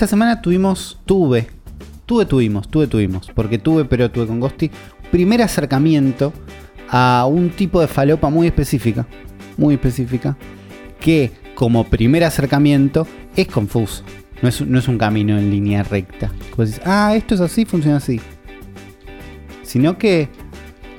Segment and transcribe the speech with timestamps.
[0.00, 1.48] esta semana tuvimos, tuve,
[2.06, 4.70] tuve, tuvimos, tuve, tuvimos, porque tuve, pero tuve con Ghosty,
[5.10, 6.32] primer acercamiento
[6.88, 9.06] a un tipo de falopa muy específica,
[9.58, 10.38] muy específica,
[11.00, 14.02] que como primer acercamiento es confuso.
[14.40, 16.32] No es, no es un camino en línea recta.
[16.50, 18.22] Como dices, ah, esto es así, funciona así.
[19.62, 20.30] Sino que,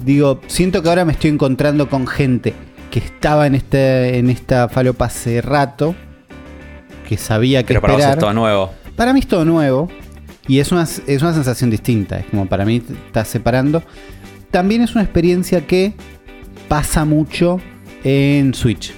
[0.06, 2.54] digo, siento que ahora me estoy encontrando con gente
[2.92, 5.96] que estaba en, este, en esta falopa hace rato,
[7.10, 8.20] que sabía que Pero para vos esperar.
[8.20, 8.81] es todo nuevo.
[9.02, 9.90] Para mí es todo nuevo
[10.48, 12.20] y es una, es una sensación distinta.
[12.20, 13.82] Es como para mí te estás separando.
[14.52, 15.94] También es una experiencia que
[16.68, 17.60] pasa mucho
[18.04, 18.94] en Switch,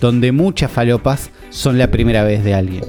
[0.00, 2.84] donde muchas falopas son la primera vez de alguien.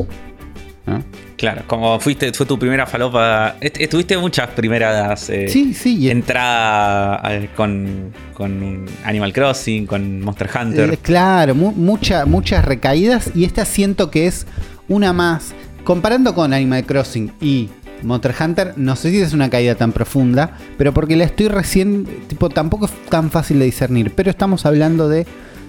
[0.85, 1.03] ¿no?
[1.35, 3.55] Claro, como fuiste, fue tu primera falopa.
[3.59, 10.21] est- Estuviste muchas primeras eh, Sí, sí, y entrada al- con, con Animal Crossing, con
[10.21, 10.93] Monster Hunter.
[10.93, 14.45] Eh, claro, mu- mucha- muchas recaídas y esta siento que es
[14.87, 15.55] una más.
[15.84, 17.70] Comparando con Animal Crossing y
[18.04, 22.07] Monster Hunter, no sé si es una caída tan profunda, pero porque la estoy recién,
[22.27, 25.26] tipo, tampoco es tan fácil de discernir, pero estamos hablando de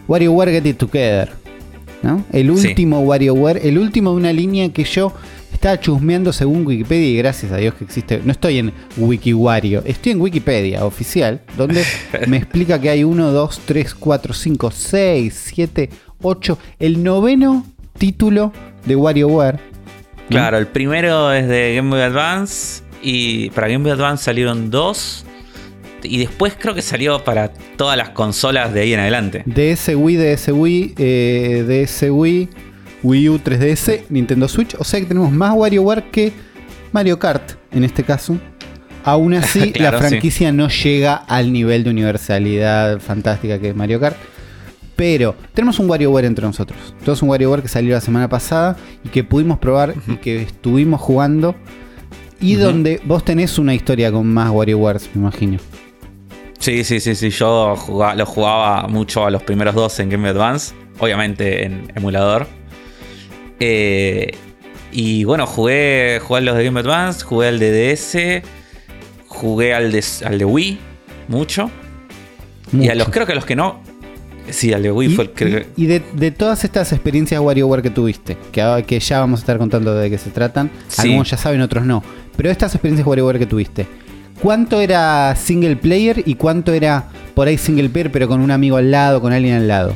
[0.08, 1.30] WarioWare Get It Together,
[2.02, 2.24] ¿no?
[2.32, 2.68] El Sí.
[2.68, 5.12] último WarioWare, el último de una línea que yo
[5.52, 10.12] estaba chusmeando según Wikipedia y gracias a Dios que existe, no estoy en WikiWario, estoy
[10.12, 11.84] en Wikipedia oficial, donde
[12.28, 15.90] me explica que hay 1, 2, 3, 4, 5, 6, 7,
[16.22, 17.66] 8, el noveno
[17.98, 18.52] título
[18.86, 19.71] de WarioWare.
[20.32, 22.82] Claro, el primero es de Game Boy Advance.
[23.02, 25.24] Y para Game Boy Advance salieron dos.
[26.02, 29.42] Y después creo que salió para todas las consolas de ahí en adelante.
[29.46, 32.48] DS Wii, DS Wii, eh, DS Wii,
[33.04, 34.74] Wii U 3DS, Nintendo Switch.
[34.78, 36.32] O sea que tenemos más WarioWare que
[36.92, 38.36] Mario Kart en este caso.
[39.04, 40.08] Aún así, Claro, la sí.
[40.10, 44.16] franquicia no llega al nivel de universalidad fantástica que es Mario Kart.
[45.02, 46.78] Pero tenemos un WarioWare entre nosotros.
[47.00, 51.00] Tenemos un WarioWare que salió la semana pasada y que pudimos probar y que estuvimos
[51.00, 51.56] jugando.
[52.40, 55.58] Y donde vos tenés una historia con más WarioWares, me imagino.
[56.60, 57.30] Sí, sí, sí, sí.
[57.30, 60.72] Yo jugaba- lo jugaba mucho a los primeros dos en Game Advance.
[61.00, 62.46] Obviamente en emulador.
[63.58, 64.30] Eh,
[64.92, 68.42] y bueno, jugué, jugué a los de Game Advance, jugué al de DS,
[69.26, 70.78] jugué al de, al de Wii,
[71.26, 71.72] mucho.
[72.72, 73.10] Y a los Mucho.
[73.10, 73.80] creo que a los que no.
[74.50, 75.66] Sí, al de Wii Y, fue el que.
[75.76, 79.42] y- y de, de todas estas experiencias WarioWare que tuviste, que, que ya vamos a
[79.42, 81.02] estar contando de qué se tratan, Sí.
[81.02, 82.02] algunos ya saben, otros no,
[82.36, 83.86] pero estas experiencias WarioWare que tuviste,
[84.40, 88.76] ¿cuánto era single player y cuánto era por ahí single player pero con un amigo
[88.76, 89.94] al lado, con alguien al lado?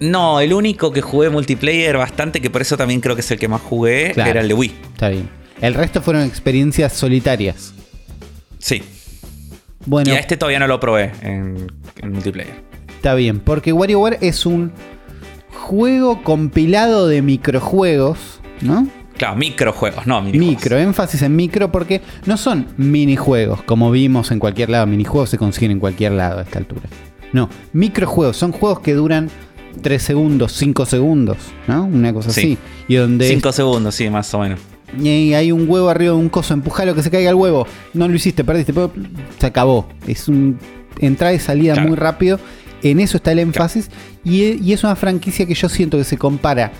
[0.00, 3.38] No, el único que jugué multiplayer bastante, que por eso también creo que es el
[3.38, 4.30] que más jugué, Claro.
[4.30, 4.72] era el de Wii.
[4.92, 5.28] Está bien.
[5.60, 7.72] El resto fueron experiencias solitarias.
[8.58, 8.82] Sí.
[9.86, 11.70] Bueno, Y a este todavía no lo probé en,
[12.02, 12.56] en multiplayer.
[13.04, 14.72] Está bien, porque WarioWare es un
[15.52, 18.88] juego compilado de microjuegos, ¿no?
[19.18, 20.56] Claro, microjuegos, no minijuegos.
[20.62, 24.86] Micro, énfasis en micro porque no son minijuegos, como vimos en cualquier lado.
[24.86, 26.84] Minijuegos se consiguen en cualquier lado a esta altura.
[27.34, 29.28] No, microjuegos, son juegos que duran
[29.82, 31.36] 3 segundos, 5 segundos,
[31.68, 31.84] ¿no?
[31.84, 32.40] Una cosa Sí.
[32.40, 32.58] así.
[32.88, 34.60] Y donde 5 segundos, sí, más o menos.
[34.98, 37.66] y hay un huevo arriba de un coso, empujalo que se caiga el huevo.
[37.92, 38.72] No lo hiciste, perdiste,
[39.38, 39.88] se acabó.
[40.06, 40.58] Es un
[41.00, 41.88] entrada y salida Claro.
[41.90, 42.38] muy rápido.
[42.90, 43.90] En eso está el énfasis.
[44.24, 46.72] Y, y es una franquicia que yo siento que se compara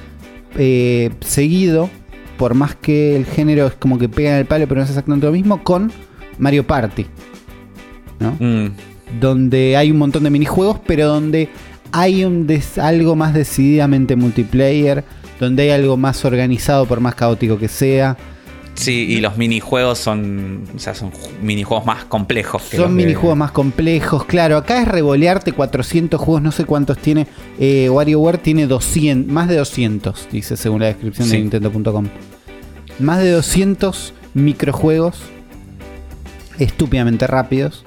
[0.57, 1.91] eh, seguido,
[2.37, 4.91] por más que el género es como que pega en el palo, pero no es
[4.91, 5.91] exactamente lo mismo, con
[6.39, 7.07] Mario Party.
[8.21, 8.37] ¿no?
[8.39, 8.71] Mm,
[9.21, 11.49] Donde hay un montón de minijuegos, pero donde
[11.93, 15.05] hay un des- algo más decididamente multiplayer,
[15.41, 18.17] donde hay algo más organizado, por más caótico que sea.
[18.75, 20.65] Sí, y los minijuegos son.
[20.75, 22.63] O sea, son ju- minijuegos más complejos.
[22.71, 24.57] que Son de- minijuegos más complejos, claro.
[24.57, 27.27] Acá es revolearte 400 juegos, no sé cuántos tiene.
[27.61, 31.39] Eh, WarioWare tiene 200, más de 200, dice según la descripción de.
[31.39, 32.09] Nintendo.com.
[32.99, 35.21] Más de 200 microjuegos
[36.59, 37.85] estúpidamente rápidos.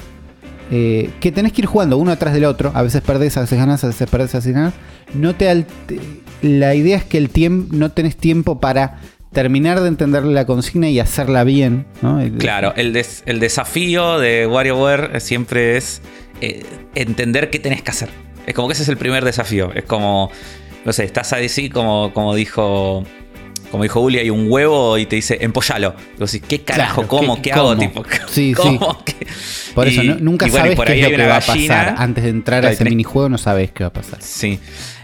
[0.69, 2.73] eh, que tenés que ir jugando uno atrás del otro.
[2.75, 4.73] A veces perdés, a veces ganas, a veces perdés, a veces ganas.
[5.13, 5.65] No te
[6.41, 8.99] la idea es que el tiempo no tenés tiempo para
[9.31, 11.85] terminar de entender la consigna y hacerla bien.
[12.01, 12.19] ¿no?
[12.37, 16.01] Claro, el, des- el desafío de WarioWare siempre es
[16.41, 16.65] eh,
[16.95, 18.09] entender qué tenés que hacer.
[18.45, 19.71] Es como que ese es el primer desafío.
[19.73, 20.31] Es como,
[20.85, 23.03] no sé, estás así como, como dijo.
[23.69, 25.93] Como dijo Uli, hay un huevo y te dice, empollalo.
[26.17, 27.01] Decís, ¿qué carajo?
[27.01, 27.35] Claro, ¿Cómo?
[27.35, 27.75] ¿qué- ¿Qué, hago?
[27.75, 27.79] cómo?
[27.81, 29.03] Tipo, Sí, ¿cómo?
[29.03, 29.27] ¿Qué?
[29.75, 31.41] Por eso, Y- nunca y bueno, sabes por qué ahí es lo que va a
[31.41, 31.95] pasar.
[31.97, 34.21] Antes de entrar a Claro, ese tenés- minijuego no sabes qué va a pasar.
[34.21, 34.57] Sí.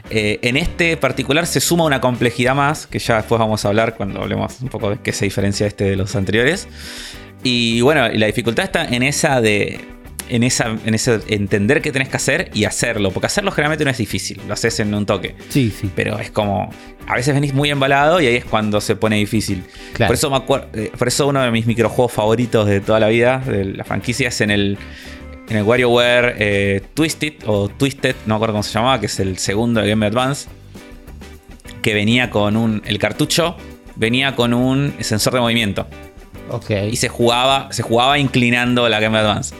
[0.09, 3.95] Eh, en este particular se suma una complejidad más, que ya después vamos a hablar
[3.95, 6.67] cuando hablemos un poco de qué se diferencia este de los anteriores.
[7.43, 9.79] Y bueno, la dificultad está en esa de,
[10.29, 13.11] en, esa, en ese entender qué tenés que hacer y hacerlo.
[13.11, 15.35] Porque hacerlo generalmente no es difícil, lo haces en un toque.
[15.49, 15.89] Sí, sí.
[15.95, 16.69] Pero es como.
[17.05, 19.63] A veces venís muy embalado y ahí es cuando se pone difícil.
[19.93, 20.09] Claro.
[20.09, 23.39] Por, eso me eh, por eso uno de mis microjuegos favoritos de toda la vida,
[23.45, 24.77] de la franquicia, es en el.
[25.49, 29.19] En el WarioWare eh, Twisted o Twisted, no me acuerdo cómo se llamaba, que es
[29.19, 30.47] el segundo de Game Boy Advance.
[31.81, 32.81] Que venía con un.
[32.85, 33.57] El cartucho
[33.95, 35.85] venía con un sensor de movimiento.
[36.49, 36.69] Ok.
[36.91, 39.53] Y se jugaba, se jugaba inclinando la Game Boy Advance.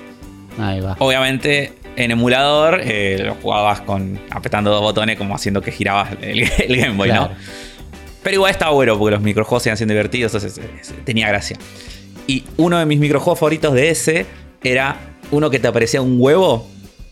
[0.58, 0.96] Ahí va.
[1.00, 6.44] Obviamente, en emulador eh, lo jugabas con apretando dos botones, como haciendo que girabas el,
[6.44, 7.30] el Game Boy, Claro.
[7.30, 7.36] ¿no?
[8.24, 11.58] Pero igual estaba bueno, porque los microjuegos iban siendo divertidos, entonces eh, tenía gracia.
[12.26, 14.26] Y uno de mis microjuegos favoritos de ese
[14.64, 14.96] era
[15.34, 16.68] uno que te aparecía un huevo,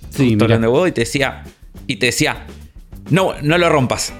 [0.09, 1.43] Sí, de huevo, y te decía,
[1.87, 2.45] y te decía,
[3.09, 4.13] no, no lo rompas.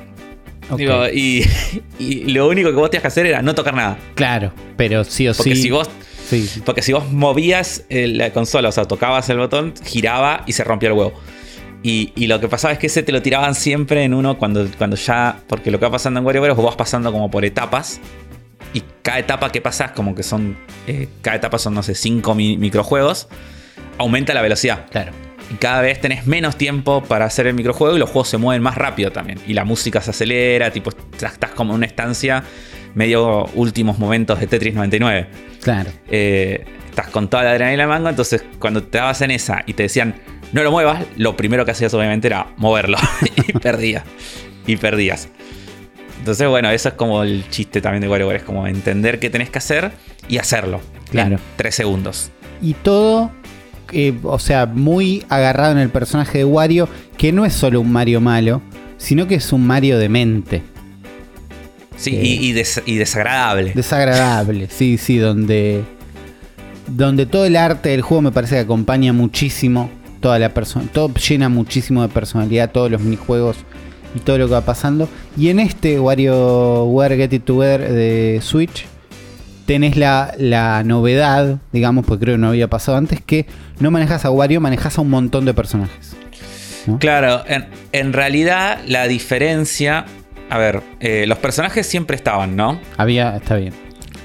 [0.78, 1.46] Digo, y,
[2.00, 3.98] y lo único que vos tenías que hacer era no tocar nada.
[4.16, 5.64] Claro, pero sí o Porque sí.
[5.64, 5.90] si vos
[6.30, 6.62] Sí, sí.
[6.66, 10.64] porque si vos movías eh, la consola, o sea, tocabas el botón, giraba y se
[10.64, 11.12] rompía el huevo.
[11.84, 14.66] Y, y lo que pasaba es que ese te lo tiraban siempre en uno cuando,
[14.78, 15.40] cuando ya.
[15.48, 18.00] Porque lo que va pasando en WarioWare es que vos vas pasando como por etapas.
[18.74, 20.56] Y cada etapa que pasas, como que son.
[20.88, 23.28] eh, cada etapa son, no sé, 5 microjuegos.
[23.98, 24.86] Aumenta la velocidad.
[24.90, 25.12] Claro.
[25.52, 28.62] Y cada vez tenés menos tiempo para hacer el microjuego y los juegos se mueven
[28.64, 29.40] más rápido también.
[29.48, 30.92] Y la música se acelera, tipo,
[31.22, 32.44] estás como en una estancia
[32.96, 35.28] medio últimos momentos de Tetris 99
[35.62, 35.90] Claro.
[36.10, 39.64] eh, estás con toda la adrenalina en la manga, entonces cuando te dabas en esa
[39.66, 40.16] y te decían
[40.52, 42.98] no lo muevas, lo primero que hacías obviamente era moverlo
[43.48, 44.04] y perdías.
[44.68, 45.30] Y perdías.
[46.20, 49.50] Entonces, bueno, eso es como el chiste también de WarioWare, es como entender qué tenés
[49.50, 49.92] que hacer
[50.28, 50.82] y hacerlo.
[51.10, 51.36] Claro.
[51.36, 52.32] En tres segundos.
[52.62, 53.32] Y todo,
[53.92, 57.92] eh, o sea, muy agarrado en el personaje de Wario, que no es solo un
[57.92, 58.62] Mario malo,
[58.98, 60.62] sino que es un Mario demente.
[61.98, 62.22] Sí, Eh.
[62.24, 63.74] y, y des- y desagradable.
[63.76, 65.84] Desagradable, sí, sí, donde,
[66.88, 69.90] donde todo el arte del juego me parece que acompaña muchísimo.
[70.20, 73.58] Toda la persona, todo llena muchísimo de personalidad, todos los minijuegos
[74.16, 75.10] y todo lo que va pasando.
[75.36, 78.86] Y en este WarioWare Get It Together de Switch,
[79.66, 83.46] tenés la, la novedad, digamos, porque creo que no había pasado antes, que
[83.80, 86.16] no manejas a Wario, manejas a un montón de personajes.
[86.88, 87.00] ¿no?
[87.00, 90.06] Claro, en, en realidad la diferencia.
[90.50, 92.80] A ver, eh, los personajes siempre estaban, ¿no?
[92.98, 93.74] Había, está bien.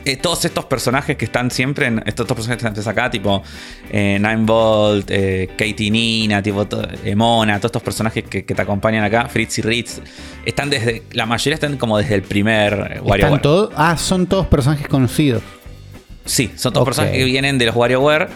[0.06, 3.42] Eh, todos estos personajes que están siempre en estos, estos personajes que están acá, tipo
[3.90, 8.54] eh, Nine Bolt, eh, Katie Nina, tipo to- eh, Mona, todos estos personajes que, que
[8.54, 10.00] te acompañan acá, Fritz y Ritz,
[10.44, 11.02] están desde.
[11.12, 13.42] La mayoría están como desde el primer ¿Están WarioWare.
[13.42, 13.72] todos?
[13.76, 15.42] Ah, son todos personajes conocidos.
[16.24, 18.28] Sí, son todos personajes que vienen de los WarioWare.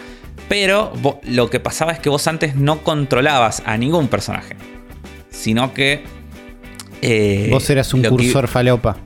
[0.49, 0.91] Pero
[1.23, 4.55] lo que pasaba es que vos antes no controlabas a ningún personaje.
[5.29, 6.03] Sino que.
[7.01, 8.97] eh, Vos eras un lo que- cursor falopa.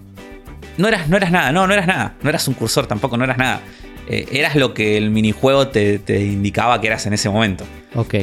[0.77, 2.13] No eras, no eras nada, no, no eras nada.
[2.21, 3.61] No eras un cursor tampoco, no eras nada.
[4.07, 7.65] Eh, eras lo que el minijuego te, te indicaba que eras en ese momento.
[7.95, 8.15] Ok.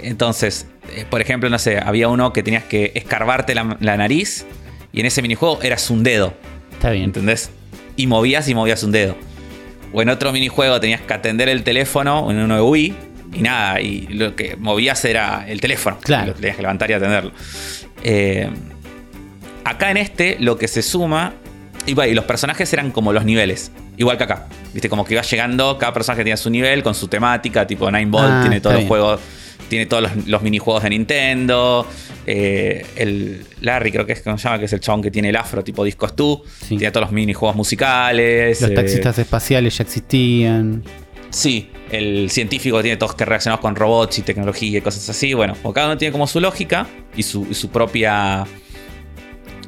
[0.00, 4.44] Entonces, eh, por ejemplo, no sé, había uno que tenías que escarbarte la, la nariz
[4.92, 6.34] y en ese minijuego eras un dedo,
[6.72, 7.04] Está bien.
[7.04, 7.50] ¿entendés?
[7.96, 9.16] Y movías y movías un dedo.
[9.92, 12.94] O en otro minijuego tenías que atender el teléfono, en uno de Wii,
[13.32, 15.98] y nada, y lo que movías era el teléfono.
[16.02, 16.28] Claro.
[16.28, 17.32] Lo tenías que levantar y atenderlo.
[18.02, 18.50] Eh,
[19.64, 21.34] acá en este, lo que se suma.
[21.86, 23.70] Y, bueno, y los personajes eran como los niveles.
[23.96, 24.46] Igual que acá.
[24.72, 28.10] Viste, como que iba llegando, cada personaje tenía su nivel con su temática, tipo Nine
[28.10, 29.20] Ball, Ah, tiene todos los juegos.
[29.68, 31.86] Tiene todos los, los minijuegos de Nintendo.
[32.26, 35.28] eh, el Larry, creo que es como se llama, que es el chabón que tiene
[35.30, 36.38] el afro tipo Discos 2.
[36.60, 36.76] Sí.
[36.76, 38.60] Tiene todos los minijuegos musicales.
[38.60, 40.82] Los eh, taxistas espaciales ya existían.
[41.30, 45.34] Sí, el científico tiene todos que relacionados con robots y tecnología y cosas así.
[45.34, 46.86] Bueno, cada uno tiene como su lógica
[47.16, 48.44] y su, y su propia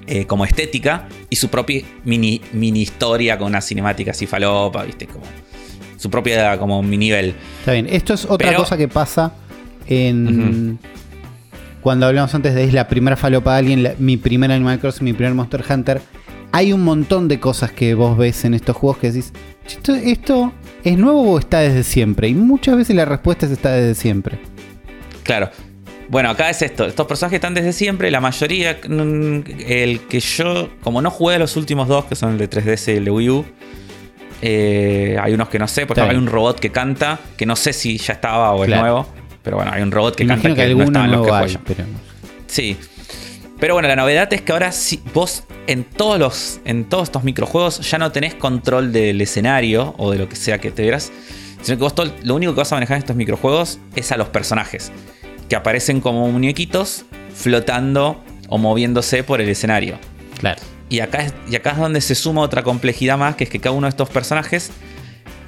[0.06, 5.06] eh, como estética y su propia mini, mini historia con una cinemática así falopa, ¿viste?
[5.06, 5.24] Como
[5.96, 7.34] su propia como mi nivel.
[7.60, 7.86] Está bien.
[7.90, 9.32] Esto es otra Pero- cosa que pasa
[9.88, 10.78] en.
[11.80, 15.04] Cuando hablamos antes de es la primera falopa de alguien, la- mi primer Animal Crossing,
[15.04, 16.02] mi primer Monster Hunter.
[16.52, 19.32] Hay un montón de cosas que vos ves en estos juegos que decís,
[19.66, 20.52] "Che, ¿esto, esto
[20.84, 22.28] es nuevo o está desde siempre?
[22.28, 24.38] Y muchas veces la respuesta es está desde siempre.
[25.22, 25.50] Claro.
[26.08, 26.86] Bueno, acá es esto.
[26.86, 28.10] Estos personajes están desde siempre.
[28.10, 32.32] La mayoría, mm, el que yo, como no jugué a los últimos dos, que son
[32.32, 33.44] el de 3DS y el de Wii U,
[34.42, 35.86] eh, hay unos que no sé.
[35.86, 38.68] Por ejemplo, hay un robot que canta, que no sé si ya estaba o es
[38.68, 38.82] Claro.
[38.82, 39.06] nuevo.
[39.42, 41.32] Pero bueno, hay un robot que canta que, que, no alguno estaba en los que
[41.32, 41.84] hay, pero
[42.46, 42.76] Sí.
[43.58, 46.60] Pero bueno, la novedad es que ahora sí, vos en todos los.
[46.64, 50.58] En todos estos microjuegos ya no tenés control del escenario o de lo que sea
[50.58, 51.10] que te veras.
[51.62, 54.16] Sino que vos todo- lo único que vas a manejar en estos microjuegos es a
[54.18, 54.92] los personajes.
[55.48, 59.98] Que aparecen como muñequitos flotando o moviéndose por el escenario.
[60.38, 60.60] claro.
[60.88, 63.58] Y acá, es, y acá es donde se suma otra complejidad más, que es que
[63.58, 64.70] cada uno de estos personajes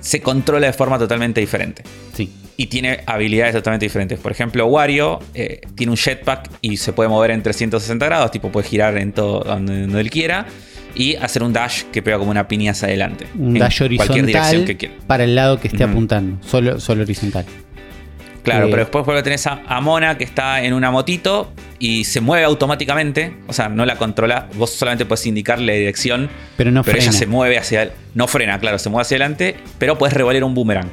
[0.00, 1.83] se controla de forma totalmente diferente.
[2.14, 2.33] Sí.
[2.57, 4.19] y tiene habilidades totalmente diferentes.
[4.19, 8.50] Por ejemplo, Wario eh, tiene un jetpack y se puede mover en 360 grados, tipo
[8.50, 10.47] puede girar en todo donde, él quiera
[10.97, 13.28] y hacer un dash que pega como una piña hacia adelante.
[13.38, 14.67] Un dash horizontal
[15.07, 17.45] para el lado que esté apuntando, solo, solo horizontal.
[18.49, 22.05] Claro, eh, pero después vuelve tenés a, a, Mona que está en una motito y
[22.05, 23.37] se mueve automáticamente.
[23.47, 24.49] O sea, no la controla.
[24.55, 26.31] Vos solamente puedes indicarle la dirección.
[26.57, 27.93] Pero no pero ella se mueve hacia.
[28.14, 29.57] No frena, claro, se mueve hacia adelante.
[29.78, 30.88] Pero puedes revolear un boomerang.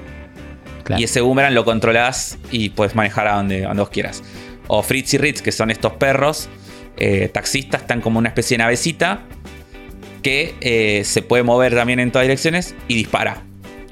[0.98, 4.24] Y ese boomerang lo controlas y puedes manejar a donde, vos quieras.
[4.68, 6.48] O Fritz y Ritz, que son estos perros
[6.98, 9.22] eh, taxistas, están como una especie de navecita
[10.22, 13.44] que eh, se puede mover también en todas direcciones y dispara.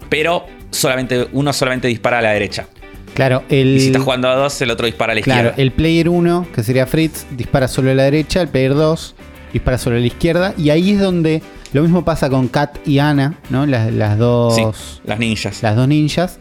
[0.09, 2.67] Pero solamente, uno solamente dispara a la derecha.
[3.13, 3.75] Claro, el.
[3.77, 5.41] Y si estás jugando a dos, el otro dispara a la izquierda.
[5.41, 9.15] Claro, el player 1, que sería Fritz, dispara solo a la derecha, el player 2
[9.53, 10.53] dispara solo a la izquierda.
[10.57, 11.41] Y ahí es donde
[11.73, 13.65] lo mismo pasa con Kat y Ana, ¿no?
[13.65, 15.01] Las, las dos.
[15.05, 15.61] las ninjas.
[15.61, 16.39] Las dos ninjas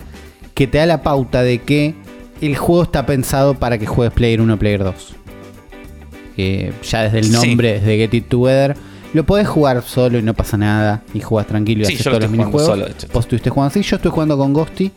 [0.54, 1.94] que te da la pauta de que
[2.40, 5.14] el juego está pensado para que juegues Player 1 Player 2.
[6.82, 8.76] ya desde el nombre, desde Get It Together,
[9.14, 11.02] lo podés jugar solo y no pasa nada.
[11.14, 12.66] Y juegas tranquilo y haces todos los minijuegos.
[12.66, 14.90] Solo, Vos estuviste jugando así, yo estoy jugando con Ghosty.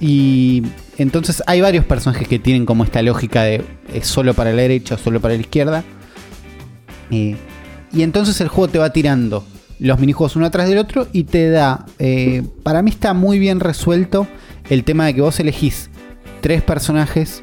[0.00, 0.62] Y
[0.96, 4.94] entonces hay varios personajes que tienen como esta lógica de es solo para la derecha
[4.94, 5.84] o solo para la izquierda.
[7.10, 7.36] y
[7.92, 9.44] entonces el juego te va tirando
[9.80, 11.86] los minijuegos uno atrás del otro y te da.
[11.98, 14.28] Eh, para mí está muy bien resuelto
[14.68, 15.90] el tema de que vos elegís
[16.40, 17.42] tres personajes.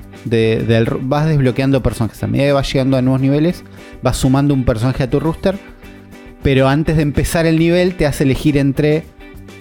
[1.02, 2.22] Vas desbloqueando personajes.
[2.24, 3.64] A medida que vas llegando a nuevos niveles,
[4.02, 5.58] vas sumando un personaje a tu rooster.
[6.44, 9.04] Pero antes de empezar el nivel, te hace elegir entre.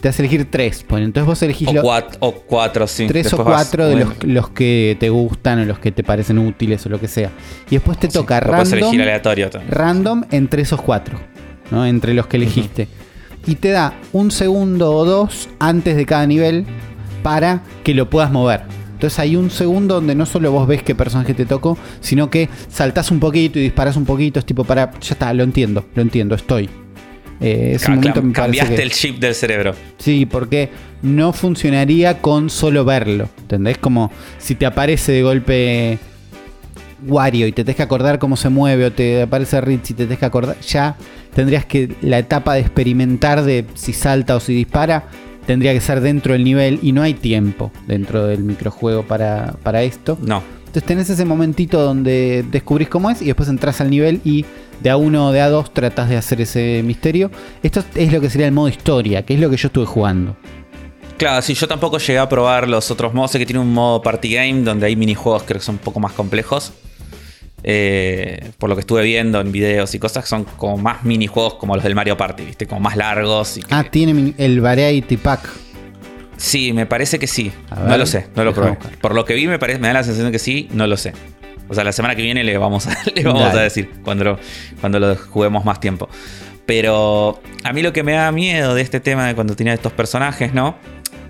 [0.00, 0.84] Te hace elegir tres.
[0.86, 1.68] Pues, entonces vos elegís.
[1.68, 3.06] O, cuatro, o cuatro, sí.
[3.06, 6.88] Tres o cuatro de los, que te gustan o los que te parecen útiles o
[6.88, 7.30] lo que sea.
[7.70, 9.00] Y después te toca random.
[9.00, 11.18] aleatorio Random entre esos cuatro.
[11.70, 11.86] ¿no?
[11.86, 12.88] Entre los que elegiste.
[13.46, 16.66] Y te da un segundo o dos antes de cada nivel
[17.22, 18.62] para que lo puedas mover.
[18.94, 22.48] Entonces hay un segundo donde no solo vos ves qué personaje te tocó, sino que
[22.70, 24.38] saltás un poquito y disparas un poquito.
[24.38, 24.90] Es tipo para.
[24.92, 26.70] Ya está, lo entiendo, lo entiendo, estoy.
[27.40, 27.78] Eh,
[28.32, 29.74] cambiaste el chip del cerebro.
[29.98, 30.70] Sí, porque
[31.02, 33.28] no funcionaría con solo verlo.
[33.38, 33.78] ¿Entendés?
[33.78, 35.98] Como si te aparece de golpe
[37.06, 40.04] Wario y te tenés que acordar cómo se mueve, o te aparece Rich y te
[40.04, 40.58] tenés que acordar.
[40.60, 40.96] Ya
[41.34, 41.94] tendrías que.
[42.02, 45.04] La etapa de experimentar de si salta o si dispara
[45.46, 49.82] tendría que ser dentro del nivel y no hay tiempo dentro del microjuego para, para
[49.82, 50.18] esto.
[50.20, 50.42] No.
[50.58, 54.44] Entonces tenés ese momentito donde descubrís cómo es y después entras al nivel y
[54.80, 57.30] de a uno o de a dos tratas de hacer ese misterio.
[57.62, 60.36] Esto es lo que sería el modo historia, que es lo que yo estuve jugando.
[61.16, 63.30] Claro, si yo tampoco llegué a probar los otros modos.
[63.30, 66.12] Sé que tiene un modo party game donde hay minijuegos que son un poco más
[66.12, 66.72] complejos.
[67.62, 71.74] Eh, por lo que estuve viendo en videos y cosas, son como más minijuegos como
[71.74, 72.66] los del Mario Party, ¿viste?
[72.66, 73.56] Como más largos.
[73.56, 75.48] Y ah, tiene el Variety Pack.
[76.36, 77.50] Sí, me parece que sí.
[77.88, 78.78] no lo sé, no lo probé.
[79.00, 80.96] Por lo que vi, me, parece, me da la sensación de que sí, no lo
[80.96, 81.12] sé.
[81.68, 84.38] O sea, la semana que viene le vamos a, le vamos a decir cuando lo,
[84.80, 86.08] cuando lo juguemos más tiempo.
[86.64, 89.92] Pero a mí lo que me da miedo de este tema de cuando tenía estos
[89.92, 90.76] personajes, ¿no?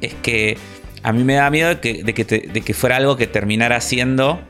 [0.00, 0.57] Es que
[1.02, 3.81] a mí me da miedo de que, de que, de que fuera algo que terminara
[3.81, 4.40] siendo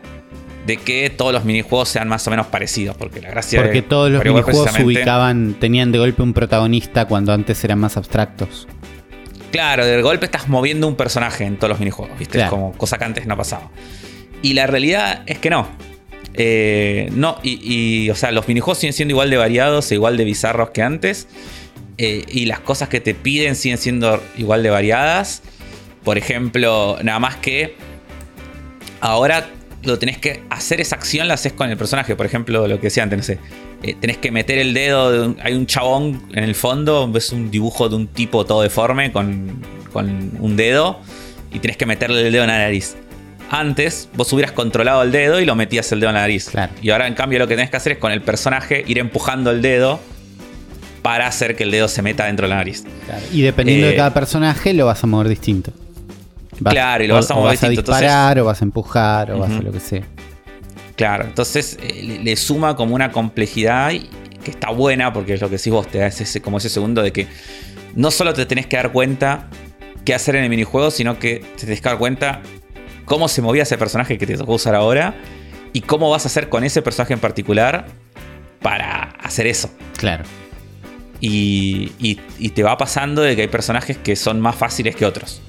[0.66, 2.96] de que todos los minijuegos sean más o menos parecidos.
[2.96, 7.32] Porque la gracia Porque todos los minijuegos se ubicaban, tenían de golpe un protagonista cuando
[7.32, 8.66] antes eran más abstractos.
[9.52, 12.42] Claro, de golpe estás moviendo un personaje en todos los minijuegos, ¿viste?
[12.42, 13.70] Es como cosa que antes no pasaba.
[14.42, 15.68] Y la realidad es que no.
[16.34, 20.24] Eh, no, y, o sea, los minijuegos siguen siendo igual de variados e igual de
[20.24, 21.28] bizarros que antes.
[21.98, 25.42] Eh, y las cosas que te piden siguen siendo igual de variadas.
[26.04, 27.74] Por ejemplo, nada más que
[29.00, 29.48] ahora
[29.82, 32.16] lo tenés que hacer esa acción, la haces con el personaje.
[32.16, 33.38] Por ejemplo, lo que decía antes, no sé.
[33.82, 35.34] Eh, tenés que meter el dedo.
[35.42, 39.62] hay un chabón en el fondo, ves un dibujo de un tipo todo deforme con,
[39.94, 41.00] un dedo.
[41.52, 42.96] Y tenés que meterle el dedo en la nariz.
[43.50, 46.50] Antes vos hubieras controlado el dedo y lo metías el dedo en la nariz.
[46.82, 49.50] Y ahora en cambio lo que tenés que hacer es con el personaje ir empujando
[49.50, 50.00] el dedo
[51.02, 52.84] para hacer que el dedo se meta dentro de la nariz.
[53.32, 55.72] Y dependiendo de eh, cada personaje lo vas a mover distinto
[56.64, 59.50] claro, y lo vas a mover vas a disparar, o vas a empujar, o vas
[59.50, 60.02] a lo que sea.
[60.96, 65.56] Claro, entonces eh, le, suma como una complejidad que está buena, porque es lo que
[65.56, 67.26] decís vos, te da ese, como ese segundo de que
[67.94, 69.48] no solo te tenés que dar cuenta
[70.04, 72.40] qué hacer en el minijuego, sino que te tenés que dar cuenta
[73.06, 75.14] cómo se movía ese personaje que te tocó usar ahora
[75.72, 77.86] y cómo vas a hacer con ese personaje en particular
[78.60, 79.70] para hacer eso.
[79.96, 80.24] Claro.
[81.18, 85.40] Y, y, te va pasando de que hay personajes que son más fáciles que otros.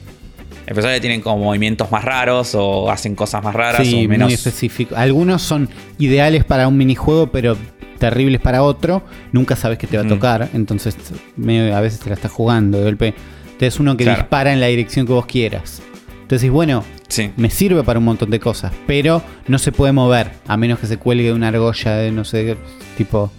[0.66, 4.28] Hay personas que tienen como movimientos más raros o hacen cosas más raras o menos.
[4.28, 4.96] Muy específico.
[4.96, 7.58] Algunos son ideales para un minijuego, pero
[8.00, 9.04] terribles para otro.
[9.34, 10.50] Nunca sabes qué te va a tocar.
[10.54, 12.78] Entonces, a veces te la estás jugando.
[12.78, 13.14] De golpe,
[13.58, 15.82] te es uno que dispara en la dirección que vos quieras.
[16.28, 17.32] Entonces, bueno, Sí.
[17.38, 20.86] Me sirve para un montón de cosas, pero no se puede mover, a menos que
[20.88, 22.58] se cuelgue una argolla de no sé,
[22.98, 23.32] tipo.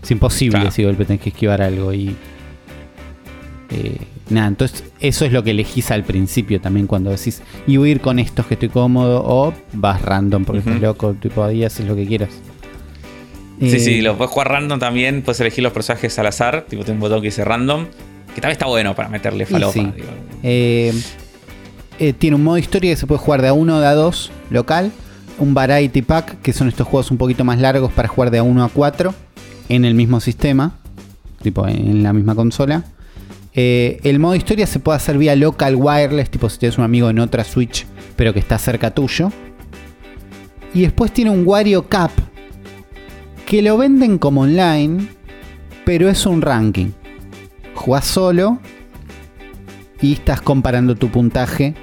[0.00, 0.70] Es imposible Claro.
[0.70, 2.14] si golpe tenés que esquivar algo y.
[3.70, 3.96] eh,
[4.30, 7.92] nada, entonces eso es lo que elegís al principio también cuando decís, y voy a
[7.92, 11.84] ir con estos que estoy cómodo, o vas random porque estás loco, tipo ahí haces
[11.86, 12.30] lo que quieras.
[13.58, 15.22] Sí, Eh, sí, lo puedes jugar random también.
[15.22, 16.66] Puedes elegir los personajes al azar.
[16.68, 17.86] Tipo, tiene un botón que dice random.
[18.34, 19.72] Que también está bueno para meterle falopa.
[19.72, 19.80] sí.
[19.96, 20.08] digo.
[20.42, 20.92] Eh,
[21.98, 23.94] eh, tiene un modo historia que se puede jugar de a uno o de a
[23.94, 24.92] dos local.
[25.38, 28.42] Un Variety Pack, que son estos juegos un poquito más largos para jugar de a
[28.42, 29.14] 1 a 4
[29.68, 30.78] en el mismo sistema,
[31.42, 32.84] tipo en la misma consola.
[33.52, 37.10] Eh, el modo historia se puede hacer vía local wireless, tipo si tienes un amigo
[37.10, 37.86] en otra Switch,
[38.16, 39.30] pero que está cerca tuyo.
[40.74, 42.10] Y después tiene un Wario Cup,
[43.46, 45.08] que lo venden como online,
[45.84, 46.88] pero es un ranking.
[47.74, 48.58] Jugás solo
[50.00, 51.74] y estás comparando tu puntaje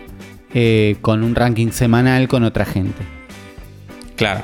[0.53, 3.01] eh, con un ranking semanal con otra gente.
[4.15, 4.41] Claro.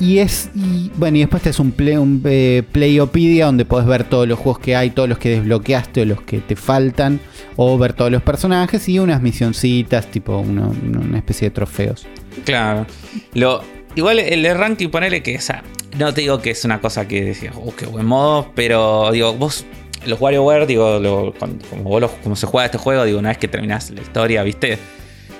[0.00, 0.50] Y es.
[0.54, 4.28] Y, bueno, y después te es un, play, un eh, Playopedia donde podés ver todos
[4.28, 7.18] los juegos que hay, todos los que desbloqueaste o los que te faltan,
[7.56, 12.06] o ver todos los personajes y unas misioncitas, tipo uno- una especie de trofeos.
[12.44, 12.86] Claro.
[13.34, 13.64] Lo,
[13.96, 15.64] igual el de ranking, ponele que esa.
[15.98, 19.32] No te digo que es una cosa que decías, oh, qué buen modo, pero digo,
[19.34, 19.64] vos,
[20.06, 23.28] los WarioWare, digo, lo- cuando- como, vos lo- como se juega este juego, digo, una
[23.30, 24.78] vez que terminás la historia, ¿viste?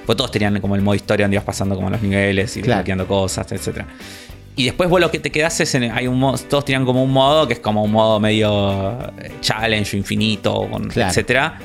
[0.07, 3.07] Pues todos tenían como el modo historia donde ibas pasando como los niveles y Claro.
[3.07, 3.87] cosas, etcétera.
[4.57, 7.03] Y después vos lo que te quedás es en, hay un modo, todos tenían como
[7.05, 11.11] un modo que es como un modo medio eh, challenge, infinito, Claro.
[11.11, 11.59] etcétera.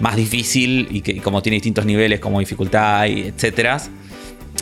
[0.00, 3.78] Más difícil y que y como tiene distintos niveles como dificultad y etcétera.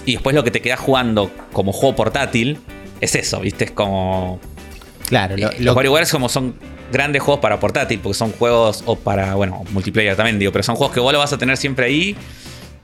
[0.05, 2.59] Y después lo que te queda jugando como juego portátil
[3.01, 3.67] es eso, ¿viste?
[3.67, 4.41] Es como.
[5.09, 6.55] Claro, lo- eh, lo- los WarioWare como son
[6.93, 10.77] grandes juegos para portátil, porque son juegos o para, bueno, multiplayer también, digo, pero son
[10.77, 12.17] juegos que vos lo vas a tener siempre ahí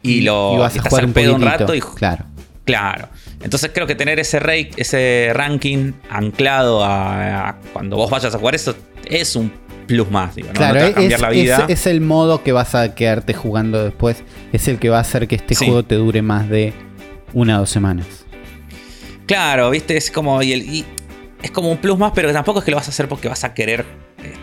[0.02, 2.25] y lo y vas a estás jugar al un pedo un rato y Claro.
[2.64, 3.08] Claro.
[3.42, 8.38] Entonces creo que tener ese, rate, ese ranking anclado a, a cuando vos vayas a
[8.38, 8.75] jugar eso
[9.08, 9.52] es un
[9.86, 10.54] plus más, digo, ¿no?
[10.54, 11.64] No Claro, te va a es, cambiar la vida.
[11.69, 14.25] es- es el modo que vas a quedarte jugando después.
[14.52, 15.64] Es el que va a hacer que este Sí.
[15.66, 16.73] juego te dure más de
[17.34, 18.06] una o dos semanas.
[19.26, 20.42] Claro, viste, es como.
[20.42, 20.84] Y el- y
[21.47, 23.43] es como un plus más, pero tampoco es que lo vas a hacer porque vas
[23.45, 23.85] a querer
[24.23, 24.35] eh,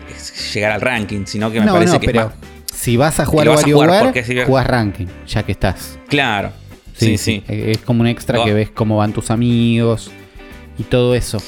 [0.52, 2.34] llegar al ranking, sino que me no, parece no, que es pero más-
[2.74, 5.98] si vas a jugar WarioWare, si- jugás ranking, ya que estás.
[6.08, 6.50] Claro.
[6.96, 7.42] Sí, sí.
[7.48, 10.10] Eh, Es como un extra que ves cómo van tus amigos
[10.78, 11.38] y todo eso.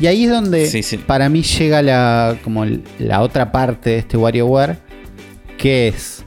[0.00, 0.96] Y ahí es donde Sí, sí.
[0.98, 2.64] para mí llega la, como
[2.98, 4.78] la otra parte de este WarioWare,
[5.58, 6.24] que es...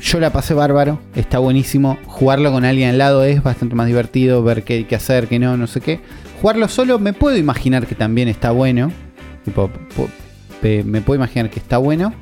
[0.00, 1.98] Yo la pasé bárbaro, está buenísimo.
[2.06, 5.38] Jugarlo con alguien al lado es bastante más divertido, ver qué hay que hacer, qué
[5.38, 6.00] no, no sé qué.
[6.40, 8.90] Jugarlo solo me puedo imaginar que también está bueno.
[10.62, 12.14] Me puedo imaginar que está bueno.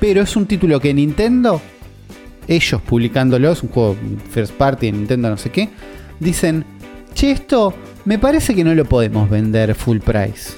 [0.00, 1.60] Pero es un título que Nintendo,
[2.48, 3.96] ellos publicándolo, es un juego
[4.30, 5.68] first party de Nintendo, no sé qué,
[6.18, 6.64] dicen,
[7.14, 7.72] che, esto
[8.04, 10.54] me parece que no lo podemos vender full price.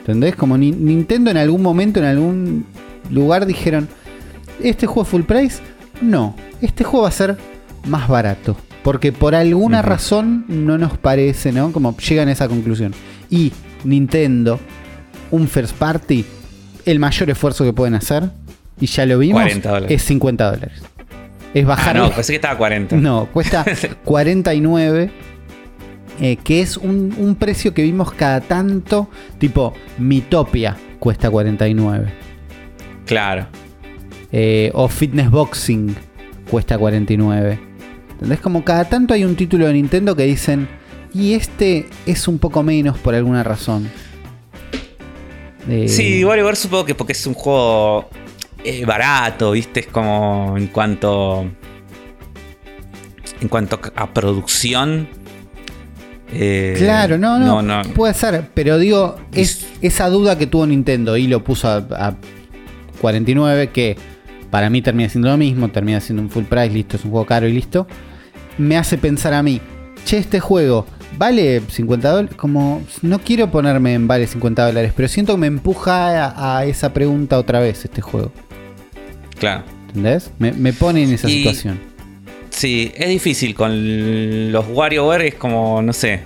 [0.00, 0.34] ¿Entendés?
[0.34, 2.66] Como Ni- Nintendo en algún momento, en algún
[3.10, 3.88] lugar dijeron,
[4.60, 5.60] ¿este juego full price?
[6.02, 7.36] No, este juego va a ser
[7.86, 8.56] más barato.
[8.82, 11.72] Porque por alguna razón no nos parece, ¿no?
[11.72, 12.94] Como llegan a esa conclusión.
[13.28, 13.52] Y
[13.84, 14.58] Nintendo,
[15.30, 16.24] un first party,
[16.86, 18.30] el mayor esfuerzo que pueden hacer,
[18.80, 19.90] y ya lo vimos, 40 dólares.
[19.90, 20.82] es 50 dólares.
[21.54, 21.96] Es Ah, bajar.
[21.96, 22.96] no, pensé que estaba a 40.
[22.96, 23.64] No, cuesta
[24.04, 25.10] 49.
[26.20, 29.08] eh, que es un, un precio que vimos cada tanto.
[29.38, 32.12] Tipo, Mitopia cuesta 49.
[33.06, 33.46] Claro.
[34.32, 35.94] eh, o Fitness Boxing
[36.50, 37.58] cuesta 49.
[38.18, 38.40] ¿Entendés?
[38.40, 40.68] Como cada tanto hay un título de Nintendo que dicen.
[41.14, 43.88] Y este es un poco menos por alguna razón.
[45.68, 48.08] Eh, Sí, WarioWare supongo que porque es un juego
[48.64, 49.80] eh, barato, ¿viste?
[49.80, 51.46] Es como en cuanto.
[53.40, 55.08] En cuanto a producción.
[56.32, 57.82] eh, Claro, no, no, no.
[57.94, 62.16] Puede ser, pero digo, es esa duda que tuvo Nintendo y lo puso a, a
[63.00, 63.96] 49, que
[64.50, 67.26] para mí termina siendo lo mismo, termina siendo un full price, listo, es un juego
[67.26, 67.86] caro y listo.
[68.58, 69.60] Me hace pensar a mí,
[70.04, 72.36] che, este juego vale 50 dólares.
[72.36, 76.64] Como no quiero ponerme en vale 50 dólares, pero siento que me empuja a, a
[76.64, 78.32] esa pregunta otra vez este juego.
[79.38, 79.64] Claro.
[79.88, 80.30] ¿Entendés?
[80.38, 81.80] Me, me pone en esa Y- situación.
[82.50, 86.22] Sí, es difícil con los WarioWare, es como, no sé.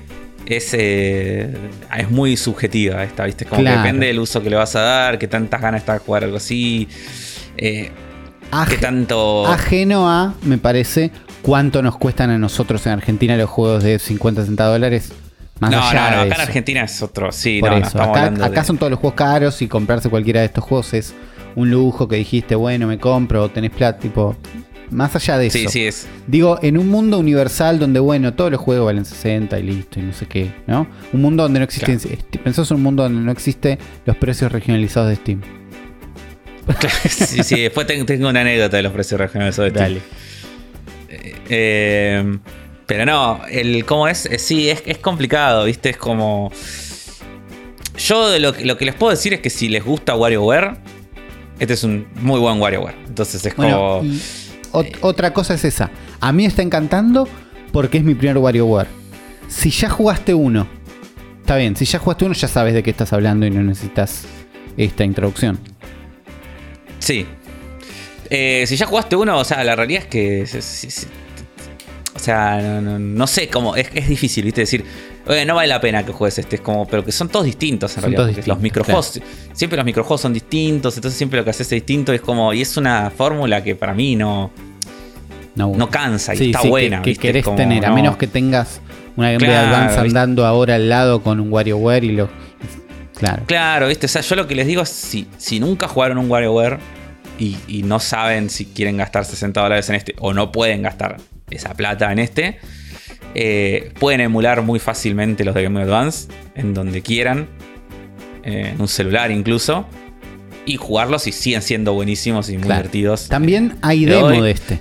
[0.46, 1.54] Es, eh,
[1.98, 3.44] es muy subjetiva esta, ¿viste?
[3.44, 3.76] Como Claro.
[3.76, 6.24] que depende del uso que le vas a dar, que tantas ganas está de jugar
[6.24, 6.88] algo así.
[7.58, 7.90] eh,
[8.68, 9.46] que tanto.
[9.46, 11.10] Ajeno a, me parece,
[11.42, 15.12] cuánto nos cuestan a nosotros en Argentina los juegos de 50, 60 dólares.
[15.60, 16.48] Más no, no, allá no, de acá en.
[16.48, 17.30] Argentina es otro.
[17.32, 20.40] Sí, Por no, no, eso, acá, de- son todos los juegos caros y comprarse cualquiera
[20.40, 21.14] de estos juegos es
[21.54, 24.34] un lujo que dijiste, bueno, me compro, tenés plata, tipo,
[24.90, 25.70] Más allá de Sí, eso.
[25.70, 26.06] sí, es.
[26.26, 30.02] Digo, en un mundo universal donde, bueno, todos los juegos valen 60 y listo, y
[30.02, 30.86] no sé qué, ¿no?
[31.12, 31.96] Un mundo donde no existe.
[32.44, 35.40] Pensás en un mundo donde no existe los precios regionalizados de Steam.
[37.08, 39.98] sí, sí, después ten- tengo una anécdota de los precios regionales de Steam.
[41.48, 42.38] Eh,
[42.86, 45.90] pero no, el cómo es, Eh, sí, es, es complicado, ¿viste?
[45.90, 46.50] Es como.
[47.98, 50.76] Yo lo, que- lo que les puedo decir es que si les gusta WarioWare,
[51.58, 52.96] este es un muy buen WarioWare.
[53.06, 54.02] Entonces es Bueno, como.
[54.72, 55.90] ot- otra cosa es esa.
[56.20, 57.28] A mí me está encantando
[57.72, 58.88] porque es mi primer WarioWare.
[59.48, 60.66] Si ya jugaste uno,
[61.40, 61.76] está bien.
[61.76, 64.24] Si ya jugaste uno, ya sabes de qué estás hablando y no necesitas
[64.76, 65.58] esta introducción.
[66.98, 67.26] Sí.
[68.34, 70.42] Eh, si ya jugaste uno, o sea, la realidad es que.
[72.14, 73.76] o sea, no, no- no sé cómo.
[73.76, 74.62] Es, difícil, ¿viste?
[74.62, 74.84] Decir,
[75.26, 76.56] oye, no vale la pena que juegues este.
[76.56, 76.86] Es como.
[76.86, 78.18] Pero que son todos distintos en Son realidad.
[78.24, 79.20] todos porque los distintos, microjuegos.
[79.52, 80.96] Siempre los microjuegos son distintos.
[80.96, 82.12] Entonces siempre lo que haces es distinto.
[82.12, 82.52] Es como.
[82.54, 84.50] Y es una fórmula que para mí no.
[85.54, 87.02] No, No cansa y Sí, está sí, buena.
[87.02, 87.20] Que, ¿viste?
[87.26, 87.94] querés Como, tener, a no.
[87.96, 88.80] menos que tengas
[89.16, 92.30] una Game Boy Claro, Advance andando ahora al lado con un WarioWare y lo.
[93.18, 93.42] Claro.
[93.46, 94.06] Claro, ¿viste?
[94.06, 96.78] O sea, yo lo que les digo es si, si nunca jugaron un WarioWare
[97.42, 101.16] y, y no saben si quieren gastar 60 dólares en este o no pueden gastar
[101.50, 102.58] esa plata en este,
[103.34, 107.48] eh, pueden emular muy fácilmente los de Game Boy Advance en donde quieran,
[108.44, 109.86] eh, en un celular incluso,
[110.66, 112.82] y jugarlos y siguen siendo buenísimos y muy Claro.
[112.82, 113.28] divertidos.
[113.28, 114.80] También hay Le demo de este.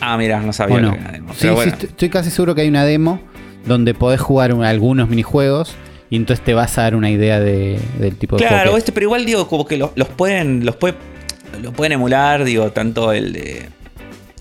[0.00, 0.92] Ah, mira, no sabía ¿O no?
[0.92, 1.72] que era demo, Sí, pero sí, bueno.
[1.72, 3.20] estoy, estoy casi seguro que hay una demo
[3.64, 5.74] donde podés jugar un- algunos minijuegos
[6.10, 8.78] y entonces te vas a dar una idea de- del tipo de Claro, que es.
[8.82, 10.64] este, pero igual digo, como que lo- los pueden.
[10.64, 10.94] Los puede,
[11.62, 13.68] lo pueden emular, digo, tanto el de.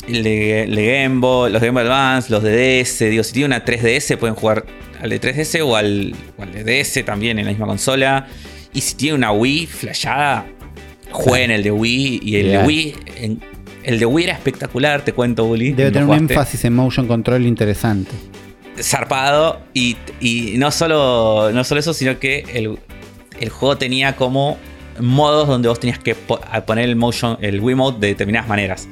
[0.07, 2.51] El de, el de Game Boy, los de Game Boy Advance, los de
[2.83, 4.63] DS, digo, si tiene una 3DS pueden jugar
[5.01, 8.27] al de 3DS o al, o al de DS también en la misma consola.
[8.71, 10.45] Y si tiene una Wii flashada,
[11.11, 12.19] jueguen el de Wii.
[12.23, 12.57] Y el de.
[12.59, 13.41] Wii, en-
[13.83, 15.71] el de Wii era espectacular, te cuento, Bully.
[15.71, 18.11] Debe ¿Lo tener un énfasis en motion control interesante.
[18.81, 22.77] Zarpado y, y no, solo, no solo eso, sino que el,
[23.39, 24.57] el juego tenía como
[24.99, 28.87] modos donde vos tenías que poner el motion, el Wiimote de determinadas maneras.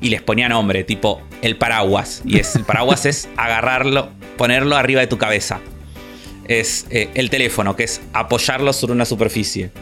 [0.00, 2.22] Y les ponía nombre, tipo el paraguas.
[2.24, 5.60] Y es, el paraguas es agarrarlo, ponerlo arriba de tu cabeza.
[6.46, 9.70] Es eh, el teléfono, que es apoyarlo sobre una superficie.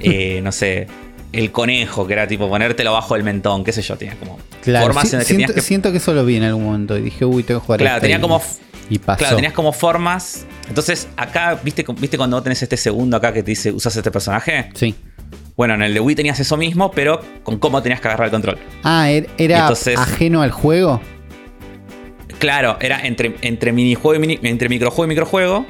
[0.00, 0.86] Eh, no sé,
[1.32, 4.86] el conejo, que era tipo ponértelo bajo el mentón, qué sé yo, tenía como Claro,
[4.86, 6.64] formas si- en las que siento, tenías que siento que eso lo vi en algún
[6.64, 8.40] momento y dije, uy, tengo que jugar Claro, tenía como
[8.90, 9.18] Y pasó.
[9.18, 10.46] Claro, tenías como formas.
[10.68, 14.10] Entonces, acá, ¿viste, ¿viste cuando vos tenés este segundo acá que te dice usas este
[14.10, 14.70] personaje?
[14.74, 14.94] Sí.
[15.56, 18.30] Bueno, en el de Wii tenías eso mismo, pero con cómo tenías que agarrar el
[18.32, 18.58] control.
[18.82, 21.00] Ah, er- era Entonces- ajeno al juego.
[22.38, 25.64] Claro, era entre, entre minijuego y mini- entre microjuego y microjuego.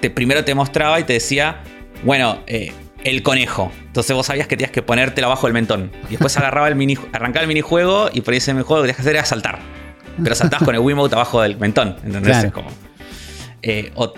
[0.00, 1.60] Te, primero te mostraba y te decía,
[2.04, 2.72] bueno, eh,
[3.04, 3.70] el conejo.
[3.86, 5.92] Entonces vos sabías que tenías que ponértelo abajo del mentón.
[6.08, 8.86] Y después agarraba el mini, arrancaba el minijuego y por ahí ese minijuego lo que
[8.88, 9.58] tenías que hacer era saltar.
[10.22, 11.96] Pero saltabas con el Wiimote abajo del mentón.
[12.04, 12.22] ¿Entendés?
[12.32, 12.48] Claro.
[12.48, 12.70] Es como-
[13.62, 14.12] eh, o,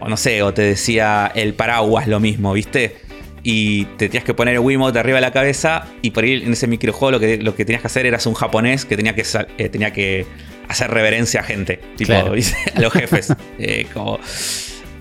[0.00, 2.96] o no sé, o te decía el paraguas lo mismo, ¿viste?
[3.42, 6.52] Y te tenías que poner el Wiimote arriba de la cabeza y por ahí en
[6.52, 9.24] ese microjuego lo que, lo que tenías que hacer eras un japonés que tenía que,
[9.58, 10.26] eh, tenía que
[10.68, 12.12] hacer reverencia a gente, tipo
[12.76, 13.34] a los jefes.
[13.58, 14.18] Eh, como,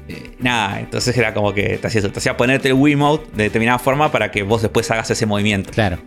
[0.09, 3.43] eh, nada, entonces era como que te hacía, eso, te hacía ponerte el Wiimote de
[3.43, 5.71] determinada forma para que vos después hagas ese movimiento.
[5.71, 5.99] Claro.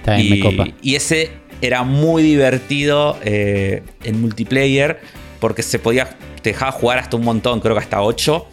[0.00, 0.68] Está bien, Y, me copa.
[0.82, 5.00] y ese era muy divertido eh, en multiplayer
[5.40, 6.08] porque se podía,
[6.42, 8.46] te dejaba jugar hasta un montón, creo que hasta 8,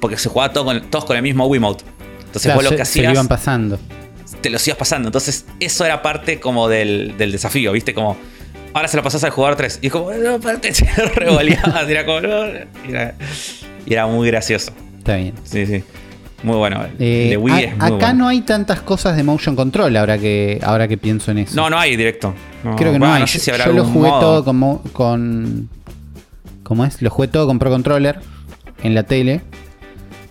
[0.00, 1.84] porque se jugaba todo con- todos con el mismo Wiimote.
[2.18, 3.78] Entonces Claro, vos lo se- que se lo hacías, iban pasando.
[4.40, 5.08] te los ibas pasando.
[5.08, 7.92] Entonces eso era parte como del, del desafío, ¿viste?
[7.94, 8.16] Como,
[8.72, 9.78] ahora se lo pasás al jugador 3.
[9.82, 13.14] Y es como, no, aparte se lo revoleabas, era como, no, y era,
[13.86, 14.72] y era muy gracioso.
[14.98, 15.34] Está bien.
[15.44, 15.84] Sí, sí.
[16.42, 16.84] Muy bueno.
[16.98, 18.14] Eh, de Wii a- es muy acá bueno.
[18.14, 21.54] no hay tantas cosas de motion control ahora que, ahora que pienso en eso.
[21.56, 22.34] No, no hay directo.
[22.64, 23.20] No, Creo que no hay.
[23.20, 24.20] No sé si habrá Yo lo jugué modo.
[24.20, 25.68] todo con, con.
[26.62, 27.00] ¿Cómo es?
[27.02, 28.18] Lo jugué todo con Pro Controller
[28.82, 29.40] en la tele.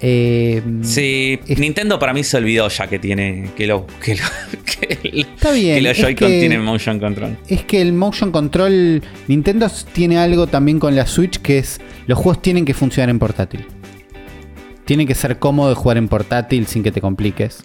[0.04, 3.52] Eh, Sí, Es- Nintendo para mí se olvidó ya que tiene.
[3.56, 4.22] Que, lo, que, lo-
[4.66, 7.38] que Está bien, que los Joy-Con tienen motion control.
[7.48, 9.02] Es que el motion control.
[9.28, 11.80] Nintendo tiene algo también con la Switch que es.
[12.08, 13.66] Los juegos tienen que funcionar en portátil.
[14.92, 17.64] Tiene que ser cómodo de jugar en portátil sin que te compliques.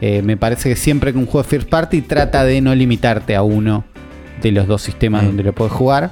[0.00, 3.36] Eh, me parece que siempre que un juego es first party trata de no limitarte
[3.36, 3.84] a uno
[4.42, 5.26] de los dos sistemas Mm.
[5.26, 6.10] donde lo puedes jugar.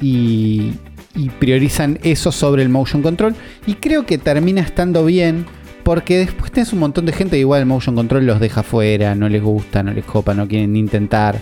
[0.00, 0.72] Y,
[1.14, 3.36] y priorizan eso sobre el motion control.
[3.64, 5.46] Y creo que termina estando bien.
[5.84, 9.14] Porque después tenés un montón de gente que igual el motion control los deja fuera,
[9.14, 11.38] no les gusta, no les copa, no quieren ni intentar.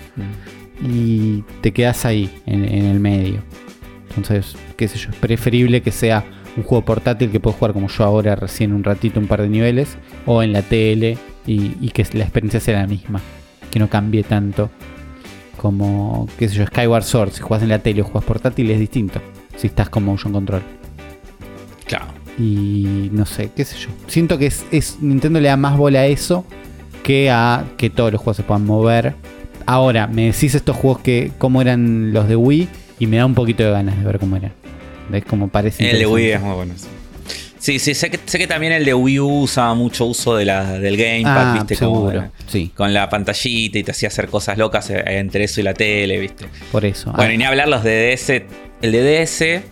[0.87, 3.42] Y te quedas ahí, en, en el medio.
[4.11, 7.88] Entonces, qué sé yo, es preferible que sea un juego portátil que puedo jugar como
[7.88, 11.88] yo ahora, recién un ratito, un par de niveles, o en la tele y, y
[11.91, 13.21] que la experiencia sea la misma,
[13.71, 14.71] que no cambie tanto
[15.57, 17.31] Como, qué sé yo, Skyward Sword.
[17.33, 19.21] Si juegas en la tele o juegas portátil es distinto.
[19.57, 20.62] Si estás con motion control.
[21.87, 22.07] Claro.
[22.38, 23.88] Y no sé, qué sé yo.
[24.07, 26.45] Siento que es, es- Nintendo le da más bola a eso
[27.03, 29.15] que a que todos los juegos se puedan mover.
[29.67, 33.35] Ahora, me decís estos juegos que cómo eran los de Wii y me da un
[33.35, 34.53] poquito de ganas de ver cómo eran.
[35.09, 35.91] ¿Ves cómo parece?
[35.91, 36.75] El de Wii es muy bueno.
[36.77, 37.79] sí.
[37.79, 40.81] Sí, sé que, sé que también el de Wii U usaba mucho uso de la,
[40.81, 41.77] del Gamepad, Ah, ¿viste?
[41.77, 42.23] Como, seguro.
[42.27, 45.62] eh, Sí, con la pantallita y te hacía hacer cosas locas eh, entre eso y
[45.62, 46.47] la tele, ¿viste?
[46.73, 47.12] por eso.
[47.12, 48.31] Bueno, Ah, y ni hablar los de DS.
[48.83, 49.62] El de DS,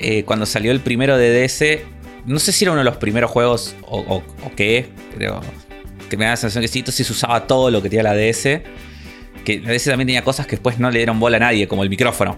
[0.00, 1.80] eh, cuando salió el primero de DS,
[2.26, 5.40] no sé si era uno de los primeros juegos o, o- o qué, pero
[6.10, 8.14] que me da la sensación que sí, entonces se usaba todo lo que tenía la
[8.14, 8.62] DS.
[9.46, 11.84] Que la DS también tenía cosas que después no le dieron bola a nadie, como
[11.84, 12.36] el micrófono.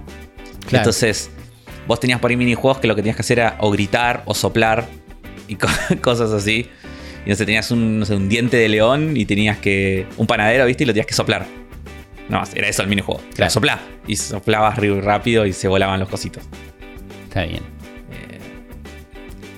[0.68, 0.82] Claro.
[0.84, 1.28] Entonces,
[1.90, 4.32] vos tenías por ahí minijuegos que lo que tenías que hacer era o gritar o
[4.34, 4.86] soplar
[5.48, 5.66] y co-
[6.02, 6.66] cosas así.
[7.26, 10.06] Y entonces tenías un, no sé, un diente de león y tenías que.
[10.16, 10.84] un panadero, ¿viste?
[10.84, 11.44] Y lo tenías que soplar.
[12.28, 13.20] No, era eso el minijuego.
[13.26, 13.50] Era Claro.
[13.50, 13.78] soplar.
[14.06, 16.44] Y soplabas rápido y se volaban los cositos.
[17.28, 17.62] está bien.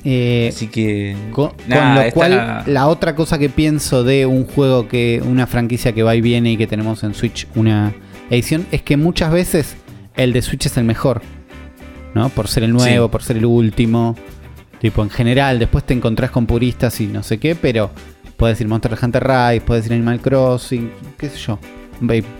[0.04, 1.14] Eh, Así que.
[1.30, 5.22] Con, con nada, lo esta- cual, la otra cosa que pienso de un juego que,
[5.24, 7.92] una franquicia que va y viene y que tenemos en Switch una
[8.30, 9.76] edición, es que muchas veces
[10.16, 11.22] el de Switch es el mejor.
[12.14, 12.28] ¿No?
[12.28, 13.10] Por ser el nuevo, Sí.
[13.10, 14.16] por ser el último.
[14.80, 17.90] Tipo, en general, después te encontrás con puristas y no sé qué, pero
[18.36, 21.58] puedes decir Monster Hunter Rise, puedes decir Animal Crossing, qué sé yo,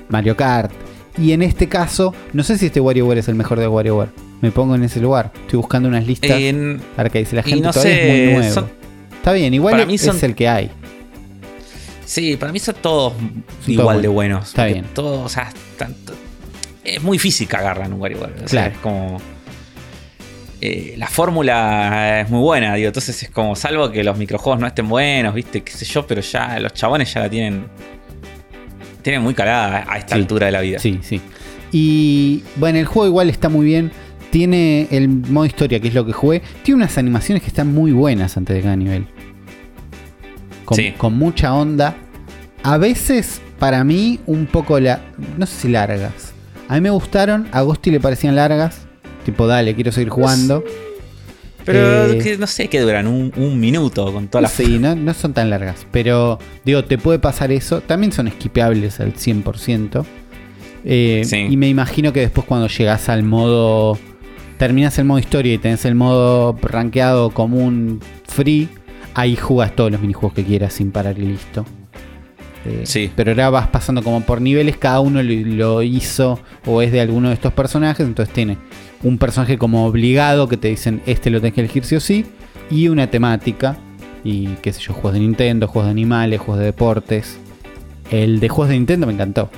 [0.08, 0.72] Mario Kart.
[1.18, 4.10] Y en este caso, no sé si este WarioWare es el mejor de WarioWare.
[4.40, 5.30] Me pongo en ese lugar.
[5.42, 6.30] Estoy buscando unas listas.
[6.32, 6.80] en-
[7.20, 8.54] dice la gente no todavía sé, es muy nuevo.
[8.54, 8.70] son-
[9.14, 10.70] Está bien, igual es, son- el que hay.
[12.04, 14.48] sí, para mí son todos Son igual todos de buenos.
[14.48, 14.84] Está bien.
[14.94, 16.14] Todos, o sea, tanto-
[16.82, 18.32] es muy difícil que agarran un WarioWare.
[18.34, 18.72] O sea, Claro.
[18.72, 19.20] es como.
[20.64, 22.86] Eh, la fórmula es muy buena, digo.
[22.86, 26.20] Entonces es como, salvo que los microjuegos no estén buenos, viste, qué sé yo, pero
[26.20, 27.66] ya los chabones ya la tienen.
[29.02, 30.20] Tienen muy calada a esta Sí.
[30.20, 30.78] altura de la vida.
[30.78, 31.20] Sí, sí.
[31.72, 33.90] Y bueno, el juego igual está muy bien.
[34.30, 36.40] Tiene el modo historia, que es lo que jugué.
[36.62, 39.06] Tiene unas animaciones que están muy buenas antes de cada nivel.
[40.64, 40.94] Con, Sí.
[40.96, 41.96] con mucha onda.
[42.62, 45.00] A veces, para mí, un poco la.
[45.36, 46.32] No sé si largas.
[46.68, 48.86] A mí me gustaron, a Agosti le parecían largas.
[49.24, 50.64] Tipo, dale, quiero seguir jugando.
[51.64, 54.96] Pero Eh, que no sé qué duran, un, un minuto con toda la Sí, no,
[54.96, 55.86] no son tan largas.
[55.92, 57.80] Pero, digo, te puede pasar eso.
[57.80, 60.04] También son esquipeables al 100%.
[60.84, 61.36] Eh, Sí.
[61.50, 63.98] Y me imagino que después cuando llegas al modo...
[64.58, 68.68] Terminas el modo historia y tenés el modo rankeado común free.
[69.14, 71.64] Ahí jugas todos los minijuegos que quieras sin parar y listo.
[72.64, 73.10] Eh, Sí.
[73.14, 77.00] Pero ahora vas pasando como por niveles, cada uno lo, lo hizo o es de
[77.00, 78.56] alguno de estos personajes, entonces tiene
[79.02, 82.24] un personaje como obligado que te dicen este lo tenés que elegir sí o sí,
[82.70, 83.76] y una temática,
[84.24, 87.38] y qué sé yo, juegos de Nintendo, juegos de animales, juegos de deportes.
[88.10, 89.50] El de juegos de Nintendo me encantó,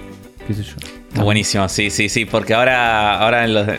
[0.46, 0.74] qué sé yo.
[1.08, 3.78] Está buenísimo, sí, sí, sí, porque ahora, ahora los de-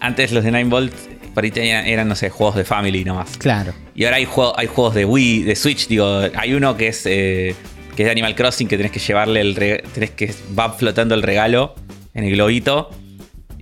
[0.00, 0.92] antes los de 9 Volt
[1.34, 3.36] por ahí tenían- eran, no sé, juegos de Family nomás.
[3.38, 6.88] Claro, Y ahora hay, juego- hay juegos de Wii, de Switch, digo, hay uno que
[6.88, 7.54] es eh,
[7.96, 11.22] que es de Animal Crossing, que tenés que llevarle el tenés que va flotando el
[11.22, 11.74] regalo
[12.14, 12.90] en el globito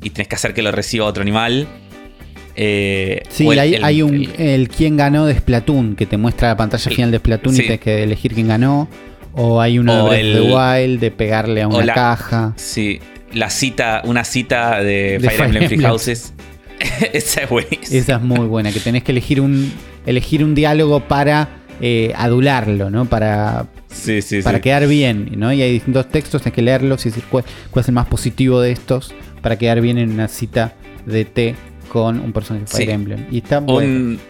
[0.02, 1.66] y tenés que hacer que lo reciba otro animal.
[2.56, 6.16] Eh, sí, el- hay, el- hay un, el- el, quién ganó de Splatoon, que te
[6.16, 8.88] muestra la pantalla final de Splatoon y tienes que elegir quién ganó.
[9.32, 12.52] O hay uno de O Breath el- Wild, de pegarle a una la- caja.
[12.56, 12.98] sí,
[13.32, 15.82] la cita, una cita de, De Fire Fire Emblem Free.
[15.84, 16.34] Houses.
[17.12, 17.98] Esa es buenísima.
[18.00, 19.72] Esa es muy buena, que tenés que elegir un,
[20.04, 21.48] elegir un diálogo para
[21.80, 23.04] eh, adularlo, ¿no?
[23.04, 25.52] Para, Sí, sí, para quedar bien, ¿no?
[25.52, 28.60] Y hay distintos textos, tenés que leerlos y decir cuál, cuál es el más positivo
[28.60, 30.74] de estos para quedar bien en una cita
[31.06, 31.54] de té
[31.88, 32.92] con un personaje de Fire Sí.
[32.92, 33.26] Emblem.
[33.30, 33.88] Y está bueno.
[33.88, 34.20] Un,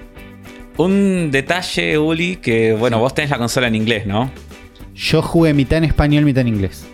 [0.77, 4.31] un detalle, Uli, que bueno, vos tenés la consola en inglés, ¿no?
[4.95, 6.85] Yo jugué mitad en español, mitad en inglés.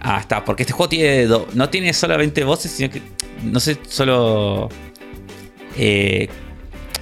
[0.00, 3.02] Ah, está, porque este juego tiene do- no tiene solamente voces, sino que,
[3.42, 4.68] no sé, solo
[5.76, 6.28] eh,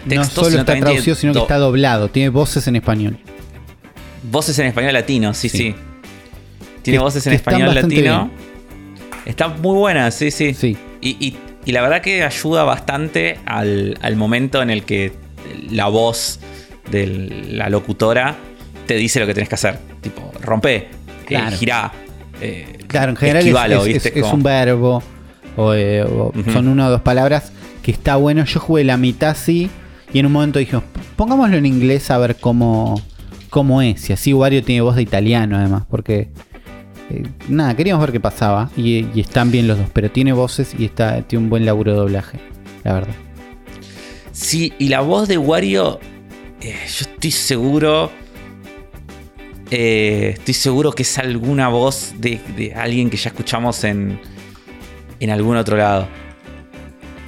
[0.06, 2.08] no solo está traducido, sino que está doblado.
[2.08, 3.18] Tiene voces en español.
[4.30, 5.58] voces en español latino, sí, Sí.
[5.58, 5.74] sí.
[6.82, 8.30] Tiene Que- voces en español latino.
[9.26, 10.54] Está muy buena, sí, sí.
[10.54, 10.76] Sí.
[11.00, 15.12] Y, y- y la verdad que ayuda bastante al, al momento en el que
[15.70, 16.38] la voz
[16.90, 17.06] de
[17.50, 18.36] la locutora
[18.86, 19.78] te dice lo que tenés que hacer.
[20.00, 20.88] Tipo, rompe,
[21.26, 21.54] Claro.
[21.54, 21.92] eh, girá.
[22.40, 24.08] eh, Claro, en general es- esquivalo, es, ¿viste?
[24.10, 25.02] es- es Como- un verbo.
[25.56, 27.50] O, eh, o son una o dos palabras
[27.82, 28.44] que está bueno.
[28.44, 29.70] Yo jugué la mitad así.
[30.12, 30.84] Y en un momento dijimos,
[31.16, 33.00] pongámoslo en inglés a ver cómo,
[33.50, 34.08] cómo es.
[34.08, 35.82] Y así Wario tiene voz de italiano además.
[35.90, 36.28] Porque
[37.10, 38.70] eh, nada, queríamos ver qué pasaba.
[38.76, 39.88] Y, y están bien los dos.
[39.92, 42.38] Pero tiene voces y está, tiene un buen laburo de doblaje.
[42.84, 43.14] La verdad.
[44.32, 45.98] Sí, y la voz de Wario,
[46.60, 48.10] eh, yo estoy seguro
[49.70, 54.20] Eh, estoy seguro que es alguna voz de, de alguien que ya escuchamos en,
[55.18, 56.06] en algún otro lado.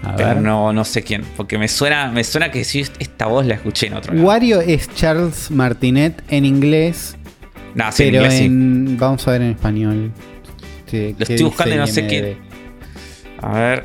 [0.05, 0.37] A Pero ver.
[0.43, 1.25] no, no sé quién.
[1.37, 4.25] Porque me suena, me suena que sí, esta voz la escuché en otro lado.
[4.25, 7.17] Wario es Charles Martinet en inglés,
[7.93, 8.49] Sí, en pero sí.
[8.99, 10.13] vamos a ver en español.
[10.87, 12.37] ¿Qué- Lo estoy buscando y no sé qué-?
[13.41, 13.85] A ver.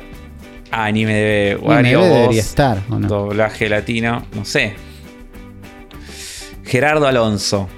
[0.70, 1.52] Ah, IMDb.
[1.58, 3.06] IMDb Wario debería estar, ¿o no?
[3.08, 4.26] doblaje latino.
[4.34, 4.74] No sé.
[6.64, 7.68] Gerardo Alonso.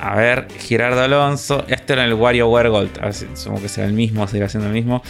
[0.00, 1.64] A ver, Gerardo Alonso.
[1.68, 2.98] Este era el WarioWare Gold.
[3.00, 5.02] A ver si supongo que será el mismo, seguirá siendo el mismo.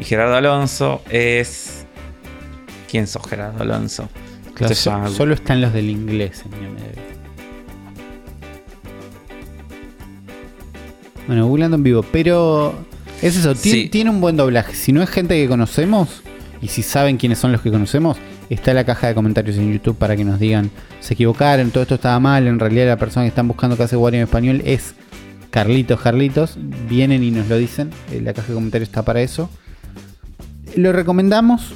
[0.00, 1.86] Y Gerardo Alonso es.
[2.90, 4.08] ¿Quién sos Gerardo Alonso?
[4.54, 7.11] Claro, so- solo están los del inglés en IMDb.
[11.26, 12.74] Bueno, googleando en vivo, pero
[13.20, 13.88] es eso, Sí.
[13.88, 14.74] tiene un buen doblaje.
[14.74, 16.22] Si no es gente que conocemos,
[16.60, 18.16] y si saben quiénes son los que conocemos,
[18.50, 21.94] está la caja de comentarios en YouTube para que nos digan, se equivocaron, todo esto
[21.96, 24.94] estaba mal, en realidad la persona que están buscando que hace Wario en español es
[25.50, 26.56] Carlitos Carlitos,
[26.88, 29.48] vienen y nos lo dicen, eh, la caja de comentarios está para eso.
[30.76, 31.72] Lo recomendamos,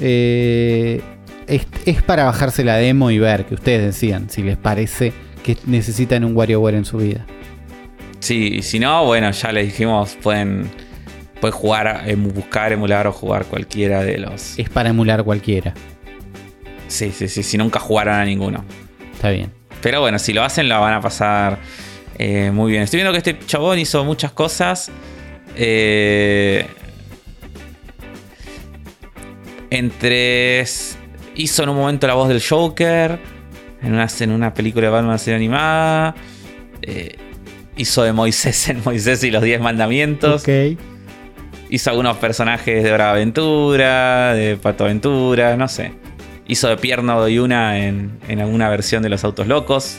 [0.00, 1.00] eh,
[1.46, 5.56] es, es para bajarse la demo y ver, que ustedes decían, si les parece que
[5.66, 7.26] necesitan un WarioWare en su vida.
[8.20, 10.70] Sí, y si no, bueno, ya les dijimos, pueden,
[11.40, 14.58] pueden jugar, em, buscar, emular o jugar cualquiera de los.
[14.58, 15.74] Es para emular cualquiera,
[16.86, 18.64] Sí, sí, sí, si nunca jugaron a ninguno.
[19.12, 19.52] está bien.
[19.80, 21.58] Pero bueno, si lo hacen, la van a pasar
[22.18, 22.82] eh, muy bien.
[22.82, 24.90] Estoy viendo que este chabón hizo muchas cosas.
[25.56, 26.66] Eh,
[29.70, 30.64] entre.
[31.36, 33.18] Hizo en un momento la voz del Joker.
[33.80, 36.14] En una, en una película de Batman serie animada.
[36.82, 37.16] Eh,
[37.80, 40.42] hizo de Moisés en Moisés y los Diez Mandamientos.
[40.42, 40.78] Ok.
[41.70, 45.92] Hizo algunos personajes de de Aventura, de Pato Aventura, no sé.
[46.46, 49.98] Hizo de Pierno y una en, en alguna versión de Los Autos Locos.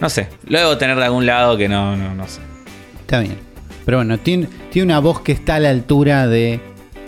[0.00, 0.28] No sé.
[0.46, 2.40] Luego tener de algún lado que no, no, no sé.
[3.00, 3.36] Está bien.
[3.84, 6.60] Pero bueno, tiene, tiene una voz que está a la altura de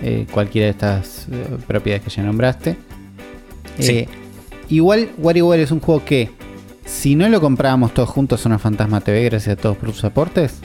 [0.02, 2.76] eh, cualquiera de estas eh, propiedades que ya nombraste.
[3.78, 3.98] Sí.
[3.98, 4.08] Eh,
[4.68, 6.30] igual WarioWare es un juego que,
[6.84, 10.04] si no lo comprábamos todos juntos en una Fantasma TV, gracias a todos por sus
[10.04, 10.60] aportes,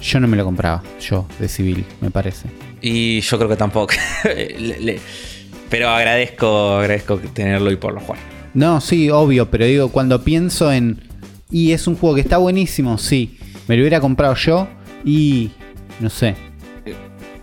[0.00, 2.48] yo no me lo compraba, yo, de civil, me parece.
[2.80, 3.92] Y yo creo que tampoco.
[4.24, 5.00] Le- le-
[5.68, 8.18] pero agradezco, agradezco tenerlo y poderlo jugar.
[8.54, 11.00] No, sí, obvio, pero digo, cuando pienso en.
[11.50, 13.38] Y es un juego que está buenísimo, sí.
[13.68, 14.66] Me lo hubiera comprado yo
[15.04, 15.50] y.
[16.00, 16.34] No sé.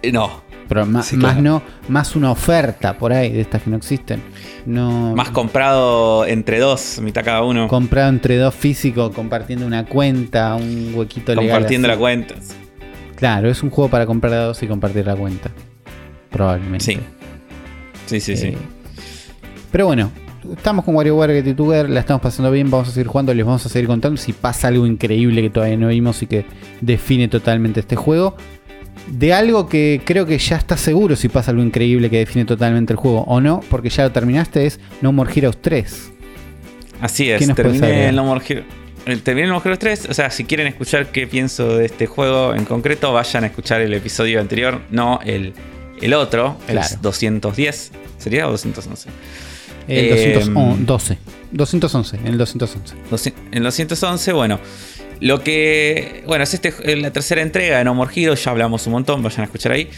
[0.01, 0.41] Eh, No.
[0.67, 4.21] Pero Sí, más no, más una oferta por ahí de estas que no existen.
[4.65, 5.15] No.
[5.15, 7.67] Más comprado entre dos, mitad cada uno.
[7.67, 11.49] comprado entre dos físicos, compartiendo una cuenta, un huequito legal.
[11.51, 11.95] compartiendo así.
[11.95, 12.35] la cuenta.
[13.15, 15.49] Claro, es un juego para comprar a dos y compartir la cuenta.
[16.29, 16.83] Probablemente.
[16.85, 16.99] Sí.
[18.05, 18.47] Sí, sí, sí.
[18.47, 18.57] Eh,
[19.71, 20.11] Pero bueno,
[20.55, 23.45] estamos con WarioWare Get It Together, la estamos pasando bien, vamos a seguir jugando, les
[23.45, 26.45] vamos a seguir contando si pasa algo increíble que todavía no vimos y que
[26.81, 28.35] define totalmente este juego.
[29.07, 32.93] De algo que creo que ya estás seguro si pasa algo increíble que define totalmente
[32.93, 36.11] el juego o no, porque ya lo terminaste, es No More Heroes 3.
[37.01, 38.63] Así ¿Qué es, terminé el No More Hero-
[39.05, 40.07] el- Terminé el No More Heroes 3.
[40.09, 43.79] O sea, si quieren escuchar qué pienso de este juego en concreto, vayan a escuchar
[43.81, 45.53] el episodio anterior, no el,
[46.01, 46.95] el otro, el Claro.
[47.01, 47.91] 210.
[48.17, 49.09] ¿Sería o 211?
[49.87, 51.17] El Eh, 212.
[51.51, 52.93] 211, en el 211.
[53.09, 54.59] 200 En los 211, bueno.
[55.19, 56.23] Lo que.
[56.27, 58.43] Bueno, es este, eh, la tercera entrega de No More Heroes.
[58.43, 59.89] Ya hablamos un montón, vayan a escuchar ahí.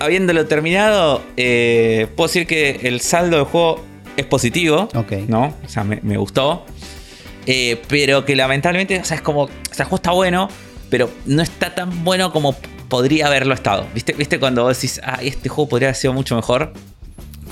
[0.00, 3.84] Habiéndolo terminado, eh, puedo decir que el saldo del juego
[4.16, 4.88] es positivo.
[4.94, 5.12] Ok.
[5.28, 5.54] ¿no?
[5.64, 6.66] O sea, me, me gustó.
[7.46, 9.42] Eh, pero que lamentablemente, o sea, es como.
[9.44, 10.48] O sea, el juego está bueno,
[10.90, 12.54] pero no está tan bueno como
[12.88, 13.86] podría haberlo estado.
[13.94, 16.72] ¿Viste, ¿Viste cuando vos decís, ah, este juego podría haber sido mucho mejor?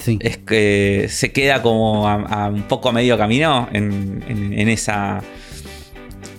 [0.02, 0.18] Sí.
[0.20, 4.68] Es que se queda como a, a un poco a medio camino en, en- en
[4.68, 5.22] esa.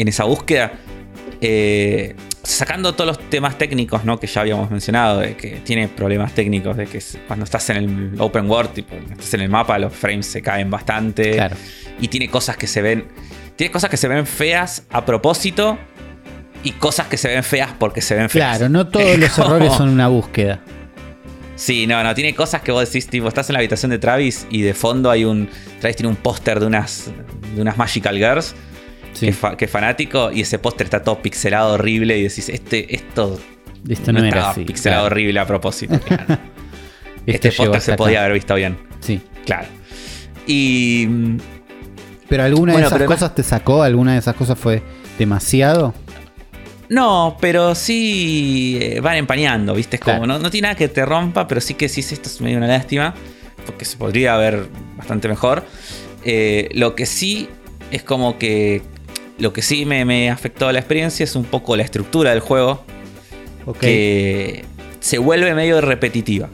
[0.04, 0.74] En esa búsqueda.
[1.39, 2.13] Eh,
[2.44, 4.20] sacando todos los temas técnicos ¿no?
[4.20, 8.16] que ya habíamos mencionado, de que tiene problemas técnicos, de que cuando estás en el
[8.20, 11.32] open world, tipo, estás en el mapa, los frames se caen bastante.
[11.32, 11.56] Claro.
[12.02, 13.08] Y tiene cosas que se ven.
[13.56, 15.78] Tiene cosas que se ven feas a propósito.
[16.66, 18.58] Y cosas que se ven feas porque se ven feas.
[18.58, 20.60] Claro, no todos los errores son una búsqueda.
[21.56, 24.47] Sí, no, no, tiene cosas que vos decís, tipo, estás en la habitación de Travis
[24.49, 25.49] y de fondo hay un.
[25.80, 27.10] Travis tiene un póster de unas.
[27.56, 28.54] de unas Magical Girls.
[29.14, 29.28] Sí.
[29.28, 30.32] Que, fa- fanático.
[30.32, 32.18] Y ese póster está todo pixelado horrible.
[32.18, 33.39] Y decís, este, esto.
[33.88, 34.64] Esto no, era estaba así.
[34.66, 35.14] pixelado claro.
[35.14, 35.99] horrible a propósito.
[36.07, 36.38] claro.
[37.26, 37.97] Este póster se acá.
[37.97, 38.78] podía haber visto bien.
[38.99, 39.22] Sí.
[39.45, 39.68] Claro.
[40.47, 41.05] Y.
[41.09, 41.38] mm,
[42.30, 44.82] Pero alguna Bueno, de esas pero cosas te sacó, alguna de esas cosas fue
[45.20, 45.93] demasiado.
[46.89, 49.95] No, pero sí eh, van empañando, ¿viste?
[49.95, 50.34] Es como, Claro.
[50.34, 52.68] no, no tiene nada que te rompa, pero sí que sí, esto es medio una
[52.68, 53.14] lástima,
[53.66, 54.66] porque se podría ver
[54.97, 55.64] bastante mejor.
[56.26, 57.49] Eh, lo que sí
[57.91, 58.82] es como que.
[59.40, 62.40] Lo que sí me, me afectó a la experiencia es un poco la estructura del
[62.40, 62.84] juego.
[63.66, 63.80] Ok.
[63.80, 64.66] Que
[65.00, 66.50] se vuelve medio repetitiva.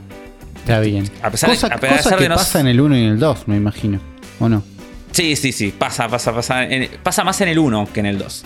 [0.57, 1.09] Está bien.
[1.21, 3.09] A pesar, cosa a pesar cosa de que no- pasa en el 1 y en
[3.11, 3.99] el 2, me imagino.
[4.39, 4.63] ¿O no?
[5.11, 5.73] Sí, sí, sí.
[5.77, 6.63] Pasa, pasa, pasa.
[6.65, 8.43] en- pasa más en el 1 que en el 2.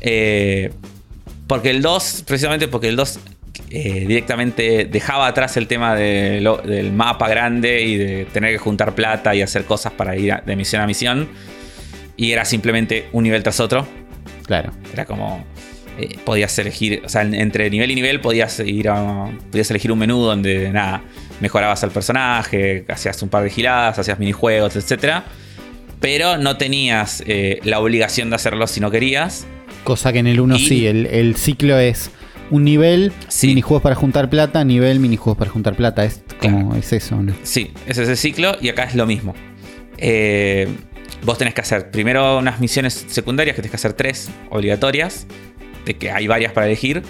[0.00, 0.72] Eh,
[1.46, 3.18] porque el 2, precisamente porque el 2
[3.70, 8.58] eh, directamente dejaba atrás el tema de lo- del mapa grande y de tener que
[8.58, 11.28] juntar plata y hacer cosas para ir a- de misión a misión.
[12.16, 13.86] Y era simplemente un nivel tras otro.
[14.46, 14.72] Claro.
[14.92, 15.44] Era como.
[15.98, 17.02] eh, podías elegir.
[17.04, 19.26] O sea, en- entre nivel y nivel podías ir a.
[19.50, 21.02] Podías elegir un menú donde nada.
[21.40, 25.22] Mejorabas al personaje, hacías un par de giladas, hacías minijuegos, etc.
[26.00, 29.46] Pero no tenías eh, la obligación de hacerlo si no querías.
[29.84, 32.10] Cosa que en el 1 Y- sí, el, el ciclo es
[32.50, 33.48] un nivel, Sí.
[33.48, 36.04] minijuegos para juntar plata, nivel, minijuegos para juntar plata.
[36.04, 36.76] Es como, Claro.
[36.80, 37.34] es eso, ¿no?
[37.42, 39.34] Sí, ese es el ciclo y acá es lo mismo.
[39.98, 40.68] Eh,
[41.24, 45.26] vos tenés que hacer primero unas misiones secundarias que tenés que hacer tres obligatorias,
[45.84, 47.02] de que hay varias para elegir,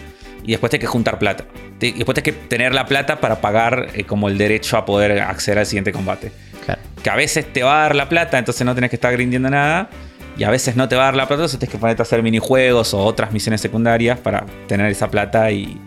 [0.45, 1.45] y después tenés que juntar plata.
[1.81, 5.21] Y después tenés que tener la plata para pagar eh, como el derecho a poder
[5.21, 6.33] acceder al siguiente combate.
[6.65, 6.81] Claro.
[7.03, 9.51] Que a veces te va a dar la plata, entonces no tenés que estar grindiendo
[9.51, 9.91] nada.
[10.37, 12.05] Y a veces no te va a dar la plata, entonces tenés que ponerte a
[12.05, 15.79] hacer minijuegos o otras misiones secundarias para tener esa plata y,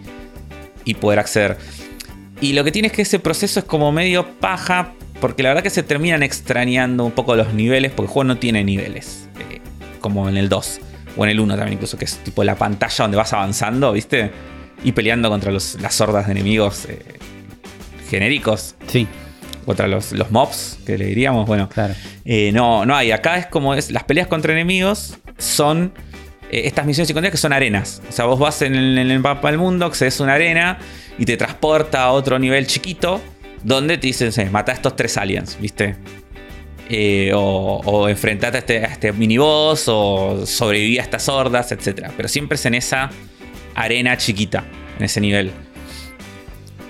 [0.85, 1.57] y poder acceder.
[2.39, 5.63] Y lo que tiene es que ese proceso es como medio paja, porque la verdad
[5.63, 9.59] que se terminan extrañando un poco los niveles, porque el juego no tiene niveles, eh,
[9.99, 10.79] como en el 2,
[11.17, 14.31] o en el 1 también incluso, que es tipo la pantalla donde vas avanzando, ¿viste?
[14.83, 16.99] Y peleando contra los- las hordas de enemigos eh,
[18.09, 19.07] genéricos, Sí,
[19.65, 21.67] contra los, los mobs, que le diríamos, bueno.
[21.69, 21.93] claro.
[22.25, 23.11] Eh, no, no hay.
[23.11, 23.91] Acá es como es.
[23.91, 25.91] Las peleas contra enemigos son.
[26.49, 28.01] estas misiones secundarias que son arenas.
[28.07, 30.77] O sea, vos vas en el, en el mapa del mundo, accedes a una arena
[31.17, 33.19] y te transporta a otro nivel chiquito.
[33.67, 35.97] Donde te dicen, "Sí, mata a estos tres aliens, ¿viste?
[36.89, 39.87] Eh, o, enfrentate a este, a este miniboss.
[39.87, 42.09] O sobreviví a estas hordas, etc.
[42.15, 43.09] Pero siempre es en esa
[43.75, 44.63] arena chiquita.
[44.97, 45.51] En ese nivel.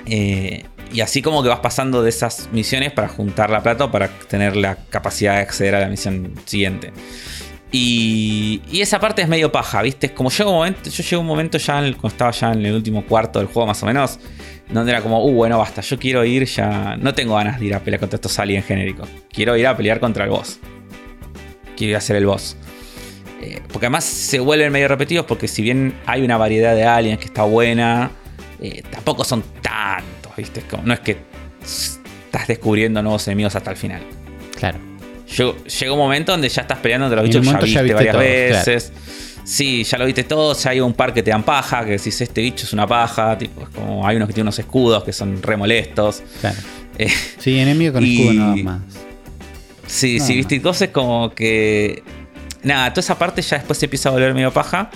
[0.05, 4.07] Eh, y así como que vas pasando de esas misiones para juntar la plata para
[4.07, 6.93] tener la capacidad de acceder a la misión siguiente.
[7.71, 10.13] Y, esa parte es medio paja, ¿viste?
[10.13, 12.75] Como llega un momento, yo llego a un momento ya, cuando estaba ya en el
[12.75, 14.19] último cuarto del juego más o menos,
[14.69, 17.75] donde era como, uh, bueno, basta, yo quiero ir ya, no tengo ganas de ir
[17.75, 20.59] a pelear contra estos aliens genéricos, quiero ir a pelear contra el boss.
[21.75, 22.57] Quiero ir a ser el boss.
[23.41, 27.19] Eh, porque además se vuelven medio repetidos porque si bien hay una variedad de aliens
[27.19, 28.09] que está buena,
[28.59, 30.61] eh, tampoco son tantos, ¿viste?
[30.61, 31.17] Como- no es que
[31.63, 34.01] estás descubriendo nuevos enemigos hasta el final.
[34.57, 34.79] Claro.
[35.37, 37.81] Llegó- Llega un momento donde ya estás peleando entre los bichos que ya viste, ya
[37.83, 38.91] viste varias todos, veces.
[39.49, 40.53] Sí, ya lo viste todo.
[40.53, 43.37] Ya hay un par que te dan paja, que decís este bicho es una paja.
[43.37, 46.21] Tipo, es como hay unos que tienen unos escudos que son re molestos.
[46.41, 46.57] Claro.
[46.99, 48.81] Eh, Sí, enemigo con Y- escudo nada más.
[49.85, 50.55] sí, Nada sí, viste.
[50.55, 52.01] Entonces, como que.
[52.63, 54.89] Nada, toda esa parte ya después se empieza a volver medio paja.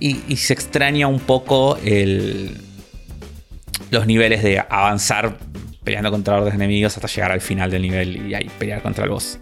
[0.00, 2.56] Y, y se extraña un poco el.
[3.90, 5.36] Los niveles de avanzar
[5.84, 9.10] peleando contra hordas enemigos hasta llegar al final del nivel y ahí pelear contra el
[9.10, 9.38] boss.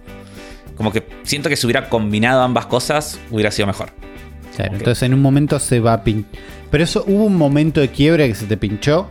[0.76, 3.92] Como que siento que si hubiera combinado ambas cosas, hubiera sido mejor.
[4.56, 6.30] Claro, entonces en un momento se va a pinchar.
[6.70, 9.08] Pero eso, ¿hubo un momento de quiebre que se te pinchó?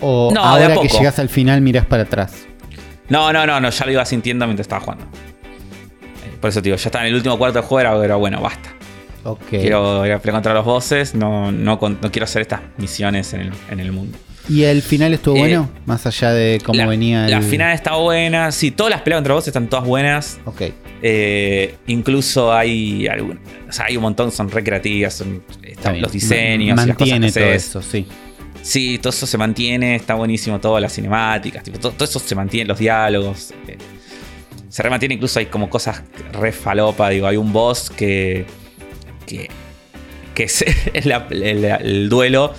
[0.00, 2.46] ¿O No, de ahora que llegas al final mirás para atrás?
[3.08, 5.04] No, no, no, no, ya lo iba sintiendo mientras estaba jugando.
[5.04, 8.16] Eh, Por eso te digo, ya estaba en el último cuarto del juego, era, era
[8.16, 8.70] bueno, basta.
[9.24, 9.40] Ok.
[9.50, 13.52] Quiero ir a contra los bosses, no, no, no quiero hacer estas misiones en el,
[13.70, 14.16] en el mundo.
[14.50, 15.70] ¿Y el final estuvo Eh, bueno?
[15.86, 17.30] Más allá de cómo la, venía el...
[17.30, 20.40] La final está buena, sí, todas las peleas contra bosses están todas buenas.
[20.44, 20.62] Ok.
[21.02, 23.38] Eh, incluso hay algún-
[23.68, 27.12] o sea, hay un montón, son recreativas, son, están los diseños, Ma- y las cosas
[27.20, 28.06] Mantiene que todo eso, sí.
[28.62, 32.34] Sí, todo eso se mantiene, está buenísimo, todas las cinemáticas, tipo, todo, todo eso se
[32.34, 33.54] mantiene, los diálogos.
[33.68, 33.78] eh,
[34.68, 38.44] se remantiene, incluso hay como cosas re falopa, digo, hay un boss que.
[39.26, 39.48] que.
[40.34, 42.52] que es, el duelo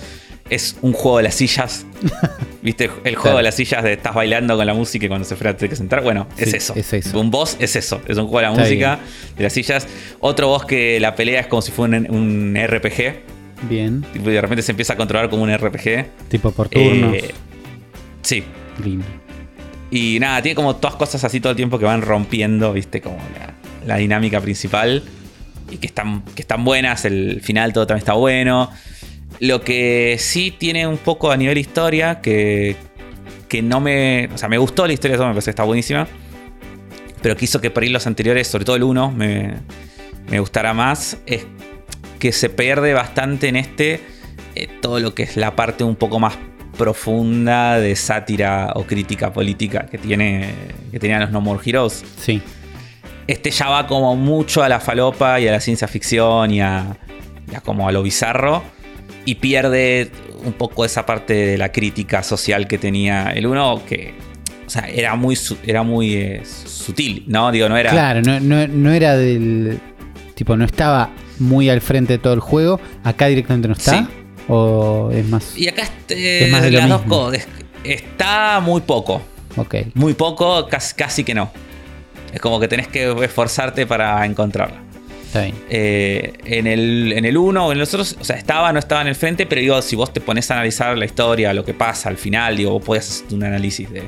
[0.54, 1.84] es un juego de las sillas.
[2.62, 2.84] ¿Viste?
[3.04, 3.36] El juego Claro.
[3.38, 5.76] de las sillas de estás bailando con la música y cuando se frena te que
[5.76, 6.02] sentar.
[6.02, 6.74] Bueno, es eso.
[6.76, 7.18] es eso.
[7.20, 8.00] Un boss es eso.
[8.06, 8.98] Es un juego de la Está música,
[9.36, 9.86] de las sillas.
[10.20, 13.22] Otro boss que la pelea es como si fuera un, un RPG.
[13.68, 14.04] Bien.
[14.14, 16.06] y de repente se empieza a controlar como un RPG.
[16.28, 17.14] Tipo por turnos.
[17.14, 17.30] Eh,
[18.22, 18.44] sí.
[18.84, 19.04] Lindo.
[19.90, 23.16] Y nada, tiene como todas cosas así todo el tiempo que van rompiendo, viste, como
[23.16, 23.54] la,
[23.86, 25.02] la dinámica principal.
[25.70, 28.70] Y que están, que están buenas, el final todo también está bueno.
[29.42, 32.76] Lo que sí tiene un poco a nivel historia, que,
[33.48, 34.28] que no me...
[34.32, 36.06] O sea, me gustó la historia, me parece que está buenísima.
[37.20, 39.54] Pero quiso que por ahí los anteriores, sobre todo el 1, me,
[40.30, 41.18] me gustara más.
[41.26, 41.44] Es
[42.20, 44.00] que se pierde bastante en este
[44.54, 46.38] eh, todo lo que es la parte un poco más
[46.78, 50.54] profunda de sátira o crítica política que tiene
[50.92, 52.04] que tenían los No More Heroes.
[52.16, 52.40] Sí.
[53.26, 56.96] Este ya va como mucho a la falopa y a la ciencia ficción y a,
[57.50, 58.62] y a como a lo bizarro.
[59.24, 60.10] Y pierde
[60.44, 64.14] un poco esa parte de la crítica social que tenía el uno, que
[64.66, 67.52] o sea, era muy, era muy eh, sutil, ¿no?
[67.52, 67.90] Digo, no era.
[67.90, 69.78] Claro, no, no- no era del.
[70.34, 72.80] Tipo, no estaba muy al frente de todo el juego.
[73.04, 73.92] Acá directamente no está.
[73.92, 74.06] Sí.
[74.48, 75.56] O es más.
[75.56, 77.46] Y acá este, Es más de lo las dos cosas.
[77.84, 79.22] Está muy poco.
[79.56, 79.74] Ok.
[79.94, 81.50] Muy poco, casi, casi que no.
[82.32, 84.82] Es como que tenés que esforzarte para encontrarla.
[85.32, 85.54] Está bien.
[85.70, 89.00] Eh, en el en el 1 o en los otros, o sea, estaba, no estaba
[89.00, 91.72] en el frente, pero digo, si vos te pones a analizar la historia, lo que
[91.72, 94.02] pasa al final, digo, vos podés hacer un análisis de,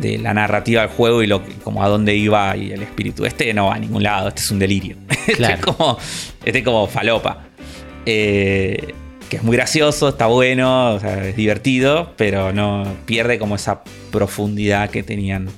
[0.00, 3.24] de la narrativa del juego y lo como a dónde iba y el espíritu.
[3.24, 4.96] Este no va a ningún lado, este es un delirio.
[5.36, 5.54] Claro.
[5.54, 5.98] este, es como,
[6.44, 7.44] este es como falopa.
[8.04, 8.92] Eh,
[9.30, 13.82] que es muy gracioso, está bueno, o sea, es divertido, pero no pierde como esa
[14.10, 15.48] profundidad que tenían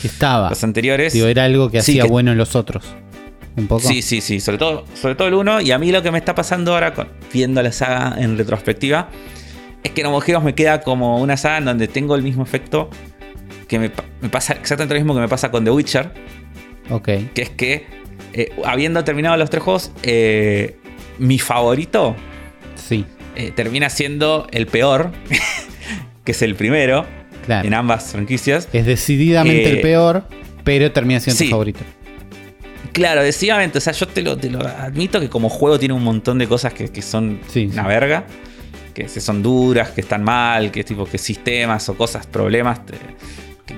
[0.00, 0.50] Que estaba.
[0.50, 1.12] los anteriores.
[1.12, 2.84] Digo, era algo que Sí, hacía que- bueno en los otros.
[3.56, 3.80] Un poco.
[3.88, 5.62] Sí, sí, sí, sobre todo, sobre todo el 1.
[5.62, 9.08] Y a mí lo que me está pasando ahora, con, viendo la saga en retrospectiva,
[9.82, 12.42] es que No More Heroes me queda como una saga en donde tengo el mismo
[12.42, 12.90] efecto
[13.68, 16.12] que me, pa- me pasa exactamente lo mismo que me pasa con The Witcher,
[16.90, 17.08] Ok.
[17.34, 17.86] que es que
[18.32, 20.76] eh, habiendo terminado los tres juegos, eh,
[21.18, 22.14] mi favorito
[22.74, 23.04] Sí.
[23.36, 25.12] eh, termina siendo el peor,
[26.24, 27.06] que es el primero
[27.46, 27.66] Claro.
[27.66, 28.68] en ambas franquicias.
[28.72, 30.24] Es decididamente el peor,
[30.64, 31.44] pero termina siendo sí.
[31.44, 31.80] tu favorito.
[32.96, 36.02] Claro, decididamente, o sea, yo te lo, te lo admito que como juego tiene un
[36.02, 37.88] montón de cosas que, que son Sí, una sí.
[37.88, 38.24] verga,
[38.94, 42.94] que se son duras, que están mal, que tipo que sistemas o cosas, problemas, te-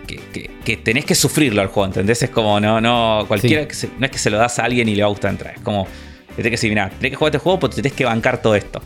[0.06, 2.22] que, que- que- tenés que sufrirlo al juego, ¿entendés?
[2.22, 3.68] Es como, no, no, cualquiera, Sí.
[3.68, 5.32] que se- no es que se lo das a alguien y le va a gustar
[5.32, 5.88] entrar, es como,
[6.36, 8.54] tenés que decir, mira, tenés que jugar este juego, pero te tenés que bancar todo
[8.54, 8.80] esto.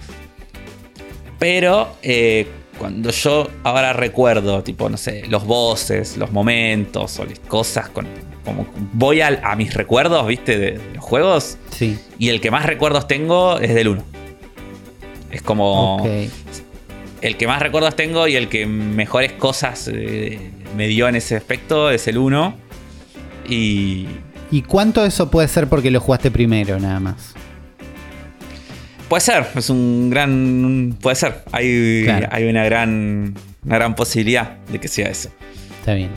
[1.38, 2.46] Pero eh,
[2.82, 8.08] cuando yo ahora recuerdo, tipo, no sé, los bosses, los momentos o las cosas, con,
[8.44, 10.58] como voy al- a, mis recuerdos, ¿viste?
[10.58, 11.58] De, de los juegos.
[11.70, 11.96] Sí.
[12.18, 14.02] Y el que más recuerdos tengo es del 1.
[15.30, 16.04] Es como
[17.20, 21.36] el que más recuerdos tengo y el que mejores cosas eh, me dio en ese
[21.36, 22.54] aspecto es el 1.
[23.48, 24.08] Y
[24.50, 27.34] ¿Y cuánto eso puede ser porque lo jugaste primero, nada más?
[29.12, 30.96] Puede ser, es un gran.
[31.02, 31.44] Puede ser.
[31.52, 32.28] Hay, Claro.
[32.30, 33.34] hay una gran.
[33.62, 35.28] Una gran posibilidad de que sea eso.
[35.80, 36.08] Está bien.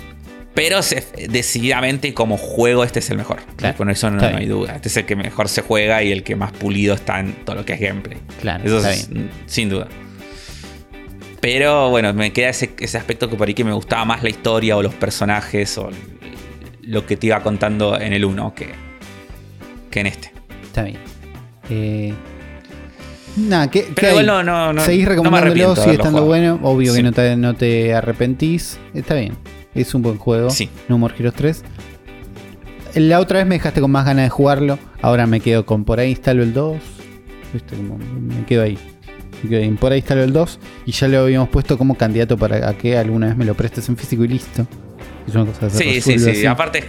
[0.54, 3.41] Pero se- decididamente como juego este es el mejor.
[3.58, 3.76] Claro.
[3.76, 4.76] Con eso no, hay duda.
[4.78, 7.58] Este es el que mejor se juega y el que más pulido está en todo
[7.58, 8.18] lo que es gameplay.
[8.39, 9.30] Claro, Eso está es, bien.
[9.46, 9.89] sin duda.
[11.41, 14.30] Pero bueno, me queda ese, ese aspecto que por ahí que me gustaba más la
[14.30, 15.89] historia o los personajes o
[16.84, 18.70] lo que te iba contando en el 1 que,
[19.91, 20.32] que en este.
[20.64, 20.98] Está bien.
[21.70, 22.14] Eh,
[23.38, 24.82] nada, ¿qué, Pero igual no, no, no.
[24.82, 26.60] Seguís recomendándolo, de sigue estando bueno.
[26.64, 26.98] Obvio Sí.
[26.98, 28.80] que no te, no te arrepentís.
[28.94, 29.34] Está bien.
[29.74, 30.50] Es un buen juego.
[30.50, 30.70] Sí.
[30.88, 31.64] No More Heroes 3.
[32.96, 34.80] La otra vez me dejaste con más ganas de jugarlo.
[35.02, 36.78] Ahora me quedo con por ahí instalo el 2.
[37.54, 38.78] Viste, como me quedo ahí.
[39.44, 39.70] Me quedo ahí.
[39.72, 40.60] Por ahí instalo el 2.
[40.86, 43.90] Y ya lo habíamos puesto como candidato para a que alguna vez me lo prestes
[43.90, 44.66] en físico y listo.
[45.28, 46.30] Es una cosa que se Sí, sí, sí.
[46.30, 46.46] así.
[46.46, 46.86] Aparte es,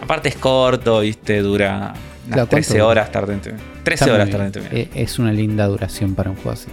[0.00, 1.40] aparte es corto, ¿viste?
[1.40, 1.92] Dura
[2.26, 2.86] unas Claro, ¿cuánto 13 dura?
[2.86, 3.66] horas tarde en terminar.
[3.84, 4.76] 13 Está muy horas tarde en terminar.
[4.78, 6.68] Eh, Es una linda duración para un juego así.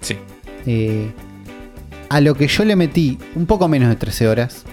[0.00, 0.16] Sí.
[0.66, 1.10] Eh,
[2.08, 4.64] a lo que yo le metí un poco menos de 13 horas.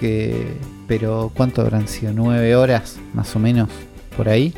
[0.00, 0.46] Que,
[0.86, 2.12] pero ¿cuánto habrán sido?
[2.14, 3.70] 9 horas más o menos
[4.16, 4.52] por ahí.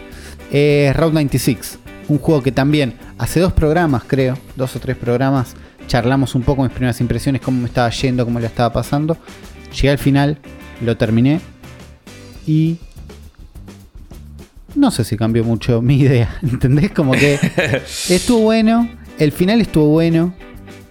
[0.52, 1.78] Eh, Route 96.
[2.09, 5.54] Un juego que también hace dos programas, creo, dos o tres programas,
[5.86, 9.16] charlamos un poco mis primeras impresiones, cómo me estaba yendo, cómo lo estaba pasando.
[9.74, 10.38] Llegué al final,
[10.80, 11.40] lo terminé
[12.46, 12.78] y
[14.78, 16.90] no sé si cambió mucho mi idea, ¿entendés?
[16.92, 17.38] Como que
[18.08, 20.34] estuvo bueno, el final estuvo bueno.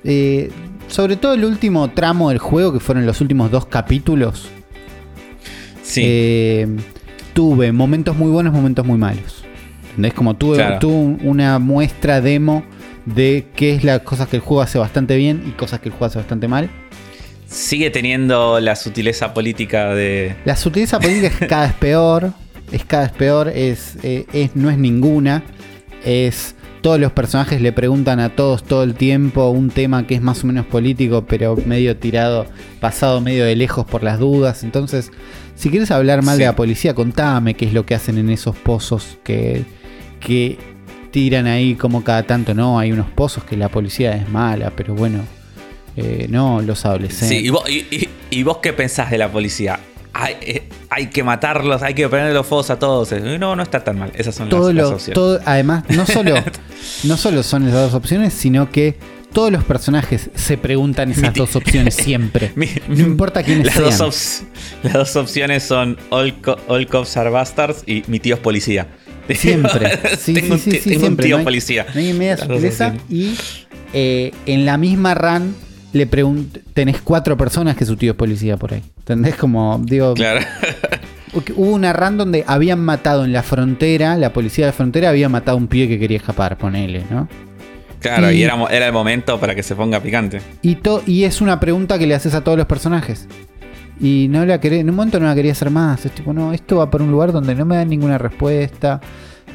[0.03, 0.51] eh,
[0.87, 4.47] sobre todo el último tramo del juego, que fueron los últimos dos capítulos,
[5.83, 6.01] Sí.
[6.05, 6.67] eh,
[7.33, 9.43] tuve momentos muy buenos, momentos muy malos.
[9.89, 10.13] ¿Entendés?
[10.13, 10.79] Como tuve, Claro.
[10.79, 12.63] tuve un- una muestra demo
[13.05, 15.91] de qué es las cosas que el juego hace bastante bien y cosas que el
[15.93, 16.69] juego hace bastante mal.
[17.47, 20.35] Sigue teniendo la sutileza política de.
[20.45, 22.31] La sutileza política es cada vez peor.
[22.71, 23.49] Es cada vez peor.
[23.49, 25.43] Es, eh, es, no es ninguna.
[26.05, 26.55] Es.
[26.81, 30.43] Todos los personajes le preguntan a todos todo el tiempo un tema que es más
[30.43, 32.45] o menos político, pero medio tirado,
[32.79, 34.63] pasado medio de lejos por las dudas.
[34.63, 35.11] Entonces,
[35.55, 36.41] si quieres hablar mal Sí.
[36.43, 39.65] de la policía, contame qué es lo que hacen en esos pozos que,
[40.21, 40.57] que
[41.11, 42.53] tiran ahí como cada tanto.
[42.53, 45.21] No, hay unos pozos que la policía es mala, pero bueno,
[45.97, 47.29] eh, no, los adolescentes.
[47.39, 49.79] Sí, ¿y vos, y- y- y vos qué pensás de la policía?
[50.13, 53.11] Hay, eh, hay que matarlos, hay que ponerle los fuegos a todos.
[53.11, 54.11] Eh, No, no está tan mal.
[54.15, 55.13] Esas son todo las, las lo, opciones.
[55.15, 56.35] todo, además, no solo,
[57.03, 58.95] no solo son esas dos opciones, sino que
[59.31, 62.51] todos los personajes se preguntan esas dos opciones siempre.
[62.55, 64.43] Mi- No importa quiénes las dos, ops-
[64.83, 66.35] las dos opciones son All,
[66.87, 68.87] Cops are Bastards y Mi tío es policía.
[69.29, 69.99] Siempre.
[70.17, 71.07] Sí, tengo, sí, sí, tengo siempre.
[71.07, 71.85] un tío no hay, policía.
[71.93, 73.01] No hay media opciones.
[73.09, 73.35] Y
[73.93, 75.53] eh, en la misma run
[75.93, 76.05] le
[76.73, 78.83] tenés cuatro personas que su tío es policía por ahí.
[78.99, 79.35] ¿Entendés?
[79.35, 80.45] Como, digo, Claro.
[81.55, 85.29] hubo una run donde habían matado en la frontera, la policía de la frontera había
[85.29, 87.27] matado a un pibe que quería escapar, ponele, ¿no?
[87.99, 90.41] Claro, Y- y era, era el momento para que se ponga picante.
[90.61, 93.27] Y, to- y es una pregunta que le haces a todos los personajes.
[93.99, 96.05] Y no la querés, en un momento no la quería hacer más.
[96.05, 99.01] Es tipo, no, esto va para un lugar donde no me dan ninguna respuesta.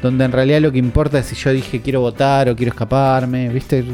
[0.01, 3.47] Donde en realidad lo que importa es si yo dije quiero votar o quiero escaparme.
[3.47, 3.85] ¿Viste?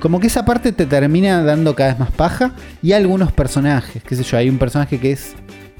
[0.00, 2.52] Como que esa parte te termina dando cada vez más paja.
[2.82, 5.34] Y algunos personajes, qué sé yo, hay un personaje que es.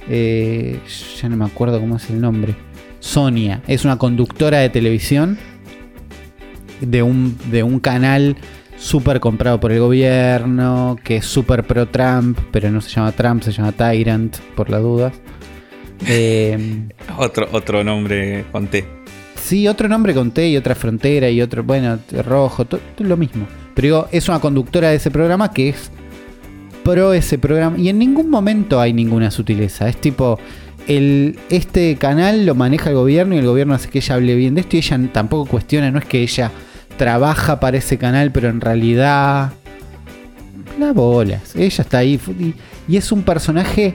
[0.09, 0.81] eh,
[1.21, 2.55] ya no me acuerdo cómo es el nombre.
[3.01, 5.39] Sonia, es una conductora de televisión
[6.81, 8.37] de un, de un canal
[8.77, 13.43] súper comprado por el gobierno, que es súper pro Trump, pero no se llama Trump,
[13.43, 15.13] se llama Tyrant, por las dudas.
[16.07, 16.89] Eh,
[17.19, 18.85] Otro, otro nombre con T.
[19.35, 23.47] sí, otro nombre con T y otra frontera y otro, bueno, rojo, todo lo mismo.
[23.79, 25.93] Pero digo, es una conductora de ese programa que es
[26.83, 27.79] pro ese programa.
[27.79, 29.89] Y en ningún momento hay ninguna sutileza.
[29.89, 30.37] Es tipo,
[30.89, 34.57] el, este canal lo maneja el gobierno y el gobierno hace que ella hable bien
[34.57, 36.51] de esto y ella tampoco cuestiona, no es que ella
[36.97, 39.53] trabaja para ese canal, pero en realidad...
[40.77, 41.55] Las bolas.
[41.55, 42.55] Ella está ahí y,
[42.93, 43.95] y es un personaje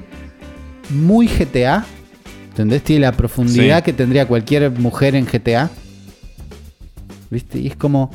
[0.92, 1.84] muy GTA.
[2.52, 2.84] ¿Entendés?
[2.84, 3.84] Tiene la profundidad Sí.
[3.84, 5.70] que tendría cualquier mujer en GTA.
[7.30, 7.60] ¿Viste?
[7.60, 8.12] Y es como.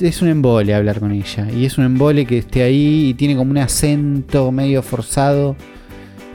[0.00, 1.48] Es un embole hablar con ella.
[1.50, 5.56] Y es un embole que esté ahí y tiene como un acento medio forzado.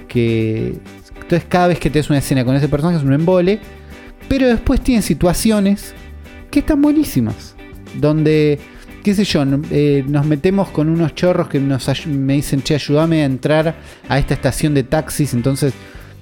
[0.08, 0.76] Que.
[1.16, 3.60] Entonces, cada vez que te una escena con ese personaje es un embole.
[4.28, 5.94] Pero después tiene situaciones
[6.52, 7.56] que están buenísimas.
[8.00, 8.60] Donde,
[9.04, 13.24] qué sé yo, eh, nos metemos con unos chorros que nos me dicen, che, ayúdame
[13.24, 13.76] a entrar
[14.08, 15.34] a esta estación de taxis.
[15.34, 15.74] Entonces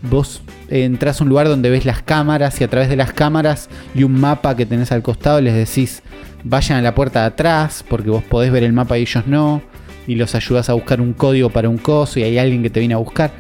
[0.02, 3.70] vos entras a un lugar donde ves las cámaras y a través de las cámaras
[3.96, 6.04] y un mapa que tenés al costado les decís,
[6.44, 9.62] vayan a la puerta de atrás porque vos podés ver el mapa y ellos no.
[10.08, 12.80] Y los ayudas a buscar un código para un coso y hay alguien que te
[12.80, 13.32] viene a buscar.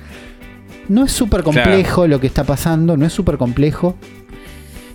[0.87, 3.95] No es súper complejo lo que está pasando, no es súper complejo.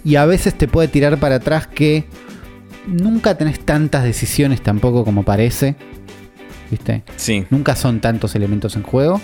[0.04, 2.04] Y a veces te puede tirar para atrás que
[2.86, 5.76] nunca tenés tantas decisiones tampoco como parece.
[6.70, 7.02] ¿Viste?
[7.16, 7.44] Sí.
[7.50, 9.20] Nunca son tantos elementos en juego.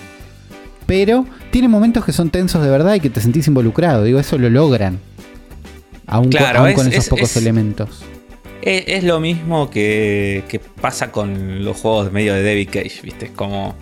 [0.86, 4.04] Pero tiene momentos que son tensos de verdad y que te sentís involucrado.
[4.04, 4.98] Digo, eso lo logran.
[6.06, 8.04] Aún, con- Claro, aún es- con esos es- pocos es- elementos.
[8.64, 13.26] Es, es lo mismo que, que pasa con los juegos medio de David Cage, ¿viste?
[13.26, 13.74] Es como.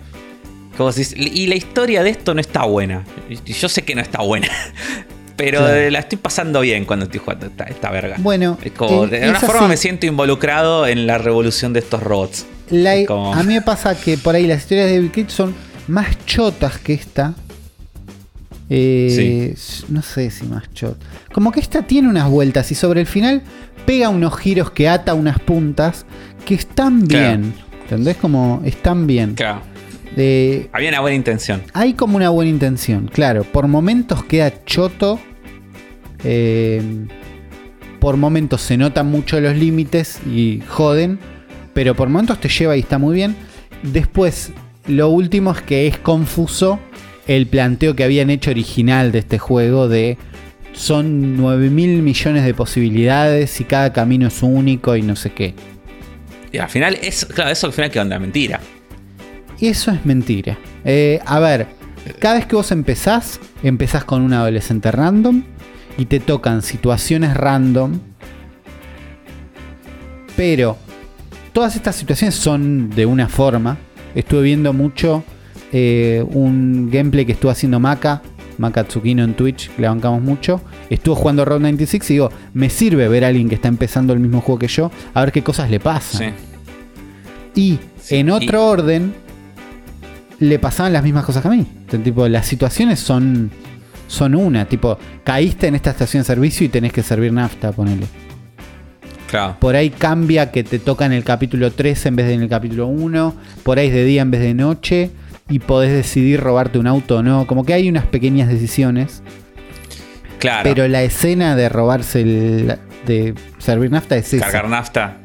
[0.77, 3.03] como decís, y la historia de esto no está buena.
[3.45, 4.47] Yo sé que no está buena.
[5.35, 5.89] Pero Claro.
[5.89, 8.17] la estoy pasando bien cuando estoy jugando esta, esta verga.
[8.19, 12.03] Bueno, Es como, eh, de alguna forma me siento involucrado en la revolución de estos
[12.03, 12.45] robots.
[12.69, 15.29] La- es como- A mí me pasa que por ahí las historias de David Cage
[15.31, 15.55] son
[15.87, 17.33] más chotas que esta.
[18.69, 19.55] Eh,
[19.89, 20.97] No sé si más chot.
[21.33, 23.41] Como que esta tiene unas vueltas y sobre el final
[23.85, 26.05] pega unos giros que ata unas puntas
[26.45, 27.27] que están Claro.
[27.39, 27.53] bien.
[27.83, 28.17] ¿Entendés?
[28.17, 29.35] Como están bien.
[29.35, 29.61] Claro.
[30.15, 31.61] Eh, Había una buena intención.
[31.73, 33.43] hay como una buena intención, claro.
[33.43, 35.19] Por momentos queda choto.
[36.23, 36.81] eh,
[37.99, 41.19] por momentos se notan mucho los límites y joden.
[41.73, 43.35] Pero por momentos te lleva y está muy bien.
[43.81, 44.51] Después,
[44.87, 46.79] lo último es que es confuso
[47.27, 50.17] el planteo que habían hecho original de este juego de
[50.73, 55.53] son 9 mil millones de posibilidades y cada camino es único y no sé qué.
[56.51, 58.59] Y al final, eso, claro, eso al final en la mentira.
[59.59, 60.57] Eso es mentira.
[60.83, 61.67] Eh, a ver,
[62.19, 65.43] cada vez que vos empezás, empezás con un adolescente random
[65.97, 67.99] y te tocan situaciones random.
[70.35, 70.77] Pero
[71.53, 73.77] todas estas situaciones son de una forma.
[74.15, 75.23] Estuve viendo mucho
[75.71, 78.21] eh, un gameplay que estuvo haciendo Maka,
[78.57, 80.61] Maka Tsukino en Twitch, le bancamos mucho.
[80.89, 84.19] Estuvo jugando Road 96 y digo, me sirve ver a alguien que está empezando el
[84.19, 86.33] mismo juego que yo, a ver qué cosas le pasan.
[87.55, 87.61] Sí.
[87.61, 89.13] Y Sí, en otro y- orden,
[90.39, 91.59] le pasaban las mismas cosas que a mí.
[91.69, 93.49] Entonces, tipo, las situaciones son,
[94.07, 94.65] son una.
[94.65, 98.05] Tipo, caíste en esta estación de servicio y tenés que servir nafta, ponele.
[99.29, 99.55] Claro.
[99.59, 102.49] Por ahí cambia que te toca en el capítulo 3 en vez de en el
[102.49, 103.33] capítulo 1.
[103.63, 105.09] Por ahí es de día en vez de noche.
[105.49, 107.45] Y podés decidir robarte un auto o no.
[107.47, 109.21] Como que hay unas pequeñas decisiones.
[110.39, 110.61] Claro.
[110.63, 112.77] Pero la escena de robarse el.
[113.05, 114.45] de servir nafta es esa.
[114.45, 115.17] Cargar nafta.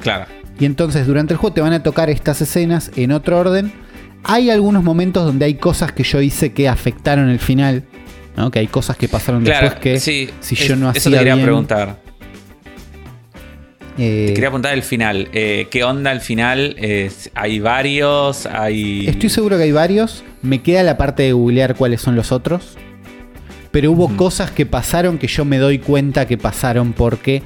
[0.00, 0.26] Claro.
[0.58, 3.72] Y entonces durante el juego te van a tocar estas escenas en otro orden.
[4.22, 7.84] Hay algunos momentos donde hay cosas que yo hice que afectaron el final.
[8.36, 8.50] ¿no?
[8.50, 11.12] Que hay cosas que pasaron Claro, después que sí, si es- yo no Eso hacía
[11.12, 11.98] te quería bien- preguntar.
[13.98, 15.28] Eh, Te quería preguntar el final.
[15.32, 16.74] Eh, ¿Qué onda el final?
[16.78, 18.46] Es- ¿Hay varios?
[18.46, 19.06] ¿Hay...?
[19.06, 20.24] Estoy seguro que hay varios.
[20.42, 22.76] Me queda la parte de googlear cuáles son los otros.
[23.70, 27.42] Pero hubo cosas que pasaron que yo me doy cuenta que pasaron porque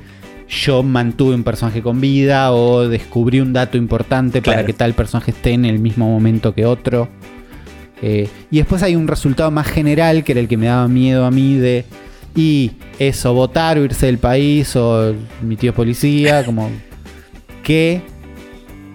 [0.49, 5.31] yo mantuve un personaje con vida o descubrí un dato importante para que tal personaje
[5.31, 7.09] esté en el mismo momento que otro.
[8.03, 11.25] Eh, y después hay un resultado más general que era el que me daba miedo
[11.27, 11.85] a mí de
[12.39, 12.71] y
[13.01, 15.13] eso, votar o irse del país o
[15.43, 16.71] mi tío es policía, como
[17.65, 18.01] que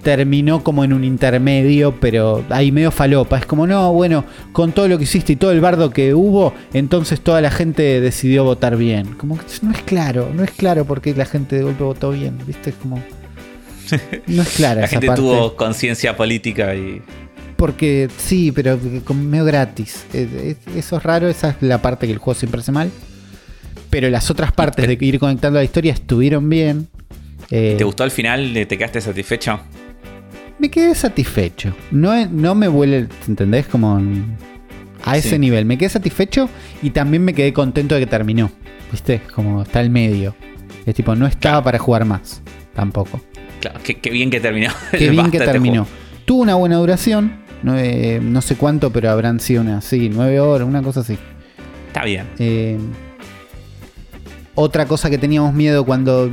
[0.01, 3.37] terminó como en un intermedio, pero ahí medio falopa.
[3.37, 4.23] Es como, no, bueno,
[4.53, 7.99] con todo lo que hiciste y todo el bardo que hubo, entonces toda la gente
[7.99, 9.13] decidió votar bien.
[9.15, 12.11] Como que no es claro, no es claro por qué la gente de golpe votó
[12.11, 12.69] bien, ¿viste?
[12.69, 13.03] Es como...
[14.27, 15.21] No es clara La esa gente parte.
[15.21, 17.01] tuvo conciencia política y...
[17.57, 20.05] Porque sí, pero como medio gratis.
[20.13, 22.89] Eh, eh, Eso es raro, esa es la parte que el juego siempre hace mal.
[23.93, 26.87] Pero las otras partes de ir conectando la historia estuvieron bien.
[27.51, 28.51] Eh, ¿Te gustó el final?
[28.67, 29.59] ¿Te quedaste satisfecho?
[30.57, 31.75] me quedé satisfecho.
[31.91, 33.67] No, no me vuelve, ¿entendés?
[33.67, 34.01] Como
[35.03, 35.37] a ese Sí.
[35.39, 35.65] nivel.
[35.65, 36.49] Me quedé satisfecho
[36.81, 38.49] y también me quedé contento de que terminó.
[38.91, 39.21] ¿Viste?
[39.35, 40.33] Como está al medio.
[40.87, 42.41] Es tipo, no estaba para jugar más.
[42.73, 43.21] Tampoco.
[43.59, 44.71] Claro, qué, qué bien que terminó.
[44.91, 45.85] Qué bien que terminó.
[46.25, 47.43] Tuvo una buena duración.
[47.61, 51.15] No, eh, no sé cuánto, pero habrán sido unas, sí, nueve horas, una cosa así.
[51.87, 52.25] Está bien.
[52.39, 52.77] Eh,
[54.55, 56.31] otra cosa que teníamos miedo cuando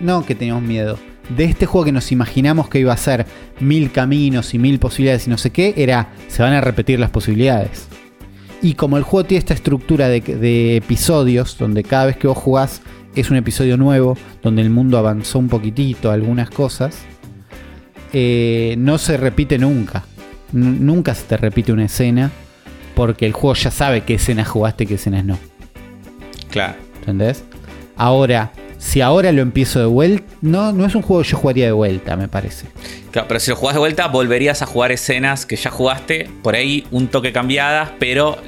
[0.00, 0.98] No, que teníamos miedo.
[1.28, 3.26] De este juego que nos imaginamos que iba a ser
[3.58, 7.10] mil caminos y mil posibilidades y no sé qué, era se van a repetir las
[7.10, 7.88] posibilidades.
[8.62, 12.38] Y como el juego tiene esta estructura de, de episodios, donde cada vez que vos
[12.38, 12.80] jugás
[13.16, 17.04] es un episodio nuevo, donde el mundo avanzó un poquitito, algunas cosas,
[18.12, 20.04] eh, no se repite nunca.
[20.52, 22.30] Nunca se te repite una escena,
[22.94, 25.38] porque el juego ya sabe qué escenas jugaste y qué escenas no.
[26.50, 26.85] Claro.
[27.06, 27.44] ¿Entendés?
[27.96, 31.66] Ahora, si ahora lo empiezo de vuelta, no, no es un juego que yo jugaría
[31.66, 32.66] de vuelta, me parece.
[33.12, 36.56] Claro, pero si lo jugás de vuelta, volverías a jugar escenas que ya jugaste, por
[36.56, 38.38] ahí un toque cambiadas, pero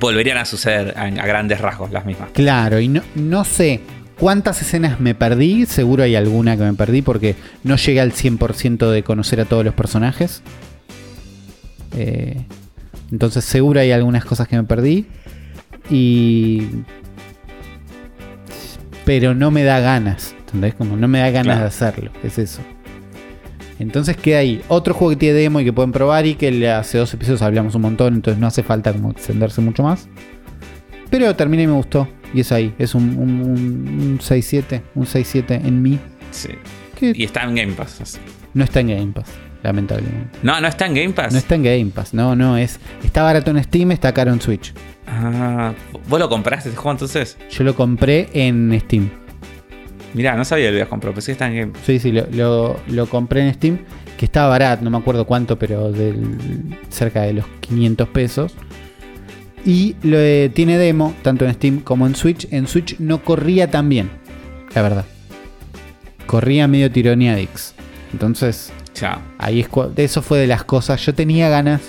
[0.00, 2.30] volverían a suceder a, a grandes rasgos las mismas.
[2.32, 3.80] Claro, y no, no sé
[4.18, 8.90] cuántas escenas me perdí, seguro hay alguna que me perdí porque no llegué al 100%
[8.90, 10.42] de conocer a todos los personajes.
[11.96, 12.46] Eh,
[13.12, 15.06] entonces seguro hay algunas cosas que me perdí.
[15.90, 16.62] Y...
[19.04, 20.74] Pero no me da ganas, ¿entendés?
[20.74, 21.60] Como no me da ganas Claro.
[21.60, 22.60] de hacerlo, es eso.
[23.78, 24.60] Entonces queda ahí.
[24.68, 27.74] Otro juego que tiene demo y que pueden probar y que hace dos episodios hablamos
[27.74, 30.08] un montón, entonces no hace falta como extenderse mucho más.
[31.08, 32.06] Pero terminé y me gustó.
[32.34, 32.74] Y es ahí.
[32.78, 34.82] Es un, un, un- un 6-7.
[34.94, 35.98] Un 6-7 en mí.
[36.30, 36.50] Sí.
[37.00, 38.00] Y está en Game Pass.
[38.02, 38.18] así.
[38.54, 39.30] no está en Game Pass.
[39.62, 40.38] Lamentablemente.
[40.42, 41.32] No, no está en Game Pass.
[41.32, 42.14] No está en Game Pass.
[42.14, 42.56] No, no.
[42.58, 44.72] es Está barato en Steam, está caro en Switch.
[45.12, 45.72] Ah,
[46.08, 47.36] ¿Vos lo compraste este juego entonces?
[47.50, 49.10] Yo lo compré en Steam.
[50.14, 51.72] Mirá, no sabía que lo habías comprado, pensé que está en Game.
[51.84, 53.78] Sí, sí, lo, lo- lo compré en Steam.
[54.16, 58.54] Que estaba barato, no me acuerdo cuánto, pero del, cerca de los 500 pesos.
[59.64, 62.46] Y lo, eh, tiene demo, tanto en Steam como en Switch.
[62.52, 64.10] En Switch no corría tan bien,
[64.74, 65.04] la verdad.
[66.26, 67.74] Corría medio tironeadix.
[68.12, 69.20] Entonces, Ya.
[69.38, 71.04] ahí es eso fue de las cosas.
[71.04, 71.80] Yo tenía ganas.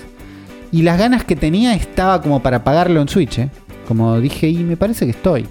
[0.72, 3.50] Y las ganas que tenía estaba como para pagarlo en Switch, ¿eh?
[3.86, 5.46] Como dije, y me parece que estoy.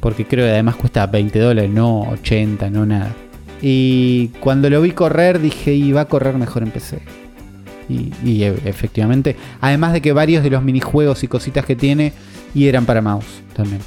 [0.00, 3.14] Porque creo que además cuesta 20 dólares, no 80, no nada.
[3.62, 7.00] Y cuando lo vi correr, dije, y va a correr mejor en PC.
[7.88, 12.12] Y, e- efectivamente, además de que varios de los minijuegos y cositas que tiene,
[12.54, 13.80] y eran para mouse también.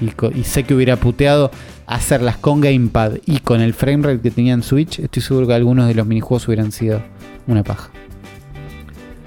[0.00, 1.50] Y, y sé que hubiera puteado
[1.86, 4.98] hacerlas con Gamepad y con el framerate que tenía en Switch.
[4.98, 7.02] Estoy seguro que algunos de los minijuegos hubieran sido
[7.46, 7.90] una paja.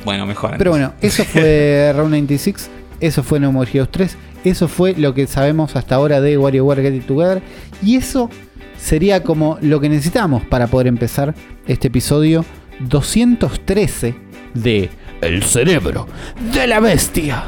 [0.05, 0.55] Bueno, mejor.
[0.57, 2.69] Pero bueno, eso fue Round 96.
[2.99, 4.17] Eso fue No More Heroes 3.
[4.43, 7.41] Eso fue lo que sabemos hasta ahora de WarioWare Get It Together.
[7.83, 8.29] Y eso
[8.77, 11.35] sería como lo que necesitamos para poder empezar
[11.67, 12.45] este episodio
[12.79, 14.15] 213
[14.53, 14.89] de
[15.21, 16.07] El cerebro
[16.53, 17.43] de la bestia.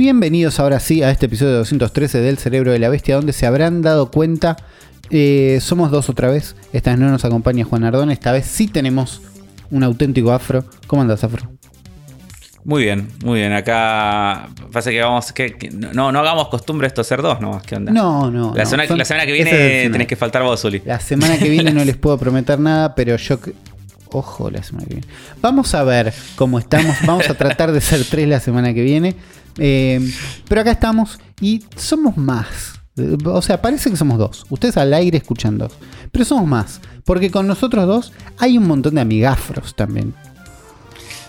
[0.00, 3.82] Bienvenidos ahora sí a este episodio 213 del Cerebro de la Bestia, donde se habrán
[3.82, 4.56] dado cuenta,
[5.10, 6.56] eh, somos dos otra vez.
[6.72, 9.20] Esta vez no nos acompaña Juan Ardón, esta vez sí tenemos
[9.70, 10.64] un auténtico afro.
[10.86, 11.50] ¿Cómo andas, afro?
[12.64, 13.52] Muy bien, muy bien.
[13.52, 17.62] Acá pasa que vamos, que, que no, no hagamos costumbre esto ser dos nomás.
[17.64, 17.92] ¿Qué onda?
[17.92, 18.54] No, no.
[18.54, 20.80] La, no, semana, son- la semana que es viene tenés que faltar vos, Uli.
[20.86, 23.38] La semana que viene no les puedo prometer nada, pero yo...
[23.38, 23.52] que-
[24.12, 25.06] Ojo, la semana que viene.
[25.42, 26.96] Vamos a ver cómo estamos.
[27.06, 29.14] Vamos a tratar de ser tres la semana que viene.
[29.58, 30.00] Eh,
[30.48, 32.80] pero acá estamos y somos más.
[33.24, 34.44] O sea, parece que somos dos.
[34.50, 35.72] Ustedes al aire escuchan dos.
[36.12, 36.80] Pero somos más.
[37.04, 40.14] Porque con nosotros dos hay un montón de amigafros también.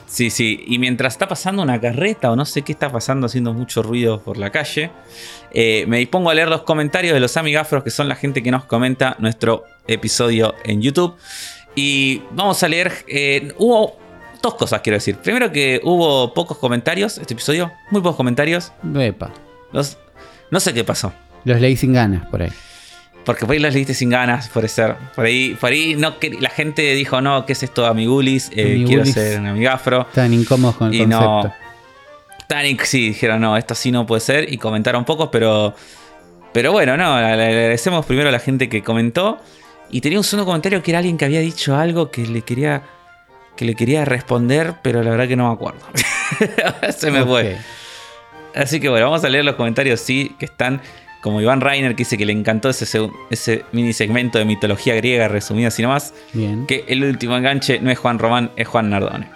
[0.08, 0.62] Sí, sí.
[0.68, 4.22] Y mientras está pasando una carreta o no sé qué está pasando, haciendo mucho ruido
[4.22, 4.92] por la calle,
[5.54, 8.52] eh, me dispongo a leer los comentarios de los amigafros, que son la gente que
[8.52, 11.16] nos comenta nuestro episodio en YouTube.
[11.76, 12.92] Y vamos a leer.
[13.08, 14.01] eh, hubo
[14.42, 15.18] dos cosas, quiero decir.
[15.18, 18.72] Primero, que hubo pocos comentarios este episodio, muy pocos comentarios.
[18.96, 19.32] Epa.
[19.72, 19.98] Los-
[20.50, 21.14] no sé qué pasó.
[21.46, 22.52] Los leí sin ganas por ahí.
[23.26, 24.96] Porque por ahí las leíste sin ganas, por ser.
[25.16, 28.50] Por ahí, por ahí no, que- la gente dijo, no, ¿qué es esto, amigulis?
[28.56, 28.88] Eh, Amigulis.
[29.14, 30.02] quiero ser un amigafro.
[30.02, 31.26] Estaban incómodos con el Y concepto.
[31.44, 31.54] no.
[32.48, 34.52] Tanic sí, dijeron, no, esto sí no puede ser.
[34.52, 35.74] Y comentaron pocos, pero.
[36.52, 39.38] Pero bueno, no, le le agradecemos primero a la gente que comentó.
[39.90, 42.82] Y tenía un segundo comentario que era alguien que había dicho algo que le quería.
[43.56, 45.80] Que le quería responder, pero la verdad que no me acuerdo.
[46.98, 47.58] Se me fue.
[48.56, 50.82] Así que bueno, vamos a leer los comentarios, sí, que están
[51.22, 55.68] como Iván Reiner, que dice que le encantó ese mini segmento de mitología griega resumida
[55.68, 56.14] así nomás.
[56.34, 56.66] Bien.
[56.66, 59.28] Que el último enganche no es Juan Román, es Juan Nardone.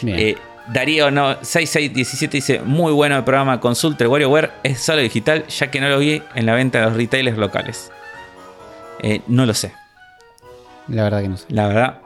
[0.00, 0.18] bien.
[0.18, 0.36] Eh,
[0.72, 5.70] Darío no, 6617 dice, muy bueno el programa Consulta el WarioWare, es solo digital, ya
[5.70, 7.92] que no lo vi en la venta de los retailers locales.
[9.00, 9.72] Eh, no lo sé,
[10.88, 11.44] La verdad que no sé.
[11.50, 11.98] la verdad,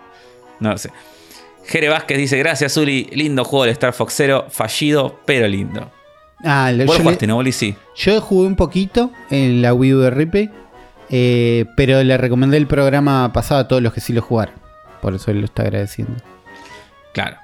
[0.60, 0.90] no lo sé.
[1.66, 5.90] Jere Vázquez dice, gracias Uli, lindo juego del Star Fox Zero, fallido, pero lindo.
[6.44, 7.52] Ah, lo- Vos yo, jugaste, le- ¿no, Uli?
[7.52, 7.74] Sí.
[7.96, 10.50] yo jugué un poquito en la Wii U de Ripley,
[11.10, 14.54] eh, pero le recomendé el programa pasado a todos los que sí lo jugaron.
[15.02, 16.14] Por eso él lo está agradeciendo.
[17.12, 17.36] Claro.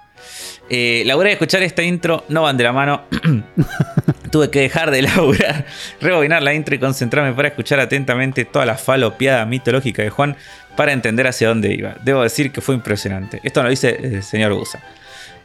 [0.70, 3.02] Eh, la hora de escuchar esta intro no van de la mano.
[4.30, 5.66] Tuve que dejar de laburar,
[6.00, 10.36] rebobinar la intro y concentrarme para escuchar atentamente toda la falopeada mitológica de Juan
[10.76, 11.94] para entender hacia dónde iba.
[12.04, 13.40] Debo decir que fue impresionante.
[13.42, 14.80] Esto lo dice el señor Gusa.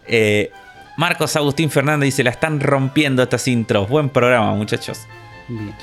[0.08, 0.52] Eh,
[0.98, 3.88] Marcos Agustín Fernández dice: La están rompiendo estas intros.
[3.90, 5.02] Buen programa, muchachos.
[5.48, 5.74] Bien.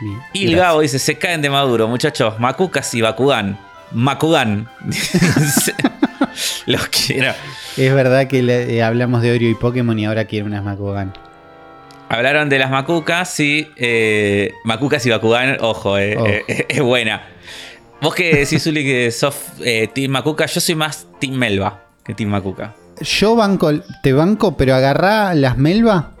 [0.00, 0.18] bien.
[0.32, 0.56] Y el.
[0.56, 2.38] Gabo dice: Se caen de maduro, muchachos.
[2.38, 3.58] Macucas y Bakugan.
[3.92, 4.68] Makugan.
[6.66, 7.32] Los quiero.
[7.76, 11.12] Es verdad que le- eh, hablamos de Oreo y Pokémon y ahora quiere unas Makugan.
[12.08, 13.70] Hablaron de las Macucas, sí.
[13.76, 17.22] Eh, Macucas y Bakugan, ojo, eh, eh, es buena.
[18.02, 22.14] Vos que decís, Uli, que sos eh, Team Macuca, yo soy más Team Melba que
[22.14, 22.74] Team Macuca.
[23.00, 23.70] Yo banco,
[24.02, 26.12] te banco, pero agarrá las Melba.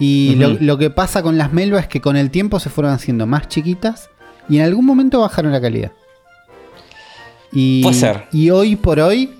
[0.00, 2.92] Y lo, lo que pasa con las Melba es que con el tiempo se fueron
[2.92, 4.10] haciendo más chiquitas
[4.48, 5.90] y en algún momento bajaron la calidad.
[7.52, 8.24] Y, Puede ser.
[8.32, 9.34] Y hoy por hoy,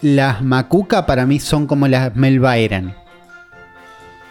[0.00, 2.96] las Macuca para mí son como las Melba eran.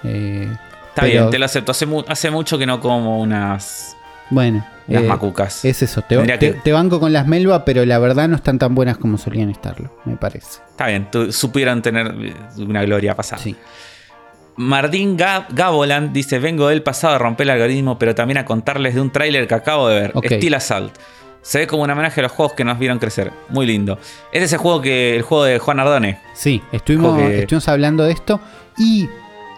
[0.03, 0.47] Eh,
[0.89, 1.73] Está pero- bien, te lo acepto.
[2.07, 3.95] Hace mucho que no como unas,
[4.31, 5.63] Bueno, unas eh, Macucas.
[5.65, 6.01] es eso.
[6.01, 9.17] Te, que- te banco con las Melba, pero la verdad no están tan buenas como
[9.19, 10.61] solían estarlo, me parece.
[10.71, 13.41] Está bien, supieron tener eh, una gloria pasada.
[13.43, 13.55] Sí.
[14.57, 18.95] Martín Gab- Gaboland dice: Vengo del pasado a romper el algoritmo, pero también a contarles
[18.95, 20.11] de un tráiler que acabo de ver.
[20.13, 20.25] Ok.
[20.25, 20.93] Steel Assault.
[21.41, 23.31] Se ve como un homenaje a los juegos que nos vieron crecer.
[23.49, 23.97] Muy lindo.
[24.31, 25.15] Este es el juego que.
[25.15, 26.19] el juego de Juan Ardone.
[26.33, 28.39] Sí, estuvimos, estuvimos hablando de esto
[28.77, 29.09] y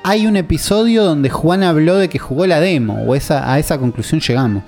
[0.04, 3.78] hay un episodio donde Juan habló de que jugó la demo o esa, a esa
[3.78, 4.64] conclusión llegamos.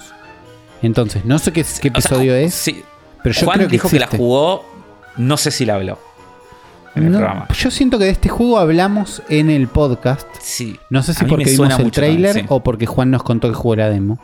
[0.81, 2.83] Entonces, no sé qué, qué O sea, episodio es, Sí.
[3.23, 4.65] pero yo Juan creo que dijo que la jugó.
[5.17, 5.97] No sé si la habló.
[6.95, 7.47] En el No, programa.
[7.53, 10.27] yo siento que de este juego hablamos en el podcast.
[10.39, 10.79] Sí.
[10.89, 12.53] No sé si porque vimos el trailer también, sí.
[12.53, 14.19] o porque Juan nos contó que jugó la demo.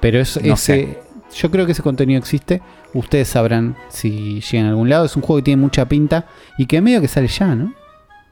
[0.00, 0.98] Pero es, No ese,
[1.36, 2.60] yo creo que ese contenido existe.
[2.94, 5.04] Ustedes sabrán si llega a algún lado.
[5.04, 6.26] Es un juego que tiene mucha pinta
[6.58, 7.72] y que medio que sale ya, ¿no?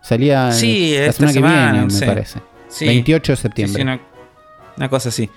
[0.08, 2.04] Salía Sí, la esta semana que semana, viene, me sí.
[2.06, 2.38] parece.
[2.68, 2.86] Sí.
[2.86, 3.82] 28 de septiembre.
[3.82, 4.00] una,
[4.78, 5.28] una cosa así.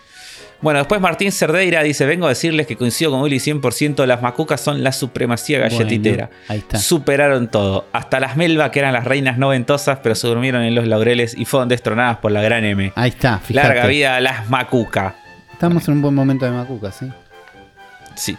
[0.61, 4.05] Bueno, después Martín Cerdeira dice: Vengo a decirles que coincido con Willy 100%.
[4.05, 6.27] Las macucas son la supremacía galletitera.
[6.27, 6.77] Bueno, ahí está.
[6.77, 7.87] Superaron todo.
[7.91, 11.45] Hasta las Melba, que eran las reinas noventosas, pero se durmieron en los laureles y
[11.45, 12.93] fueron destronadas por la gran M.
[12.95, 13.67] Ahí está, fíjate.
[13.67, 15.15] Larga vida a las macuca.
[15.51, 17.07] Estamos en un buen momento de Macuca, ¿sí?
[18.15, 18.37] Sí.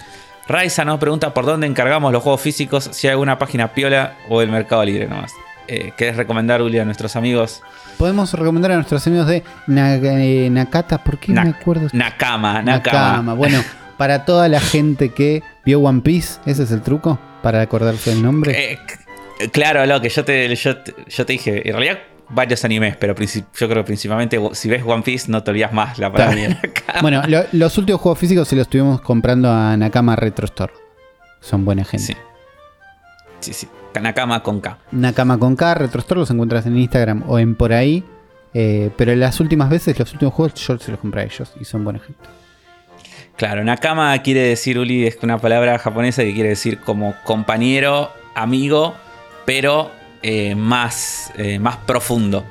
[0.48, 4.42] Raiza nos pregunta por dónde encargamos los juegos físicos, si hay alguna página piola o
[4.42, 5.32] el Mercado Libre nomás.
[5.68, 7.62] Eh, ¿Querés recomendar, Uli, a nuestros amigos?
[7.98, 11.88] Podemos recomendar a nuestros amigos de eh, Nakata, ¿por qué Na- me acuerdo?
[11.92, 12.98] Nakama, Nakama.
[13.08, 13.34] Nakama.
[13.34, 13.62] Bueno,
[13.96, 18.22] para toda la gente que vio One Piece, ese es el truco, para acordarse del
[18.22, 18.72] nombre.
[18.72, 18.78] Eh,
[19.52, 21.98] claro, lo que yo te, yo, te- yo te dije, en realidad
[22.28, 25.98] varios animes, pero yo creo que principalmente si ves One Piece no te olvidas más
[25.98, 26.44] la para mí.
[27.02, 30.72] Bueno, lo- los últimos juegos físicos se los estuvimos comprando a Nakama Retro Store.
[31.40, 32.14] Son buena gente.
[32.14, 32.16] Sí.
[33.40, 33.68] Sí, sí.
[34.00, 34.78] Nakama con K.
[34.92, 38.04] Nakama con K, Retro Store los encuentras en Instagram o en por ahí.
[38.54, 41.64] eh, pero las últimas veces, los últimos juegos, yo se los compré a ellos y
[41.64, 42.20] son buena gente.
[43.36, 48.94] Claro, Nakama quiere decir, Uli, es una palabra japonesa que quiere decir como compañero, amigo,
[49.46, 49.90] pero
[50.22, 52.44] eh, más, eh, más profundo.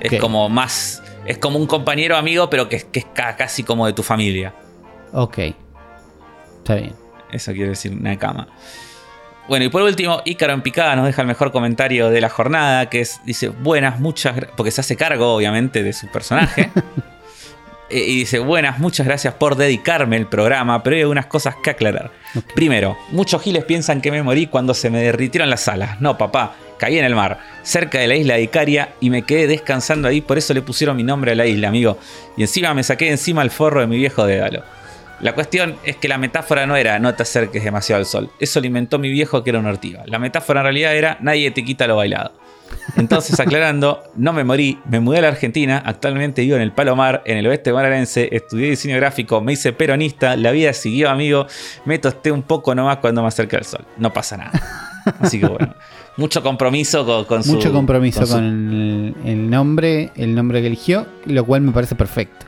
[0.00, 1.02] Es como más.
[1.26, 4.54] Es como un compañero amigo, pero que, que es ca- casi como de tu familia.
[5.12, 5.38] Ok.
[6.58, 6.94] Está bien.
[7.30, 8.48] Eso quiere decir Nakama.
[9.48, 12.90] Bueno, y por último, Ícaro en picada nos deja el mejor comentario de la jornada,
[12.90, 16.70] que es, dice, buenas, muchas gra-", porque se hace cargo, obviamente, de su personaje.
[17.88, 21.70] Eh, y dice, buenas, muchas gracias por dedicarme el programa, pero hay algunas cosas que
[21.70, 22.10] aclarar.
[22.52, 26.00] Primero, muchos giles piensan que me morí cuando se me derritieron las alas.
[26.00, 29.46] No, papá, caí en el mar, cerca de la isla de Icaria, y me quedé
[29.46, 31.96] descansando ahí, por eso le pusieron mi nombre a la isla, amigo.
[32.36, 34.64] Y encima me saqué encima el forro de mi viejo dédalo.
[35.20, 38.30] La cuestión es que la metáfora no era no te acerques demasiado al sol.
[38.38, 40.02] Eso lo inventó mi viejo que era una ortiga.
[40.06, 42.32] La metáfora en realidad era nadie te quita lo bailado.
[42.96, 47.22] Entonces, aclarando, no me morí, me mudé a la Argentina, actualmente vivo en el Palomar,
[47.24, 51.46] en el oeste bonaerense, estudié diseño gráfico, me hice peronista, la vida siguió amigo,
[51.84, 53.84] me tosté un poco nomás cuando me acerqué al sol.
[53.98, 54.52] No pasa nada.
[55.20, 55.74] Así que bueno,
[56.16, 57.52] mucho compromiso con, con su...
[57.54, 61.94] Mucho compromiso con, su- el, el nombre, el nombre que eligió, lo cual me parece
[61.94, 62.45] perfecto.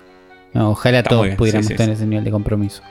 [0.54, 2.82] No, ojalá Está todos bien, pudiéramos sí, sí, tener ese nivel de compromiso.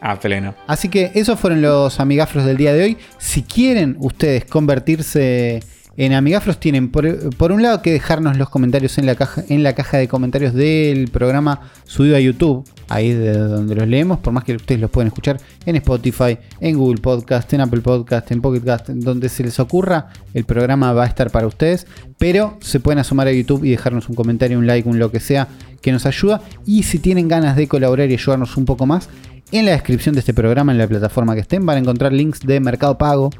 [0.00, 0.54] Ah, pleno.
[0.66, 2.98] Así que esos fueron los amigafros del día de hoy.
[3.18, 5.62] Si quieren ustedes convertirse
[5.96, 9.62] en amigafros, tienen por, por un lado que dejarnos los comentarios en la, caja, en
[9.62, 14.32] la caja de comentarios del programa subido a YouTube, ahí de donde los leemos, por
[14.34, 18.42] más que ustedes los pueden escuchar en Spotify, en Google Podcast, en Apple Podcast, en
[18.42, 21.86] Pocket Cast, en donde se les ocurra, el programa va a estar para ustedes,
[22.18, 25.20] pero se pueden asomar a YouTube y dejarnos un comentario, un like, un lo que
[25.20, 25.48] sea,
[25.86, 26.40] que nos ayuda.
[26.66, 29.08] Y si tienen ganas de colaborar y ayudarnos un poco más,
[29.52, 32.40] en la descripción de este programa, en la plataforma que estén, van a encontrar links
[32.40, 33.30] de Mercado Pago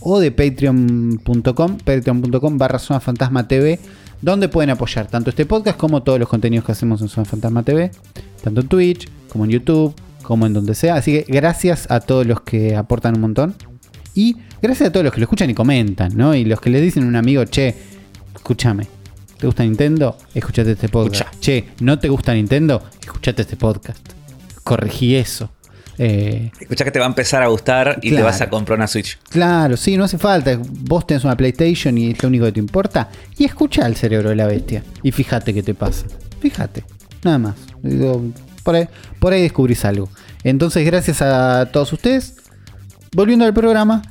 [0.00, 3.80] o de patreon.com, patreon.com barra Zona Fantasma TV,
[4.22, 7.64] donde pueden apoyar tanto este podcast como todos los contenidos que hacemos en Zona Fantasma
[7.64, 7.90] TV,
[8.40, 9.92] tanto en Twitch, como en YouTube,
[10.22, 10.94] como en donde sea.
[10.94, 13.56] Así que gracias a todos los que aportan un montón.
[14.14, 16.36] Y gracias a todos los que lo escuchan y comentan, ¿no?
[16.36, 17.74] Y los que le dicen a un amigo, che,
[18.36, 18.86] escúchame,
[19.38, 20.16] ¿te gusta Nintendo?
[20.34, 21.38] Escuchate este podcast.
[21.40, 22.82] Che, ¿no te gusta Nintendo?
[23.00, 24.00] Escuchate este podcast.
[24.64, 25.50] Corregí eso.
[25.98, 28.86] Eh, Escucha que te va a empezar a gustar y te vas a comprar una
[28.86, 29.18] Switch.
[29.30, 30.58] Claro, sí, no hace falta.
[30.60, 33.08] Vos tenés una PlayStation y es lo único que te importa.
[33.38, 34.82] Y escucha el cerebro de la bestia.
[35.02, 36.06] Y fíjate qué te pasa.
[36.40, 36.84] Fíjate.
[37.22, 37.54] Nada más.
[38.62, 40.08] Por, ahí, por ahí descubrís algo.
[40.44, 42.36] Entonces, gracias a todos ustedes.
[43.14, 44.02] Volviendo al programa.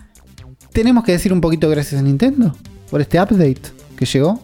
[0.73, 2.55] Tenemos que decir un poquito gracias a Nintendo.
[2.89, 3.61] Por este update
[3.95, 4.43] que llegó.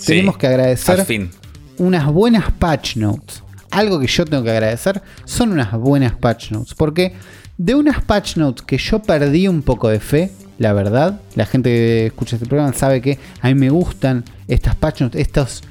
[0.00, 1.30] Sí, Tenemos que agradecer fin.
[1.78, 3.42] unas buenas patch notes.
[3.70, 6.74] Algo que yo tengo que agradecer son unas buenas patch notes.
[6.74, 7.14] Porque
[7.58, 11.70] de unas patch notes que yo perdí un poco de fe, la verdad, la gente
[11.70, 15.62] que escucha este programa sabe que a mí me gustan estas patch notes, estos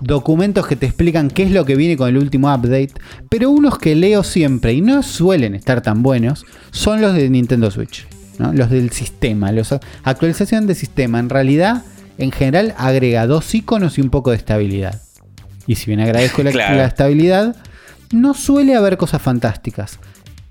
[0.00, 2.92] documentos que te explican qué es lo que viene con el último update.
[3.28, 7.70] Pero unos que leo siempre y no suelen estar tan buenos son los de Nintendo
[7.70, 8.06] Switch.
[8.38, 8.52] ¿no?
[8.52, 9.74] Los del sistema, los
[10.04, 11.18] actualización de sistema.
[11.18, 11.82] En realidad,
[12.18, 15.00] en general, agrega dos iconos y un poco de estabilidad.
[15.66, 16.76] Y si bien agradezco la, Claro.
[16.76, 17.56] la estabilidad,
[18.12, 19.98] no suele haber cosas fantásticas.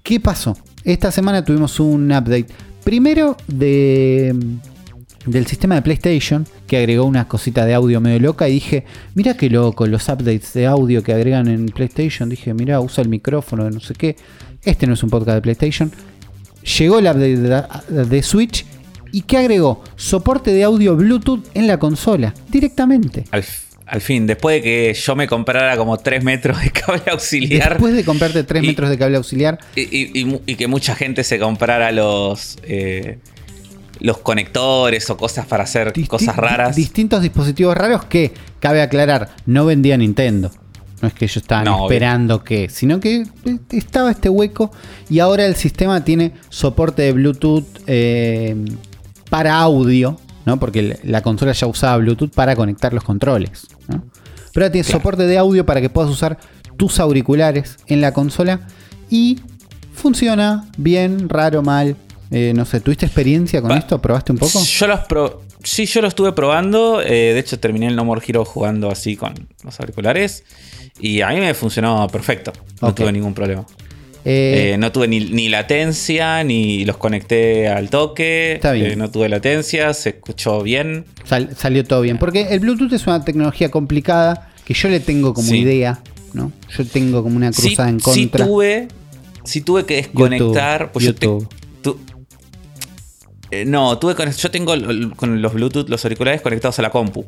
[0.03, 0.57] ¿Qué pasó?
[0.83, 2.47] Esta semana tuvimos un update.
[2.83, 4.35] Primero de,
[5.25, 8.47] del sistema de PlayStation, que agregó una cosita de audio medio loca.
[8.47, 8.85] Y dije,
[9.15, 12.29] mira qué loco, los updates de audio que agregan en PlayStation.
[12.29, 14.15] Dije, mira, usa el micrófono de no sé qué.
[14.63, 15.91] Este no es un podcast de PlayStation.
[16.77, 18.65] Llegó el update de, de Switch.
[19.15, 19.81] ¿Y qué agregó?
[19.95, 23.23] Soporte de audio Bluetooth en la consola, directamente.
[23.31, 23.45] Al,
[23.85, 27.93] al fin, después de que yo me comprara como 3 metros de cable auxiliar Después
[27.95, 32.57] de comprarte 3 Y- metros de cable auxiliar, y, que mucha gente se comprara los,
[32.63, 33.19] eh,
[34.01, 36.75] los conectores o cosas para hacer disti- cosas raras.
[36.75, 40.51] di- distintos dispositivos raros que, cabe aclarar, no vendía Nintendo.
[41.01, 41.85] No es que ellos estaban No, obvio.
[41.93, 44.71] esperando que, sino que eh, estaba este hueco
[45.09, 48.55] y ahora el sistema tiene soporte de Bluetooth eh,
[49.29, 50.59] para audio, ¿no?
[50.59, 54.03] Porque la- la consola ya usaba Bluetooth para conectar los controles, ¿no?
[54.53, 54.99] Pero ahora tiene Claro.
[54.99, 56.37] soporte de audio para que puedas usar
[56.77, 58.61] tus auriculares en la consola
[59.09, 59.39] y
[59.93, 61.95] funciona bien, raro, mal.
[62.31, 64.01] Eh, no sé, ¿tuviste experiencia con Va- esto?
[64.01, 64.59] ¿Probaste un poco?
[64.63, 67.01] Yo los pro- sí, yo lo estuve probando.
[67.01, 70.43] eh, de hecho, terminé el No More Hero jugando así con los auriculares.
[70.99, 72.51] Y a mí me funcionó perfecto.
[72.81, 72.95] No Ok.
[72.95, 73.65] tuve ningún problema.
[74.27, 78.53] Eh, Eh, no tuve ni, ni latencia, ni los conecté al toque.
[78.53, 78.91] Está bien.
[78.91, 81.05] Eh, no tuve latencia, se escuchó bien.
[81.25, 82.17] sal- salió todo bien.
[82.17, 85.57] Porque el Bluetooth es una tecnología complicada que yo le tengo como Sí.
[85.59, 85.99] idea,
[86.33, 86.51] ¿no?
[86.75, 88.45] Yo tengo como una Sí, cruzada en sí contra.
[88.47, 88.87] tuve,
[89.43, 90.79] sí tuve que desconectar.
[90.81, 91.27] YouTube, pues yo te-
[91.83, 91.99] tu-
[93.67, 94.73] no, tuve con, yo tengo
[95.15, 97.25] con los Bluetooth, los auriculares conectados a la compu.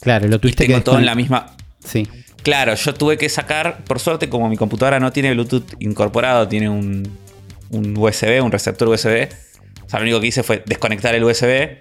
[0.00, 1.54] Claro, lo Y tuviste que tengo todo en la misma.
[1.84, 2.06] Sí.
[2.42, 6.68] Claro, yo tuve que sacar, por suerte, como mi computadora no tiene Bluetooth incorporado, tiene
[6.70, 7.02] un,
[7.70, 9.28] USB, un receptor USB.
[9.84, 11.78] O sea, lo único que hice fue desconectar el USB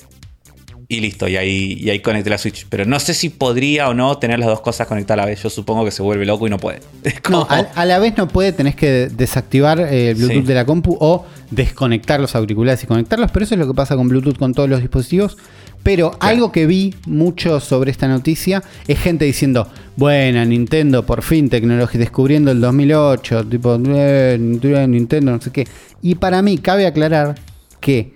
[0.92, 2.66] y listo, y ahí, y ahí conecté la Switch.
[2.68, 5.44] Pero no sé si podría o no tener las dos cosas conectadas a la vez.
[5.44, 6.80] Yo supongo que se vuelve loco y no puede.
[7.24, 10.48] Como- No, a, a la vez no puede, tenés que desactivar eh, el Bluetooth Sí.
[10.48, 13.96] de la compu o desconectar los auriculares y conectarlos, pero eso es lo que pasa
[13.96, 15.38] con Bluetooth con todos los dispositivos.
[15.84, 21.50] Pero algo que vi mucho sobre esta noticia es gente diciendo, bueno, Nintendo por fin
[21.50, 25.68] tecnología descubriendo el 2008, tipo, eh, Nintendo, no sé qué.
[26.02, 27.36] Y para mí cabe aclarar
[27.80, 28.12] que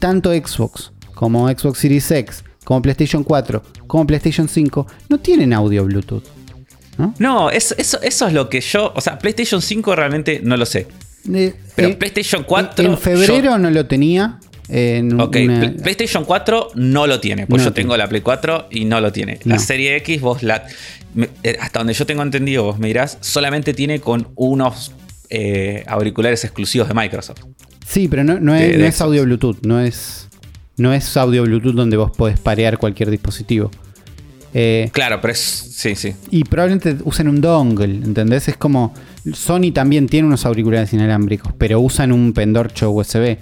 [0.00, 5.84] tanto Xbox como Xbox Series X, como PlayStation 4, como PlayStation 5, no tienen audio
[5.84, 6.22] Bluetooth.
[6.98, 7.14] ¿no?
[7.18, 8.92] No, eso, eso, eso es lo que yo.
[8.94, 10.86] O sea, PlayStation 5 realmente no lo sé.
[11.32, 12.84] Eh, Pero eh, PlayStation 4.
[12.84, 14.38] En, en febrero no lo tenía.
[14.68, 18.04] en Ok, una- PlayStation 4 no lo tiene, pues No yo tengo tiene.
[18.04, 19.38] la Play 4 y no lo tiene.
[19.44, 20.64] La serie X, vos la.
[21.42, 24.92] eh, hasta donde yo tengo entendido, vos me dirás, solamente tiene con unos
[25.30, 27.40] eh, auriculares exclusivos de Microsoft.
[27.86, 29.58] sí, pero no, no es, audio Bluetooth.
[29.66, 30.25] No es,
[30.76, 33.70] no es audio Bluetooth donde vos podés parear cualquier dispositivo.
[34.54, 35.38] Eh, Claro, pero es.
[35.40, 36.14] Sí, sí.
[36.30, 38.48] y probablemente usen un dongle, ¿entendés?
[38.48, 38.94] Es como.
[39.32, 43.38] Sony también tiene unos auriculares inalámbricos, pero usan un pendorcho USB.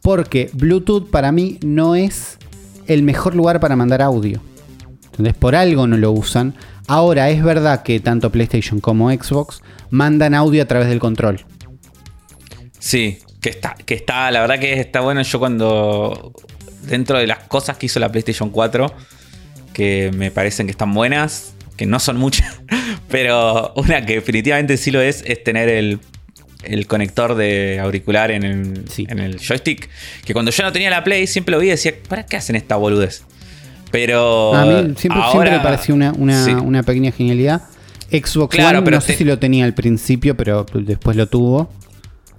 [0.00, 2.38] Porque Bluetooth para mí no es
[2.86, 4.40] el mejor lugar para mandar audio.
[5.06, 5.34] ¿Entendés?
[5.34, 6.54] Por algo no lo usan.
[6.86, 11.44] Ahora es verdad que tanto PlayStation como Xbox mandan audio a través del control.
[12.78, 15.22] Sí, que está, que está, la verdad que está bueno.
[15.22, 16.32] Yo cuando.
[16.86, 18.92] Dentro de las cosas que hizo la PlayStation 4,
[19.72, 22.60] que me parecen que están buenas, que no son muchas,
[23.08, 25.98] pero una que definitivamente sí lo es, es tener el,
[26.62, 29.06] el conector de auricular en el, Sí.
[29.08, 29.88] en el joystick.
[30.24, 32.56] Que cuando yo no tenía la Play, siempre lo vi y decía, ¿para qué hacen
[32.56, 33.22] esta boludez?
[33.90, 34.54] Pero.
[34.54, 36.50] A mí siempre, siempre me pareció una, una- Sí.
[36.52, 37.62] una pequeña genialidad.
[38.10, 41.26] Xbox Claro, One pero no sé te- si lo tenía al principio, pero después lo
[41.26, 41.72] tuvo.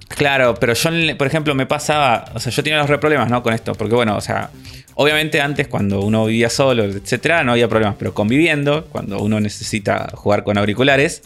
[0.07, 3.41] Claro, pero yo, por ejemplo, me pasaba, o sea, yo tenía los re problemas, ¿no?
[3.43, 4.49] Con esto, porque bueno, o sea,
[4.93, 10.09] obviamente antes cuando uno vivía solo, etcétera, no había problemas, pero conviviendo, cuando uno necesita
[10.13, 11.23] jugar con auriculares,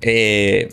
[0.00, 0.70] eh,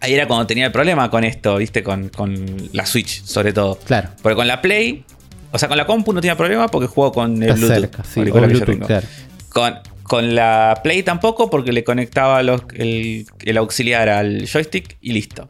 [0.00, 1.82] ahí era cuando tenía el problema con esto, ¿viste?
[1.82, 3.78] Con, con la Switch, sobre todo.
[3.86, 4.10] Claro.
[4.22, 5.04] Porque con la Play,
[5.52, 7.80] o sea, con la compu no tenía problema porque juego con el Está Bluetooth.
[7.80, 9.06] cerca, sí, Bluetooth, claro.
[9.50, 15.12] Con, con la Play tampoco porque le conectaba los- el, el auxiliar al joystick y
[15.12, 15.48] listo.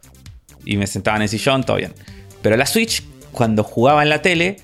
[0.64, 1.92] Y me sentaba en el sillón, todo bien.
[2.42, 3.02] Pero la Switch,
[3.32, 4.56] cuando jugaba en la tele,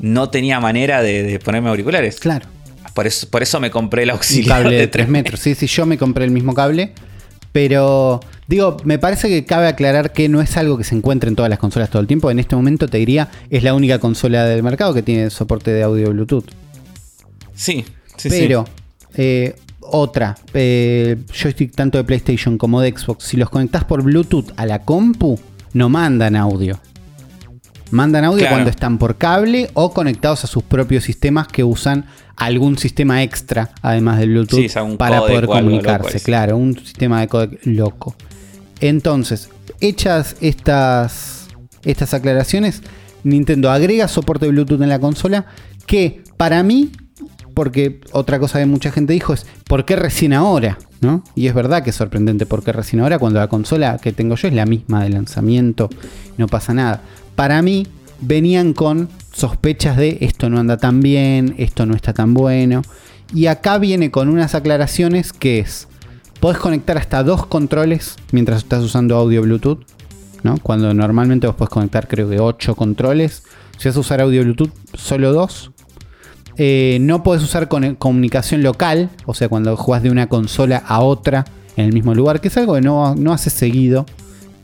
[0.00, 2.20] no tenía manera de, de ponerme auriculares.
[2.20, 2.46] Claro.
[2.94, 5.40] Por eso, por eso me compré el Un auxiliar cable de tres 3 metros.
[5.40, 6.94] Sí, sí, yo me compré el mismo cable.
[7.52, 11.36] Pero, digo, me parece que cabe aclarar que no es algo que se encuentre en
[11.36, 12.30] todas las consolas todo el tiempo.
[12.30, 15.82] En este momento te diría, es la única consola del mercado que tiene soporte de
[15.82, 16.44] audio Bluetooth.
[17.54, 17.84] Sí,
[18.16, 18.64] sí, Pero,
[19.14, 19.54] eh,
[19.90, 24.66] otra, eh, joystick tanto de PlayStation como de Xbox, si los conectás por Bluetooth a
[24.66, 25.38] la compu,
[25.72, 26.78] no mandan audio.
[27.90, 28.54] Mandan audio Claro.
[28.56, 32.04] cuando están por cable o conectados a sus propios sistemas que usan
[32.36, 34.68] algún sistema extra, además del Bluetooth, Sí,
[34.98, 36.20] para poder comunicarse.
[36.20, 38.14] Claro, un sistema de codec loco.
[38.80, 39.48] Entonces,
[39.80, 41.48] hechas estas,
[41.84, 42.82] estas aclaraciones,
[43.24, 45.46] Nintendo agrega soporte de Bluetooth en la consola
[45.86, 46.92] que para mí,
[47.58, 50.78] porque otra cosa que mucha gente dijo es, ¿por qué recién ahora?
[51.00, 51.24] ¿No?
[51.34, 53.18] Y es verdad que es sorprendente, ¿por qué recién ahora?
[53.18, 55.90] Cuando la consola que tengo yo es la misma de lanzamiento,
[56.36, 57.02] no pasa nada.
[57.34, 57.84] Para mí,
[58.20, 62.82] venían con sospechas de esto no anda tan bien, esto no está tan bueno.
[63.34, 65.88] Y acá viene con unas aclaraciones que es,
[66.38, 69.80] podés conectar hasta dos controles mientras estás usando audio Bluetooth,
[70.44, 70.58] ¿no?
[70.62, 73.42] Cuando normalmente vos podés conectar creo que 8 controles.
[73.78, 75.72] Si vas a usar audio Bluetooth, solo dos.
[76.58, 81.00] Eh, no podés usar con- comunicación local, o sea, cuando jugás de una consola a
[81.00, 81.44] otra
[81.76, 84.04] en el mismo lugar, que es algo que no, no hace seguido,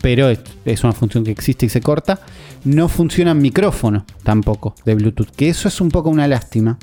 [0.03, 2.19] pero es, es una función que existe y se corta.
[2.65, 6.79] No funciona micrófono tampoco de Bluetooth, que eso es un poco una lástima,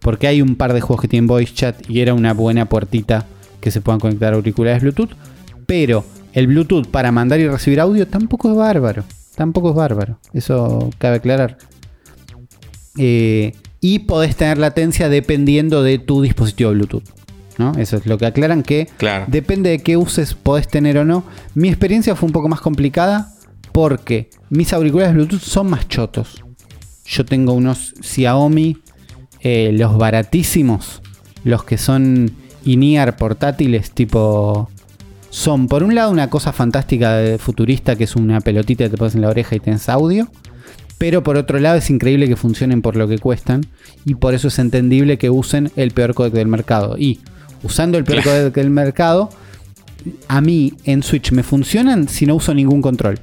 [0.00, 3.26] porque hay un par de juegos que tienen voice chat y era una buena puertita
[3.60, 5.10] que se puedan conectar auriculares Bluetooth,
[5.66, 10.90] pero el Bluetooth para mandar y recibir audio tampoco es bárbaro, tampoco es bárbaro, eso
[10.98, 11.58] cabe aclarar.
[12.98, 13.52] Eh,
[13.86, 17.04] y podés tener latencia dependiendo de tu dispositivo Bluetooth.
[17.58, 17.72] ¿no?
[17.76, 19.26] Eso es lo que aclaran que Claro.
[19.28, 21.22] depende de qué uses podés tener o no.
[21.54, 23.34] Mi experiencia fue un poco más complicada
[23.72, 26.42] porque mis auriculares Bluetooth son más chotos.
[27.04, 28.78] Yo tengo unos Xiaomi,
[29.40, 31.02] eh, los baratísimos,
[31.44, 32.30] los que son
[32.64, 34.70] in-ear portátiles tipo...
[35.28, 38.96] Son por un lado una cosa fantástica de futurista que es una pelotita que te
[38.96, 40.26] pones en la oreja y tienes audio.
[40.98, 43.62] Pero por otro lado es increíble que funcionen por lo que cuestan.
[44.04, 46.96] Y por eso es entendible que usen el peor codec del mercado.
[46.98, 47.20] Y
[47.62, 48.38] usando el peor Claro.
[48.40, 49.30] codec del mercado,
[50.28, 53.20] a mí en Switch me funcionan si no uso ningún control.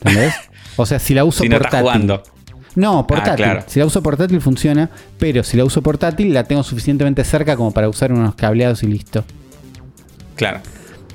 [0.00, 0.34] ¿Entendés?
[0.76, 1.86] O sea, si la uso Si no estás portátil.
[2.08, 2.22] jugando.
[2.74, 3.44] No, portátil.
[3.44, 3.64] claro.
[3.66, 7.72] Si la uso portátil funciona, pero si la uso portátil la tengo suficientemente cerca como
[7.72, 9.24] para usar unos cableados y listo.
[10.34, 10.60] Claro.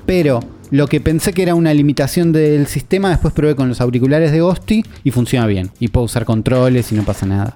[0.04, 0.40] Pero
[0.72, 4.40] lo que pensé que era una limitación del sistema, después probé con los auriculares de
[4.40, 5.70] Ghosty y funciona bien.
[5.78, 7.54] Y puedo usar controles y no pasa nada.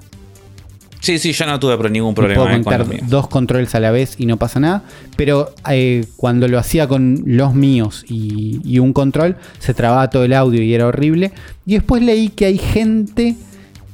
[1.01, 3.75] Sí, sí, yo no tuve pro- ningún Y puedo problema eh, con conectar dos controles
[3.75, 4.83] a la vez y no pasa nada.
[5.17, 10.25] Pero eh, cuando lo hacía con los míos y, y un control, se trababa todo
[10.25, 11.33] el audio y era horrible.
[11.65, 13.37] Y después leí que hay gente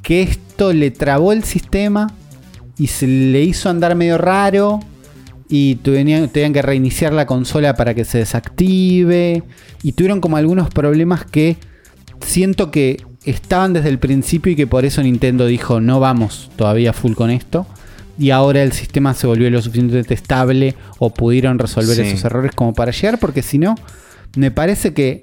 [0.02, 2.10] que esto le trabó el sistema
[2.78, 4.80] y se le hizo andar medio raro.
[5.54, 9.42] Y tenían que reiniciar la consola para que se desactive.
[9.82, 11.58] Y tuvieron como algunos problemas que
[12.24, 16.94] siento que estaban desde el principio y que por eso Nintendo dijo no vamos todavía
[16.94, 17.66] full con esto.
[18.18, 22.00] Y ahora el sistema se volvió lo suficientemente estable o pudieron resolver Sí.
[22.02, 23.18] esos errores como para llegar.
[23.18, 23.74] Porque si no,
[24.36, 25.22] me parece que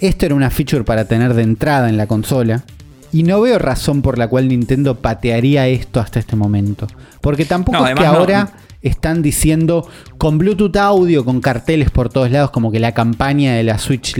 [0.00, 2.64] esto era una feature para tener de entrada en la consola.
[3.12, 6.86] Y no veo razón por la cual Nintendo patearía esto hasta este momento.
[7.20, 8.52] Porque tampoco No, es que no- ahora
[8.82, 13.62] están diciendo con Bluetooth audio, con carteles por todos lados, como que la campaña de
[13.64, 14.14] la Switch.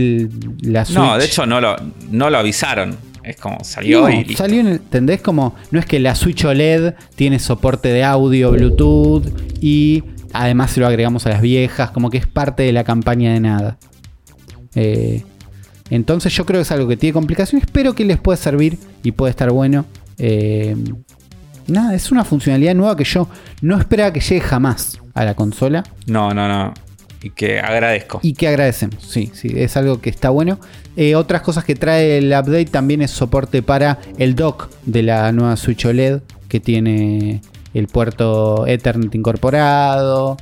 [0.61, 1.75] La Switch No, de hecho no lo,
[2.11, 2.97] no lo avisaron.
[3.23, 4.43] Es como salió no, y listo.
[4.43, 5.21] salió ¿entendés?
[5.21, 9.27] Como no es que la Switch OLED tiene soporte de audio, Bluetooth
[9.61, 10.03] y
[10.33, 13.39] además se lo agregamos a las viejas, como que es parte de la campaña de
[13.39, 13.77] nada.
[14.75, 15.23] Eh,
[15.89, 19.11] entonces yo creo que es algo que tiene complicaciones, pero que les puede servir y
[19.11, 19.85] puede estar bueno.
[20.17, 20.75] Eh,
[21.67, 23.27] nada, es una funcionalidad nueva que yo
[23.61, 25.83] no esperaba que llegue jamás a la consola.
[26.07, 26.73] No, no, no.
[27.21, 28.19] Y que agradezco.
[28.23, 30.59] Y que agradecemos, sí, sí, es algo que está bueno.
[30.95, 35.31] Eh, otras cosas que trae el update también es soporte para el dock de la
[35.31, 37.41] nueva Switch OLED, que tiene
[37.73, 40.37] el puerto Ethernet incorporado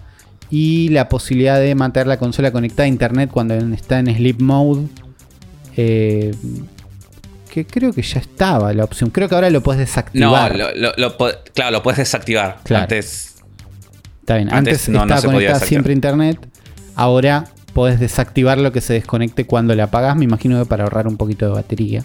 [0.50, 4.88] y la posibilidad de mantener la consola conectada a internet cuando está en sleep mode.
[5.78, 6.34] Eh,
[7.52, 9.10] que creo que ya estaba la opción.
[9.10, 10.56] Creo que ahora lo puedes no, desactivar.
[10.56, 12.60] lo, lo- lo po- claro, lo puedes desactivar.
[12.64, 12.84] Claro.
[12.84, 13.36] Antes.
[14.20, 16.48] Está bien, Antes antes, no- no estaba conectada siempre a internet.
[16.96, 20.16] Ahora podés desactivar lo que se desconecte cuando la apagas.
[20.18, 22.04] Me imagino que para ahorrar un poquito de batería.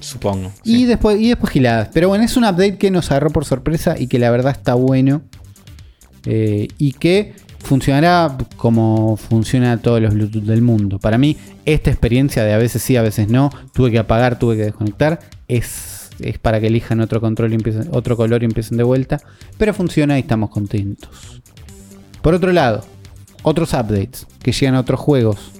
[0.00, 0.52] Supongo.
[0.64, 0.84] Y sí.
[0.86, 1.88] después, y después giladas.
[1.92, 4.74] Pero bueno, es un update que nos agarró por sorpresa y que la verdad está
[4.74, 5.22] bueno.
[6.26, 10.98] Eh, y que funcionará como funciona todos los Bluetooth del mundo.
[10.98, 14.56] Para mí, esta experiencia de a veces sí, a veces no, tuve que apagar, tuve
[14.56, 18.76] que desconectar, es, es para que elijan otro control y empiecen, otro color y empiecen
[18.76, 19.18] de vuelta.
[19.58, 21.42] Pero funciona y estamos contentos.
[22.20, 22.84] Por otro lado,
[23.42, 25.52] otros updates que llegan a otros juegos.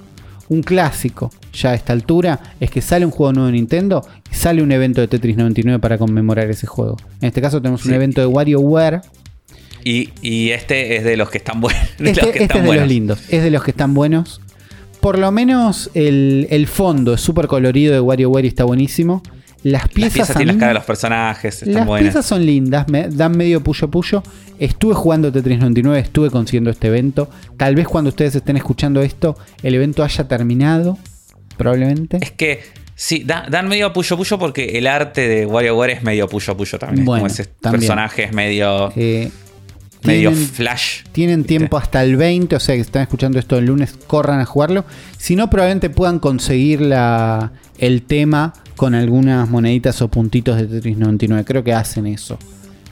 [0.49, 4.35] Un clásico ya a esta altura es que sale un juego nuevo de Nintendo y
[4.35, 6.97] sale un evento de Tetris 99 para conmemorar ese juego.
[7.21, 9.01] En este caso tenemos un evento de WarioWare.
[9.85, 11.83] Y, y este es de los que están buenos.
[11.99, 12.83] Este, los que este están es de buenos.
[12.85, 14.41] los lindos, es de los que están buenos.
[15.01, 19.23] Por lo menos el, el fondo es súper colorido de WarioWare y está buenísimo.
[19.65, 21.55] Las Las piezas, piezas a tienen las caras de los personajes.
[21.63, 22.05] Están las buenas.
[22.13, 24.23] piezas son lindas, me dan medio puyo puyo.
[24.59, 27.29] Estuve jugando Tetris 99, estuve consiguiendo este evento.
[27.57, 30.99] Tal vez cuando ustedes estén escuchando esto, el evento haya terminado.
[31.57, 32.19] Probablemente.
[32.21, 32.61] Es que
[32.95, 36.79] sí, da- dan medio puyo puyo porque el arte de WarioWare es medio puyo puyo
[36.79, 37.05] también.
[37.05, 37.81] Bueno, como ese también.
[37.81, 39.31] personaje es medio, Eh,
[40.05, 41.03] medio flash.
[41.13, 44.45] Tienen tiempo hasta el 20, o sea que están escuchando esto el lunes, corran a
[44.45, 44.85] jugarlo.
[45.19, 50.97] Si no, probablemente puedan conseguir la, el tema con algunas moneditas o puntitos de Tetris
[50.99, 51.45] 99.
[51.45, 52.39] Creo que hacen eso.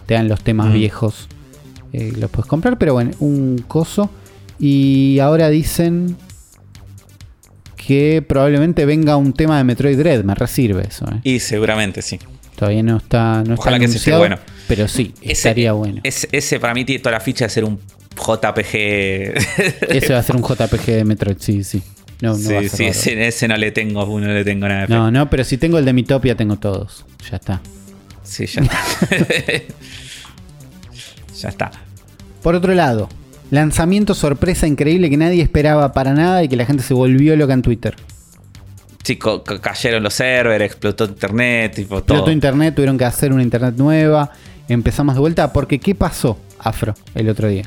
[0.07, 0.73] Te dan los temas Mm.
[0.73, 1.29] viejos.
[1.93, 4.11] eh, los puedes comprar, pero bueno, un coso.
[4.61, 6.17] Y ahora dicen
[7.77, 10.23] que probablemente venga un tema de Metroid Dread.
[10.25, 11.07] Me resirve eso.
[11.07, 11.21] eh.
[11.25, 12.19] Y seguramente sí.
[12.57, 14.39] Todavía no está, no está Ojalá que ese esté bueno.
[14.71, 16.01] Pero sí, Ese- estaría bueno.
[16.05, 17.79] Ese, ese para mí tiene toda la ficha de ser un
[18.17, 18.75] JPG.
[19.91, 21.83] Ese va a ser un JPG de Metroid, sí, sí.
[22.23, 24.87] No, no sí, va a sí, ese, ese no le tengo, no le tengo nada
[24.87, 24.95] de.
[24.95, 27.05] No, no, pero si tengo el de Mitopia, tengo todos.
[27.31, 27.61] Ya está.
[28.23, 28.79] Sí, ya está.
[31.41, 31.71] ya está.
[32.43, 33.09] Por otro lado,
[33.51, 37.55] lanzamiento sorpresa increíble que nadie esperaba para nada y que la gente se volvió loca
[37.55, 37.97] en Twitter.
[39.03, 42.17] Chico, ca- cayeron los servers, explotó internet, tipo todo.
[42.19, 44.31] Explotó internet, tuvieron que hacer una internet nueva.
[44.71, 46.39] Empezamos de vuelta porque ¿qué pasó?
[46.61, 47.65] Afro el otro día.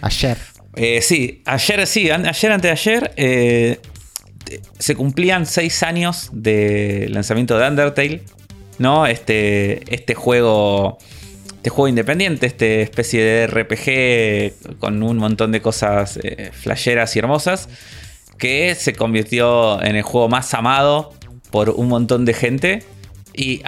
[0.00, 0.38] Ayer.
[0.76, 3.80] Eh, sí, ayer sí, ayer antes de ayer eh,
[4.78, 8.22] se cumplían seis años de lanzamiento de Undertale,
[8.78, 9.06] ¿no?
[9.06, 10.96] Este, este juego,
[11.56, 17.18] este juego independiente, este especie de RPG con un montón de cosas eh, flasheras y
[17.18, 17.68] hermosas,
[18.38, 21.12] que se convirtió en el juego más amado
[21.50, 22.84] por un montón de gente
[23.38, 23.62] y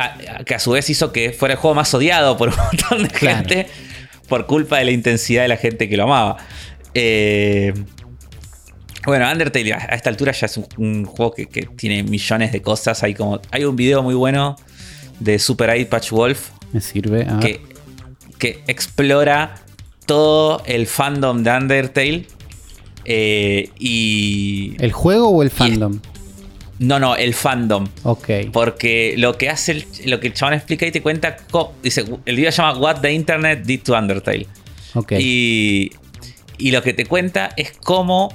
[0.44, 3.10] que a su vez hizo que fuera el juego más odiado por un montón de
[3.10, 3.66] gente
[4.28, 6.38] por culpa de la intensidad de la gente que lo amaba.
[6.92, 7.72] Eh,
[9.06, 13.02] bueno, Undertale a esta altura ya es un, juego que, tiene millones de cosas.
[13.02, 14.56] Hay, como, hay un video muy bueno
[15.20, 16.50] de Super 8 Patch Wolf.
[16.72, 17.26] Me sirve.
[17.40, 17.60] Que,
[18.38, 19.54] que, explora
[20.04, 22.26] todo el fandom de Undertale.
[23.04, 24.74] Eh, y.
[24.78, 26.00] ¿El juego o el fandom?
[26.80, 27.86] No, no, el fandom.
[28.04, 28.28] Ok.
[28.52, 31.36] Porque lo que hace, el, lo que el chabón explica y te cuenta.
[31.82, 34.46] Dice, el video se llama What the Internet Did to Undertale.
[34.94, 35.12] Ok.
[35.18, 35.92] Y,
[36.56, 38.34] y lo que te cuenta es cómo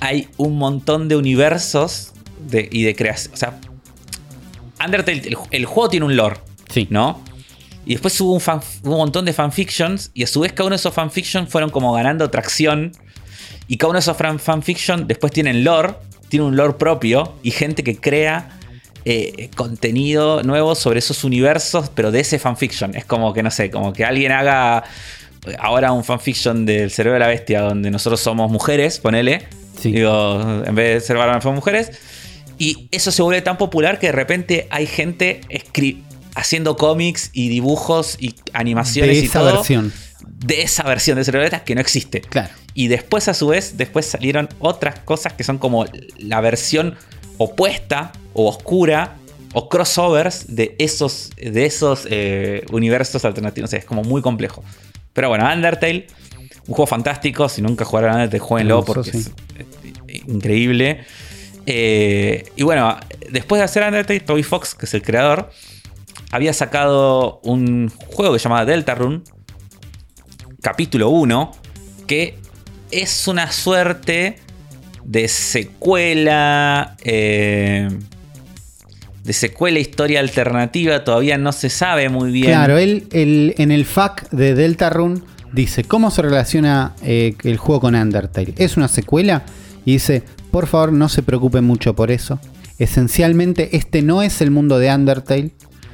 [0.00, 2.14] hay un montón de universos
[2.50, 3.34] y de creación.
[3.34, 3.60] O sea,
[4.82, 6.36] Undertale, el, juego tiene un lore.
[6.70, 6.88] Sí.
[6.88, 7.22] ¿No?
[7.84, 8.42] Y después hubo un,
[8.90, 10.10] un, montón de fanfictions.
[10.14, 12.92] Y a su vez, cada uno de esos fanfictions fueron como ganando tracción.
[13.68, 15.94] Y cada uno de esos fanfictions después tienen lore.
[16.32, 17.34] Tiene un lore propio.
[17.42, 18.58] Y gente que crea
[19.04, 22.96] eh, contenido nuevo sobre esos universos, pero de ese fanfiction.
[22.96, 24.82] Es como que, no sé, como que alguien haga
[25.58, 29.46] ahora un fanfiction del cerebro de la bestia donde nosotros somos mujeres, ponele
[29.82, 31.90] Digo, en vez de ser varones, son mujeres.
[32.56, 35.42] Y eso se vuelve tan popular que de repente hay gente
[36.34, 39.52] haciendo cómics y dibujos y animaciones de y esa todo.
[39.56, 39.92] Versión.
[40.22, 42.22] De esa versión de Cerebretas que no existe.
[42.22, 42.54] Claro.
[42.74, 45.84] Y después, a su vez, después salieron otras cosas que son como
[46.18, 46.96] la versión
[47.38, 49.16] opuesta o oscura
[49.54, 53.72] o crossovers de esos, de esos eh, universos alternativos.
[53.74, 54.64] es como muy complejo.
[55.12, 56.06] Pero bueno, Undertale
[56.66, 57.48] un juego fantástico.
[57.48, 59.30] Si nunca jugaron antes, jueguenlo porque es,
[60.26, 61.04] increíble.
[61.66, 62.96] Eh, y bueno,
[63.30, 65.50] después de hacer Undertale, Toby Fox, que es el creador,
[66.30, 69.20] había sacado un juego que se llama Deltarune,
[70.62, 71.52] capítulo 1,
[72.06, 72.38] que
[72.92, 74.38] es una suerte
[75.04, 76.96] de secuela.
[77.02, 77.88] Eh,
[79.24, 82.46] de secuela historia alternativa, todavía no se sabe muy bien.
[82.46, 85.20] Claro, él, en el FAQ de Deltarune
[85.52, 88.54] dice, ¿cómo se relaciona eh, el juego con Undertale?
[88.56, 89.44] ¿Es una secuela?
[89.84, 92.40] Y dice, por favor no se preocupen mucho por eso.
[92.78, 95.50] Esencialmente este no es el mundo de Undertale.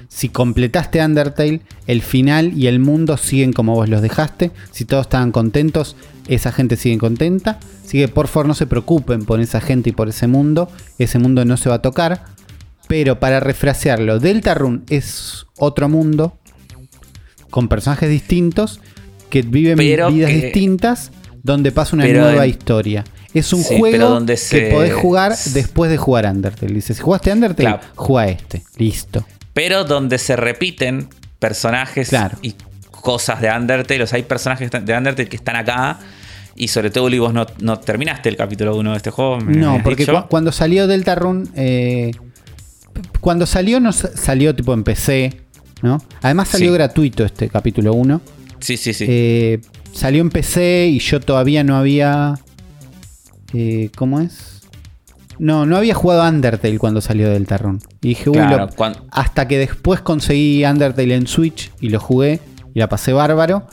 [0.08, 4.50] Si completaste Undertale, el final y el mundo siguen como vos los dejaste.
[4.70, 5.96] Si todos estaban contentos,
[6.28, 7.58] esa gente sigue contenta.
[7.84, 10.70] Así que por favor no se preocupen por esa gente y por ese mundo.
[10.98, 12.24] Ese mundo no se va a tocar.
[12.88, 16.38] Pero para refrasearlo, Deltarune es otro mundo
[17.50, 18.80] con personajes distintos
[19.30, 21.12] que viven vidas distintas
[21.42, 23.04] donde pasa una nueva historia.
[23.34, 26.72] Es un juego que podés jugar después de jugar Undertale.
[26.72, 28.64] Dice, si jugaste Undertale, juega este.
[28.78, 29.24] Listo.
[29.58, 31.08] Pero donde se repiten
[31.40, 32.12] personajes
[32.42, 32.54] y
[32.92, 34.04] cosas de Undertale.
[34.04, 35.98] O sea, hay personajes de Undertale que están acá.
[36.54, 39.40] Y sobre todo, Uli, vos no, terminaste el capítulo 1 de este juego.
[39.40, 41.48] No, porque cuando salió Deltarune.
[41.56, 42.12] Eh,
[43.20, 45.40] cuando salió, no salió tipo en PC.
[45.82, 46.00] ¿no?
[46.22, 48.20] Además salió gratuito este capítulo 1.
[48.60, 49.06] Sí, sí, sí.
[49.08, 49.60] Eh,
[49.92, 52.38] salió en PC y yo todavía no había.
[53.54, 54.57] Eh, ¿Cómo es?
[55.38, 57.80] No, no había jugado Undertale cuando salió del Tarrón.
[58.02, 58.30] Y dije,
[59.10, 62.40] hasta que después conseguí Undertale en Switch y lo jugué
[62.74, 63.66] y la pasé bárbaro.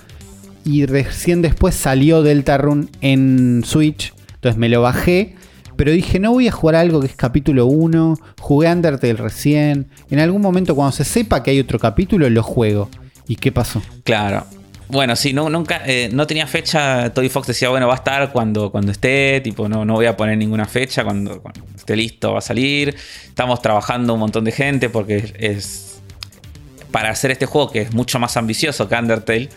[0.63, 4.13] Y recién después salió Deltarune en Switch.
[4.35, 5.35] Entonces me lo bajé.
[5.75, 8.17] Pero dije, no voy a jugar algo que es capítulo 1.
[8.39, 9.87] Jugué Undertale recién.
[10.09, 12.89] En algún momento, cuando se sepa que hay otro capítulo, lo juego.
[13.27, 13.81] ¿Y qué pasó?
[14.03, 14.45] Claro.
[14.87, 17.11] Bueno, sí, no, nunca, eh, no tenía fecha.
[17.13, 20.15] Toby Fox decía, bueno, va a estar cuando, cuando esté, tipo, no, no voy a
[20.15, 21.41] poner ninguna fecha, cuando,
[21.75, 22.95] esté listo va a salir.
[23.25, 26.01] Estamos trabajando un montón de gente porque es,
[26.91, 29.49] para hacer este juego que es mucho más ambicioso que Undertale.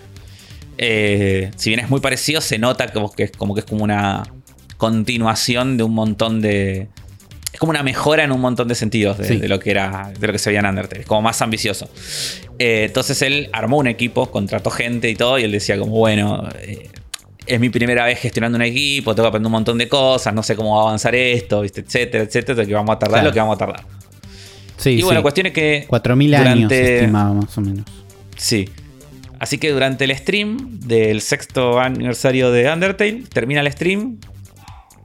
[0.78, 4.22] Eh, si bien es muy parecido, se nota como que, como que es como una
[4.76, 6.88] continuación de un montón de,
[7.52, 10.32] es como una mejora en un montón de sentidos de, lo que era de lo
[10.32, 11.88] que se veía en Undertale, como más ambicioso.
[12.58, 16.48] Eh, entonces él armó un equipo, contrató gente y todo, y él decía como, bueno,
[16.60, 16.90] eh,
[17.46, 20.42] es mi primera vez gestionando un equipo, tengo que aprender un montón de cosas, no
[20.42, 23.56] sé cómo va a avanzar esto, etcétera, etcétera, que vamos a tardar lo que vamos
[23.56, 23.84] a tardar.
[24.76, 25.86] Sí, y bueno, cuestión es que...
[25.88, 27.84] 4.000 años estimado más o menos.
[28.36, 28.68] Sí.
[29.40, 34.18] Así que durante el stream del sexto aniversario de Undertale, termina el stream,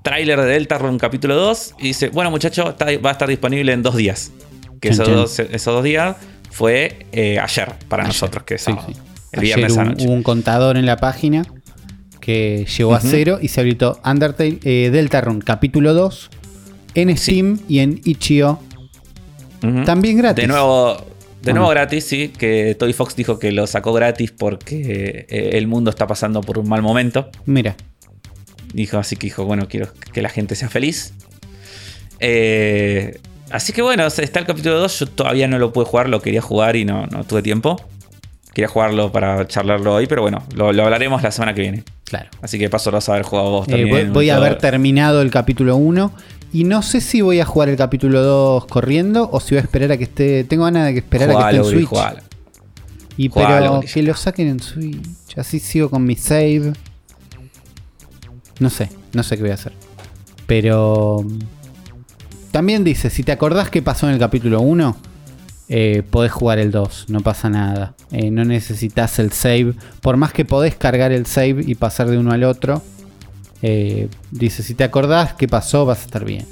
[0.03, 3.95] tráiler de Deltarune capítulo 2 y dice, bueno muchachos, va a estar disponible en dos
[3.95, 4.31] días.
[4.79, 6.17] Que esos, Dos, esos dos días
[6.51, 8.75] fue eh, ayer para nosotros, que es El
[9.31, 10.05] Ayer viernes hubo, anoche.
[10.05, 11.43] hubo un contador en la página
[12.19, 16.29] que llegó a cero y se habilitó Undertale eh, Deltarune capítulo 2
[16.95, 18.59] en Steam y en Itch.io.
[19.85, 20.43] También gratis.
[20.43, 20.97] De nuevo,
[21.41, 22.27] de ¿O nuevo gratis, sí.
[22.27, 26.59] Que Toy Fox dijo que lo sacó gratis porque eh, el mundo está pasando por
[26.59, 27.29] un mal momento.
[27.45, 27.75] Mira,
[28.73, 31.13] Dijo, así que dijo, bueno, quiero que la gente sea feliz.
[32.19, 33.19] Eh,
[33.51, 34.99] así que bueno, está el capítulo 2.
[34.99, 37.79] Yo todavía no lo pude jugar, lo quería jugar y no, no tuve tiempo.
[38.53, 41.83] Quería jugarlo para charlarlo hoy, pero bueno, lo, lo hablaremos la semana que viene.
[42.05, 42.29] claro.
[42.41, 43.89] Así que paso a haber jugado vos Eh, también.
[43.89, 46.11] voy, voy a haber terminado el capítulo 1
[46.53, 49.61] y no sé si voy a jugar el capítulo 2 corriendo o si voy a
[49.61, 50.43] esperar a que esté.
[50.43, 51.87] Tengo ganas de que esperar a que esté en Switch.
[51.87, 52.19] jugalo.
[53.17, 55.37] Y Jugalo, pero que lo saquen en Switch.
[55.37, 56.73] Así sigo con mi save.
[58.59, 59.73] No sé, no sé qué voy a hacer.
[60.47, 61.39] Pero mm,
[62.51, 64.95] también dice, si te acordás qué pasó en el capítulo 1,
[65.69, 67.95] eh, podés jugar el 2, no pasa nada.
[68.11, 69.73] Eh, no necesitas el save.
[70.01, 72.81] Por más que podés cargar el save y pasar de uno al otro.
[73.65, 76.45] eh, dice, si te acordás qué pasó, vas a estar bien.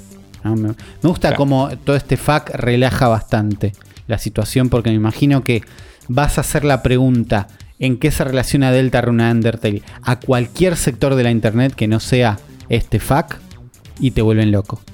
[0.44, 0.56] ¿no?
[0.56, 1.36] Me, gusta Claro.
[1.36, 3.72] como todo este FAQ relaja bastante
[4.06, 5.62] la situación porque me imagino que
[6.08, 7.48] vas a hacer la pregunta
[7.82, 11.98] en qué se relaciona Deltarune a Undertale a cualquier sector de la internet que no
[11.98, 12.38] sea
[12.68, 13.38] este FAQ
[14.00, 14.80] y te vuelven loco.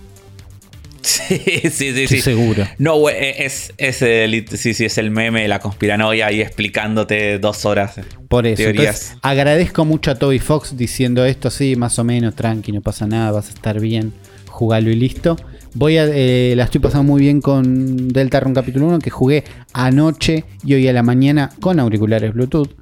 [1.00, 2.02] Sí, sí, sí.
[2.02, 2.20] Estoy sí.
[2.20, 2.66] seguro.
[2.78, 7.38] No, güey, es, es el, sí, sí, es el meme de la conspiranoia ahí explicándote
[7.38, 8.00] dos horas.
[8.28, 8.62] Por eso.
[8.62, 9.02] Teorías.
[9.02, 13.06] Entonces, agradezco mucho a Toby Fox diciendo esto, sí, más o menos, tranqui, no pasa
[13.06, 14.12] nada, vas a estar bien,
[14.46, 15.36] jugalo y listo.
[15.78, 20.44] Voy a, eh, la estoy pasando muy bien con Deltarune capítulo 1, que jugué anoche
[20.64, 22.74] y hoy a la mañana con auriculares Bluetooth.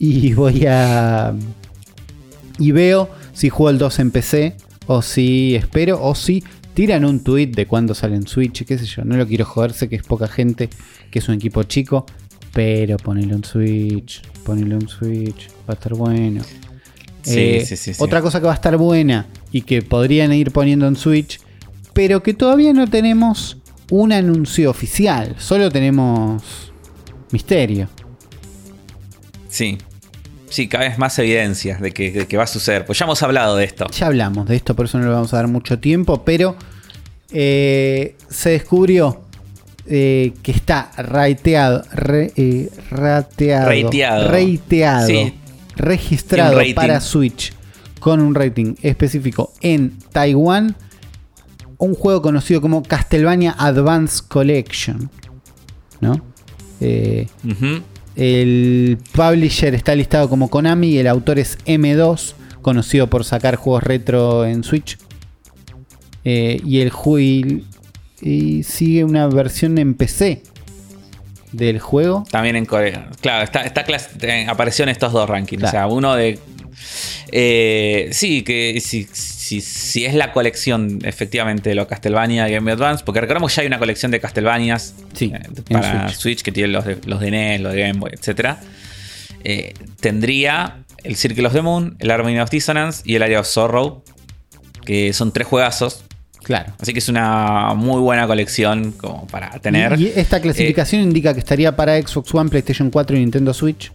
[0.00, 1.32] Y voy a...
[2.58, 4.56] Y veo si juego el 2 en PC,
[4.88, 6.42] o si espero, o si
[6.74, 9.04] tiran un tweet de cuándo sale en Switch, qué sé yo.
[9.04, 10.70] No lo quiero joder, sé que es poca gente,
[11.12, 12.04] que es un equipo chico,
[12.52, 16.42] pero ponelo en Switch, ponelo en Switch, va a estar bueno.
[17.22, 18.02] Sí, Eh, sí, sí, sí.
[18.02, 21.38] Otra cosa que va a estar buena y que podrían ir poniendo en Switch,
[22.00, 23.58] pero que todavía no tenemos
[23.90, 26.42] un anuncio oficial, solo tenemos
[27.30, 27.90] misterio.
[29.50, 29.76] Sí.
[30.48, 32.86] Sí, cada vez más evidencias de que, de que va a suceder.
[32.86, 33.86] Pues ya hemos hablado de esto.
[33.90, 36.56] Ya hablamos de esto, por eso no le vamos a dar mucho tiempo, pero
[37.32, 39.20] eh, se descubrió
[39.86, 44.28] eh, que está rateado, re- eh, rateado, Rateado.
[44.30, 45.34] rateado, Sí.
[45.76, 47.52] registrado para Switch
[48.00, 50.74] con un rating específico en Taiwán,
[51.80, 55.10] un juego conocido como Castlevania Advance Collection,
[56.00, 56.20] ¿no?
[56.80, 57.26] Eh,
[58.16, 63.82] el publisher está listado como Konami y el autor es M2, conocido por sacar juegos
[63.82, 64.98] retro en Switch.
[66.24, 67.62] Eh, y el juego
[68.20, 70.42] y sigue una versión en PC
[71.52, 72.24] del juego.
[72.30, 73.08] También en Corea.
[73.20, 73.84] Claro, está, está
[74.22, 75.60] eh, apareció en estos dos rankings.
[75.60, 75.68] Claro.
[75.68, 76.38] O sea, uno de.
[77.32, 82.72] Eh, sí, que si, si, si es la colección efectivamente de los Castlevania Game Boy
[82.72, 85.40] Advance, porque recordemos que ya hay una colección de Castlevanias Sí, eh,
[85.70, 86.20] para Switch.
[86.20, 86.42] Switch.
[86.42, 88.56] que tiene los de, los de NES, los de Game Boy, etc.
[90.00, 94.02] tendría el Circle of the Moon, el Harmony of Dissonance y el Area of Sorrow,
[94.84, 96.04] que son tres juegazos.
[96.42, 96.72] Claro.
[96.80, 100.00] Así que es una muy buena colección como para tener.
[100.00, 103.92] Y, y esta clasificación indica que estaría para Xbox One, PlayStation 4 y Nintendo Switch.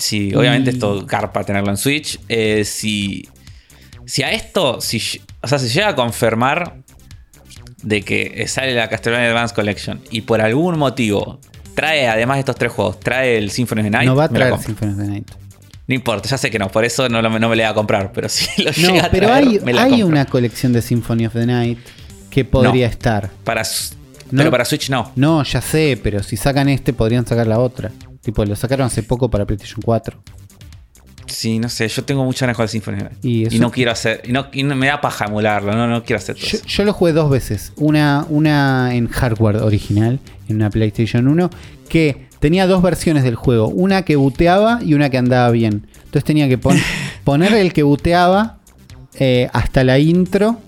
[0.00, 2.18] Sí, obviamente Y- esto carpa tenerlo en Switch.
[2.28, 3.28] Eh, si,
[4.06, 5.00] si a esto, si,
[5.42, 6.76] o sea, si llega a confirmar
[7.82, 11.38] de que sale la Castlevania Advance Collection y por algún motivo
[11.74, 14.28] trae, además de estos tres juegos, trae el Symphony of the Night, no va a
[14.28, 14.58] traer.
[14.58, 15.30] Symphony of the Night.
[15.86, 17.74] No importa, ya sé que no, por eso no, lo- no me la voy a
[17.74, 20.06] comprar, pero si lo No, llega a pero traer, hay, me la hay compro.
[20.08, 21.78] una colección de Symphony of the Night
[22.30, 22.92] que podría No.
[22.92, 23.30] estar.
[23.44, 23.62] Para.
[24.30, 25.10] Pero para Switch no.
[25.16, 27.90] No, ya sé, pero si sacan este podrían sacar la otra.
[28.22, 30.20] Tipo, lo sacaron hace poco para PlayStation 4.
[31.26, 33.16] Sí, no sé, yo tengo muchas ganas de jugar Symphony.
[33.22, 36.02] Y Y, no quiero hacer, y, no, y no- me da paja emularlo, no, no
[36.02, 36.66] quiero hacer todo Yo, eso.
[36.66, 37.72] yo lo jugué dos veces.
[37.76, 40.18] Una, una en hardware original,
[40.48, 41.48] en una PlayStation 1,
[41.88, 43.68] que tenía dos versiones del juego.
[43.68, 45.86] Una que buteaba y una que andaba bien.
[45.98, 46.76] Entonces tenía que pon-
[47.24, 48.58] poner el que buteaba
[49.14, 50.58] eh, hasta la intro.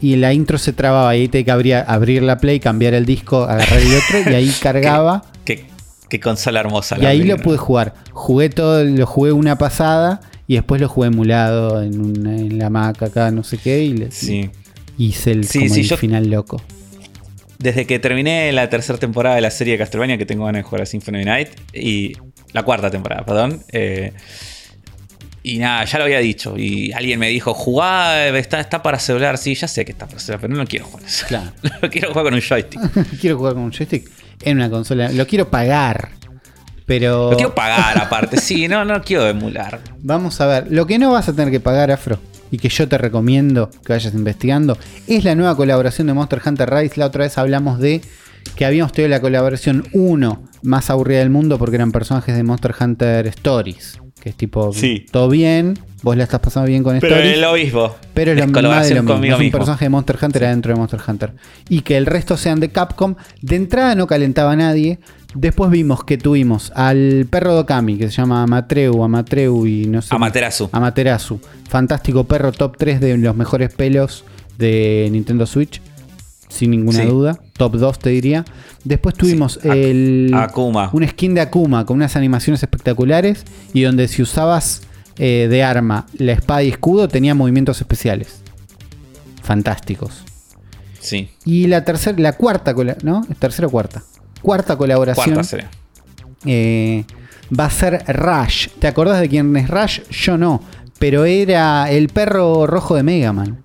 [0.00, 3.06] Y la intro se trababa y ahí tenía que abrir, abrir la play, cambiar el
[3.06, 5.22] disco, agarrar el otro y ahí cargaba.
[6.12, 6.96] Qué, consola hermosa.
[6.98, 7.94] Y la ahí lo pude jugar.
[8.12, 12.68] Jugué todo, lo jugué una pasada y después lo jugué emulado en, una- en la
[12.70, 14.50] Mac acá, no sé qué, y le, Sí.
[14.98, 16.60] hice el, Sí, como sí, el yo- final loco.
[17.58, 20.64] Desde que terminé la tercera temporada de la serie de Castlevania, que tengo ganas de
[20.64, 22.12] jugar a Symphony Night, y
[22.52, 23.62] la cuarta temporada, perdón.
[23.72, 24.12] eh,
[25.44, 26.56] y nada, ya lo había dicho.
[26.56, 29.38] Y alguien me dijo, jugá, está, está para celular.
[29.38, 31.26] Sí, ya sé que está para celular, pero no quiero jugar eso.
[31.32, 31.52] Claro.
[31.82, 32.80] Lo quiero jugar con un joystick.
[33.20, 34.10] quiero jugar con un joystick
[34.42, 35.10] en una consola.
[35.10, 36.10] Lo quiero pagar.
[36.86, 37.30] Pero.
[37.30, 39.80] Lo quiero pagar aparte, sí, no, no quiero emular.
[40.00, 40.66] Vamos a ver.
[40.70, 42.18] Lo que no vas a tener que pagar, Afro,
[42.50, 46.70] y que yo te recomiendo que vayas investigando, es la nueva colaboración de Monster Hunter
[46.70, 46.98] Rise.
[46.98, 48.02] La otra vez hablamos de
[48.56, 52.74] que habíamos tenido la colaboración 1 más aburrida del mundo porque eran personajes de Monster
[52.78, 54.01] Hunter Stories.
[54.22, 55.04] Que es tipo, Sí.
[55.10, 57.34] todo bien, vos la estás pasando bien con Pero Stories.
[57.34, 57.92] es lo mismo.
[58.14, 59.26] Pero es, lo más de colaboración lo mismo.
[59.26, 59.58] Es un mismo.
[59.58, 61.32] personaje de Monster Hunter adentro de Monster Hunter.
[61.68, 63.16] Y que el resto sean de Capcom.
[63.40, 65.00] De entrada no calentaba a nadie.
[65.34, 70.02] Después vimos que tuvimos al perro de Okami, que se llama Amatreu, Amatreu y no
[70.02, 70.14] sé.
[70.14, 70.68] Amaterasu.
[70.70, 71.40] Amaterasu.
[71.68, 74.24] Fantástico perro, top 3 de los mejores pelos
[74.56, 75.80] de Nintendo Switch.
[76.52, 77.06] Sin ninguna Sí.
[77.06, 77.38] duda.
[77.54, 78.44] Top 2 te diría.
[78.84, 80.30] Después tuvimos el.
[80.34, 80.90] Akuma.
[80.92, 83.44] Un skin de Akuma con unas animaciones espectaculares.
[83.72, 84.82] Y donde si usabas
[85.18, 88.42] eh, de arma la espada y escudo tenía movimientos especiales.
[89.42, 90.24] Fantásticos.
[91.00, 91.30] Sí.
[91.44, 93.26] Y la tercera, la cuarta, ¿no?
[93.38, 94.02] Tercera o cuarta.
[94.40, 95.70] Cuarta colaboración Cuarta
[96.44, 97.04] eh,
[97.58, 98.68] va a ser Rush.
[98.78, 100.00] ¿Te acordás de quién es Rush?
[100.10, 100.62] Yo no.
[100.98, 103.61] Pero era el perro rojo de Mega Man.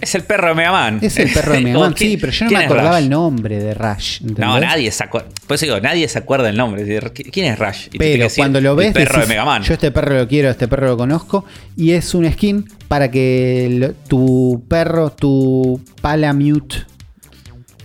[0.00, 0.98] Es el perro de Mega Man.
[1.02, 1.92] Es el perro de Mega Man.
[1.94, 4.20] ¿Quién- Sí, pero yo no me acordaba el nombre de Rush.
[4.22, 5.28] No, nadie se acuerda.
[5.46, 6.84] Por eso digo, nadie se acuerda el nombre.
[7.12, 7.88] ¿Quién es Rush?
[7.92, 9.62] Y Pero decir, cuando lo ves, El perro decís, de Mega Man.
[9.62, 11.44] yo este perro lo quiero, este perro lo conozco.
[11.76, 16.76] Y es un skin para que lo- tu perro, tu Palamute,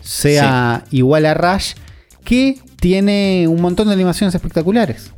[0.02, 1.74] sea igual a Rush,
[2.24, 5.12] que tiene un montón de animaciones espectaculares.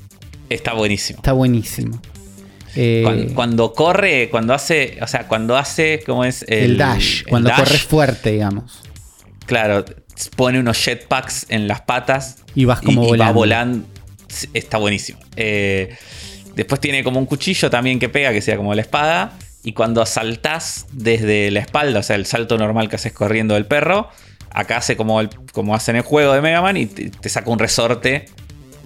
[0.49, 1.17] Está buenísimo.
[1.17, 1.99] Está buenísimo.
[2.75, 6.43] Eh, Cuando, cuando corre, cuando hace, o sea, cuando hace, ¿cómo es?
[6.47, 8.81] el, dash, el cuando dash, corres fuerte, digamos.
[9.45, 9.85] Claro,
[10.35, 13.25] pone unos jetpacks en las patas Y vas como y, y volando.
[13.25, 13.85] va volando.
[14.53, 15.19] Está buenísimo.
[15.35, 15.95] Eh,
[16.55, 19.33] después tiene como un cuchillo también que pega, que sea como la espada.
[19.63, 23.65] Y cuando saltás desde la espalda, o sea, el salto normal que haces corriendo del
[23.65, 24.09] perro,
[24.49, 27.29] acá hace como, el, como hace en el juego de Mega Man y te, te
[27.29, 28.25] saca un resorte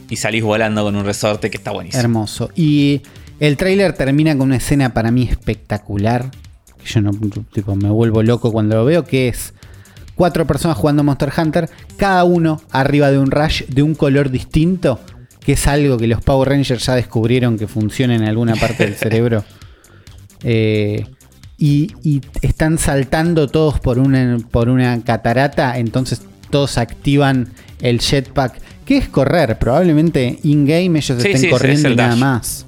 [0.09, 2.01] y salís volando con un resorte que está buenísimo.
[2.01, 2.51] Hermoso.
[2.55, 3.01] Y
[3.39, 6.31] el tráiler termina con una escena para mí espectacular.
[6.77, 7.11] que Yo no
[7.53, 9.53] tipo, me vuelvo loco cuando lo veo, que es
[10.15, 14.99] cuatro personas jugando Monster Hunter, cada uno arriba de un rush de un color distinto,
[15.39, 18.95] que es algo que los Power Rangers ya descubrieron que funciona en alguna parte del
[18.95, 19.43] cerebro.
[20.43, 21.03] Eh,
[21.57, 27.49] y, y están saltando todos por una, por una catarata, entonces todos activan
[27.81, 29.57] el jetpack, que es correr.
[29.57, 32.66] Probablemente in-game ellos Sí, estén sí, corriendo y nada más.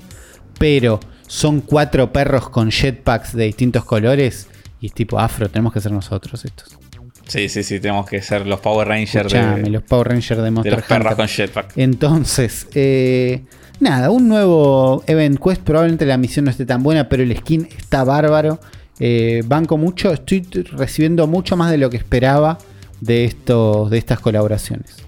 [0.60, 4.48] Pero son cuatro perros con jetpacks de distintos colores.
[4.82, 6.78] Y es tipo afro, tenemos que ser nosotros estos.
[7.28, 10.52] Sí, sí, sí, tenemos que ser los Power Rangers de, los Power Rangers de de
[10.52, 11.78] Monster los perros con jetpack.
[11.78, 13.44] Entonces, eh,
[13.80, 15.62] nada, un nuevo Event Quest.
[15.62, 18.60] Probablemente la misión no esté tan buena, pero el skin está bárbaro.
[19.00, 20.42] Eh, banco mucho, estoy
[20.72, 22.58] recibiendo mucho más de lo que esperaba
[23.00, 24.98] de, estos, de estas colaboraciones.
[24.98, 25.06] la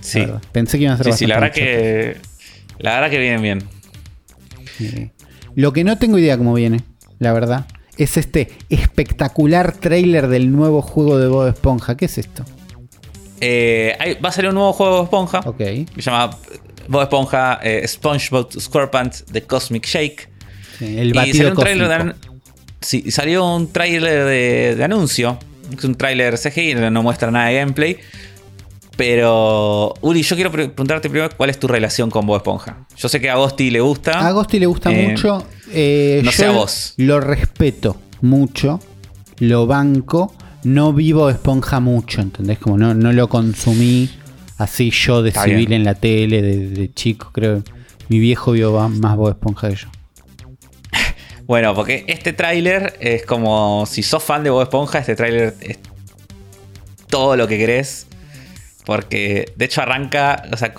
[0.00, 0.24] Sí.
[0.52, 2.16] Pensé que iban a ser sí, sí, la verdad que.
[2.78, 3.75] La verdad que vienen bien.
[4.80, 5.10] Eh,
[5.54, 6.80] Lo que no tengo idea cómo viene,
[7.18, 7.66] la verdad,
[7.96, 11.96] es este espectacular trailer del nuevo juego de Bob Esponja.
[11.96, 12.44] ¿Qué es esto?
[13.40, 15.40] Eh, hay- va a salir un nuevo juego de Esponja.
[15.44, 15.56] Ok.
[15.58, 16.30] Que se llama
[16.88, 20.28] Bob Esponja eh, SpongeBob SquarePants The Cosmic Shake.
[20.78, 22.14] Sí, el y batido salió un trailer de,
[22.80, 25.38] sí, salió un trailer de, de anuncio.
[25.76, 27.96] Es un trailer CGI, no muestra nada de gameplay.
[28.96, 32.86] Pero, Uri, yo quiero pre- preguntarte primero cuál es tu relación con Bob Esponja.
[32.96, 34.18] Yo sé que a Agosti le gusta.
[34.18, 35.44] A Agosti le gusta Eh, mucho.
[35.70, 36.94] eh, no yo sé a vos.
[36.96, 38.80] Lo respeto mucho.
[39.38, 40.32] Lo banco.
[40.64, 42.58] No vivo Esponja mucho, ¿entendés?
[42.58, 44.08] Como no, no lo consumí
[44.58, 45.72] así yo de Está civil bien.
[45.80, 47.62] en la tele, de, de chico, creo.
[48.08, 49.88] Mi viejo vio más Bob Esponja que yo.
[51.46, 55.78] Bueno, porque este tráiler es como si sos fan de Bob Esponja, este tráiler es
[57.08, 58.06] todo lo que querés.
[58.86, 60.72] Porque de hecho arranca, o sea,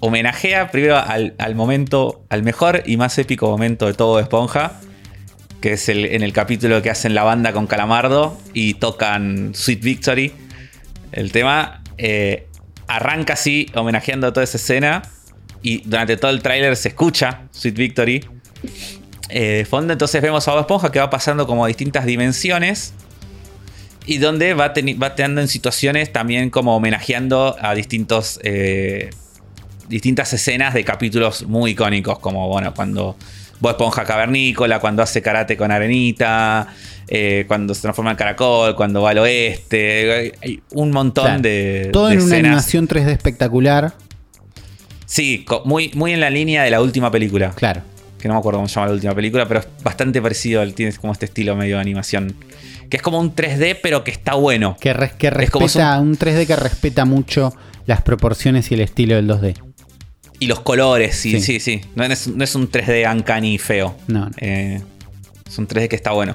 [0.00, 4.80] homenajea primero al, momento, al mejor y más épico momento de todo Esponja,
[5.60, 9.80] que es el, en el capítulo que hacen la banda con Calamardo y tocan Sweet
[9.80, 10.32] Victory,
[11.12, 11.82] el tema.
[11.98, 12.48] eh,
[12.88, 15.02] arranca así, homenajeando toda esa escena,
[15.62, 18.24] y durante todo el tráiler se escucha Sweet Victory
[19.28, 19.92] eh, de fondo.
[19.92, 22.92] Entonces vemos a Bob Esponja que va pasando como distintas dimensiones.
[24.06, 28.40] Y donde va, teniendo en situaciones también como homenajeando a distintos.
[28.42, 29.10] eh,
[29.88, 32.18] distintas escenas de capítulos muy icónicos.
[32.18, 33.16] Como bueno, cuando
[33.60, 36.68] Bob Esponja cavernícola, cuando hace karate con arenita.
[37.08, 40.32] eh, cuando se transforma en caracol, cuando va al oeste.
[40.42, 41.42] Hay un montón Claro.
[41.42, 41.90] de.
[41.92, 43.92] Todo de en una animación 3D espectacular.
[45.04, 47.50] Sí, muy, muy en la línea de la última película.
[47.50, 47.82] Claro.
[48.18, 50.74] que no me acuerdo cómo se llama la última película, pero es bastante parecido, al-
[50.74, 52.36] tiene como este estilo medio de animación.
[52.92, 54.76] Que es como un 3D, pero que está bueno.
[54.78, 57.54] Que, res- que Es como respeta, un 3D que respeta mucho
[57.86, 59.54] las proporciones y el estilo del 2D.
[60.40, 61.40] Y los colores, sí, Sí.
[61.40, 61.80] sí, sí.
[61.94, 63.96] No, es, no es un 3D uncanny feo.
[64.08, 64.30] No, no.
[64.36, 64.82] Eh,
[65.48, 66.34] es un 3D que está bueno.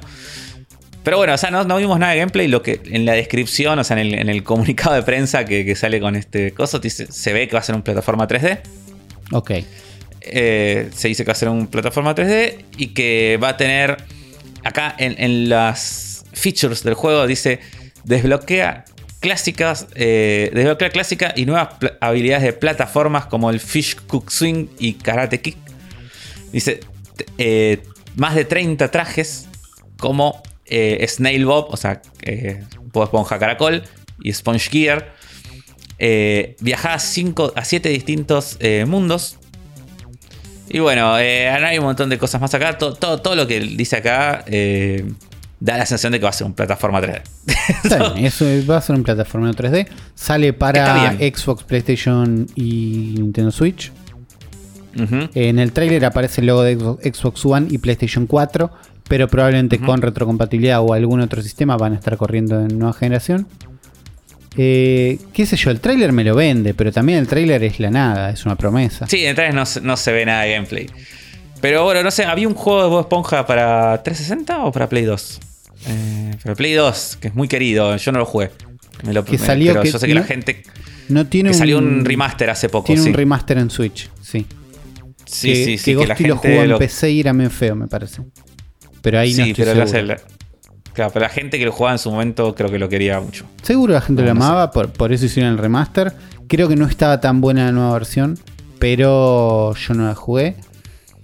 [1.04, 2.48] Pero bueno, o sea, no, no vimos nada de gameplay.
[2.48, 5.64] Lo que en la descripción, o sea, en el, en el comunicado de prensa que,
[5.64, 8.62] que sale con este coso, se ve que va a ser una plataforma 3D.
[9.32, 9.52] Ok.
[10.22, 13.98] Eh, se dice que va a ser una plataforma 3D y que va a tener.
[14.64, 17.60] Acá en, en las features del juego dice
[18.04, 18.86] desbloquea
[19.20, 21.70] clásicas, eh, desbloquea clásica y nuevas
[22.00, 25.58] habilidades de plataformas como el Fish Cook Swing y Karate Kick.
[26.52, 26.80] Dice
[27.38, 27.82] eh,
[28.16, 29.48] más de 30 trajes
[29.98, 33.84] como eh, Snail Bob, o sea, eh, Bob Esponja Caracol
[34.22, 35.14] y Sponge Gear.
[36.00, 39.38] Eh, viajar a 5 a 7 distintos eh, mundos.
[40.70, 42.78] Y bueno, eh, hay un montón de cosas más acá.
[42.78, 45.06] Todo, todo, todo lo que dice acá eh,
[45.60, 47.22] da la sensación de que va a ser una plataforma 3D.
[47.84, 49.88] Está bien, eso va a ser una plataforma 3D.
[50.16, 50.86] Sale para.
[51.18, 53.92] Xbox, PlayStation y Nintendo Switch.
[55.36, 58.72] En el tráiler aparece el logo de Xbox- One y PlayStation 4,
[59.08, 63.48] pero probablemente con retrocompatibilidad o algún otro sistema van a estar corriendo en nueva generación.
[64.60, 67.92] Eh, qué sé yo, el tráiler me lo vende, pero también el tráiler es la
[67.92, 69.06] nada, es una promesa.
[69.08, 70.90] Sí, en 3 no, se- no se ve nada de gameplay.
[71.62, 75.06] Pero bueno, no sé, ¿había un juego de Bob Esponja para 360 o para Play
[75.06, 75.40] 2?
[75.88, 78.52] Eh, para Play 2, que es muy querido, yo no lo jugué.
[79.04, 80.64] Me lo, Que salió pero que yo sé que no- la gente.
[81.10, 82.88] No tiene Que salió un remaster hace poco.
[82.88, 83.10] Tiene sí.
[83.10, 84.46] un remaster en Switch, sí.
[85.26, 86.50] sí, que, sí, que sí, que la Ghosty lo gente.
[86.50, 88.22] jugó en lo- PC y era medio feo, me parece.
[89.02, 90.08] Pero ahí no sí, estoy pero, seguro.
[90.16, 90.22] la-
[90.94, 93.46] claro, pero la gente que lo jugaba en su momento creo que lo quería mucho.
[93.62, 96.14] Seguro la gente No, lo no amaba, por, por eso hicieron el remaster.
[96.48, 98.38] Creo que no estaba tan buena la nueva versión,
[98.80, 100.56] pero yo no la jugué.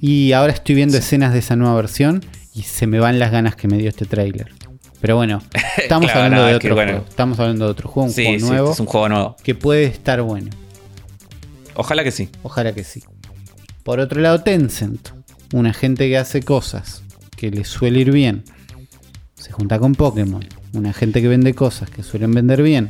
[0.06, 3.56] Y ahora estoy viendo escenas de esa nueva versión y se me van las ganas
[3.56, 4.52] que me dio este tráiler.
[5.00, 5.42] Pero bueno,
[5.78, 6.92] estamos Claro, hablando no, de es que otro bueno.
[6.92, 7.06] juego.
[7.08, 9.36] Estamos hablando de otro juego, un sí, juego sí, nuevo es un juego nuevo.
[9.42, 10.50] que puede estar bueno.
[11.76, 12.28] Ojalá que sí.
[12.44, 13.02] Ojalá que sí.
[13.84, 15.08] Por otro lado, Tencent,
[15.54, 17.02] una gente que hace cosas
[17.38, 18.44] que le suele ir bien,
[19.36, 20.44] se junta con Pokémon,
[20.74, 22.90] una gente que vende cosas que suelen vender bien.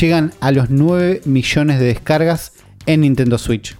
[0.00, 2.52] Llegan a los 9 millones de descargas
[2.86, 3.76] en Nintendo Switch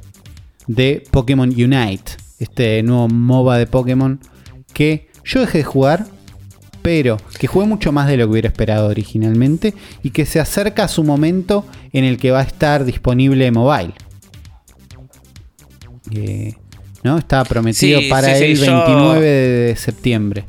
[0.67, 4.21] de Pokémon Unite, este nuevo MOBA de Pokémon
[4.73, 6.07] que yo dejé de jugar,
[6.83, 10.85] pero que jugué mucho más de lo que hubiera esperado originalmente y que se acerca
[10.85, 13.93] a su momento en el que va a estar disponible mobile.
[16.11, 16.55] Eh,
[17.05, 17.19] ¿No?
[17.19, 20.45] Estaba prometido Sí, para sí, sí, el yo- 29 de septiembre.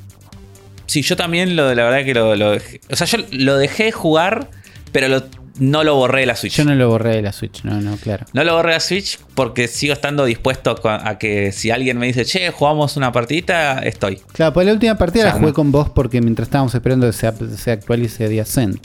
[0.85, 2.79] Sí, yo también lo, la verdad que lo, lo dejé.
[2.91, 4.49] O sea, yo lo dejé jugar,
[4.91, 5.23] pero lo-
[5.59, 6.55] no lo borré de la Switch.
[6.57, 8.25] Yo no lo borré de la Switch, no, no, claro.
[8.33, 12.07] No lo borré de la Switch porque sigo estando dispuesto a que si alguien me
[12.07, 14.17] dice, che, jugamos una partidita, estoy.
[14.33, 15.53] Claro, pues la última partida O sea, la jugué no.
[15.55, 18.79] con vos porque mientras estábamos esperando que se, se actualice The Ascent.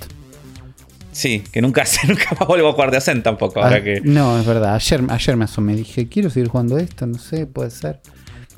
[1.10, 3.60] Sí, que nunca, nunca más vuelvo a jugar de Ascent tampoco.
[3.62, 4.00] Ahora Ah, que.
[4.04, 4.74] No, es verdad.
[4.74, 5.74] Ayer, ayer me asomé.
[5.74, 7.06] Dije, quiero seguir jugando esto.
[7.06, 8.00] No sé, puede ser.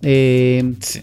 [0.03, 1.03] Eh, Sí.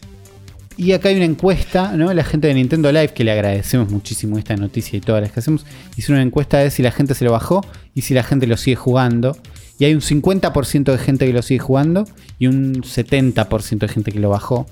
[0.77, 2.13] Y acá hay una encuesta, ¿no?
[2.13, 5.39] La gente de Nintendo Live, que le agradecemos muchísimo esta noticia y todas las que
[5.39, 5.65] hacemos,
[5.97, 8.57] hizo una encuesta de si la gente se lo bajó y si la gente lo
[8.57, 9.35] sigue jugando.
[9.79, 12.05] Y hay un 50% de gente que lo sigue jugando
[12.37, 14.67] y un 70% de gente que lo bajó.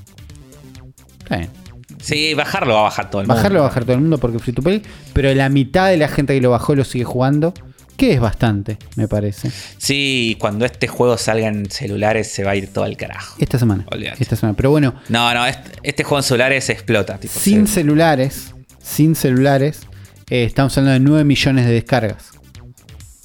[1.24, 1.50] Está bien.
[2.00, 3.36] Sí, bajarlo va a bajar todo el mundo.
[3.36, 4.84] Bajarlo va a bajar todo el mundo porque es free to play,
[5.14, 7.52] pero la mitad de la gente que lo bajó lo sigue jugando,
[7.96, 9.52] que es bastante, me parece.
[9.78, 13.36] Sí, cuando este juego salga en celulares se va a ir todo al carajo.
[13.40, 13.86] Esta semana.
[14.20, 14.56] Esta semana.
[14.58, 17.18] Pero bueno, No, no, este, este juego en celulares explota.
[17.18, 18.54] Tipo, sin se- celulares,
[18.84, 19.82] sin celulares,
[20.30, 22.32] eh, estamos hablando de 9 millones de descargas.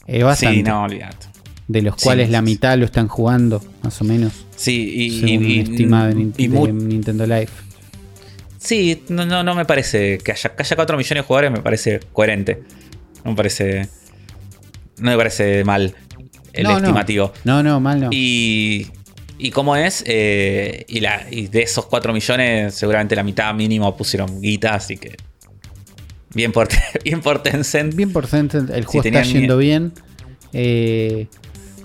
[0.07, 0.57] Es bastante.
[0.57, 1.27] Sí, no, olvídate.
[1.69, 4.33] De los Sí, cuales la sí, mitad lo están jugando, más o menos.
[4.57, 7.49] Sí, y, según y- estimado de, y Nintendo Live.
[8.59, 11.61] Sí, no, no, no me parece que haya, que haya 4 millones de jugadores, me
[11.61, 12.63] parece coherente.
[13.25, 13.89] No me parece.
[15.01, 15.95] No me parece mal
[16.53, 16.79] el No, no.
[16.79, 17.33] estimativo.
[17.45, 18.09] No, no, mal no.
[18.13, 18.89] Y,
[19.39, 23.97] y cómo es, eh, y, la, y de esos 4 millones, seguramente la mitad mínimo
[23.97, 25.17] pusieron guita, así que.
[26.35, 26.69] Bien por,
[27.05, 27.95] bien por Tencent.
[27.95, 29.93] Bien por Tencent, el Si juego está yendo bien.
[30.53, 31.27] Eh,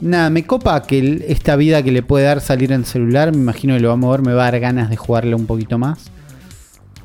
[0.02, 3.38] nada, me copa que el- esta vida que le puede dar salir en celular, me
[3.38, 5.78] imagino que lo va a mover, me va a dar ganas de jugarlo un poquito
[5.78, 6.12] más.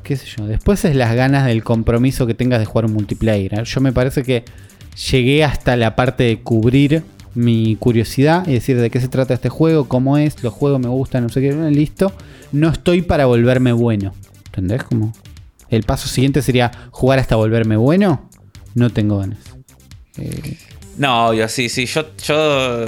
[0.03, 0.45] Qué sé yo.
[0.47, 3.53] Después es las ganas del compromiso que tengas de jugar un multiplayer.
[3.53, 3.63] ¿eh?
[3.63, 4.43] Yo me parece que
[5.11, 7.03] llegué hasta la parte de cubrir
[7.33, 10.89] mi curiosidad y decir de qué se trata este juego, cómo es, los juegos me
[10.89, 12.11] gustan, no sé qué, listo.
[12.51, 14.13] No estoy para volverme bueno.
[14.47, 14.83] ¿Entendés?
[14.83, 15.13] Como
[15.69, 18.29] el paso siguiente sería jugar hasta volverme bueno.
[18.75, 19.39] No tengo ganas.
[20.17, 20.57] Eh,
[20.97, 21.85] No, yo sí, sí.
[21.85, 22.85] Yo, yo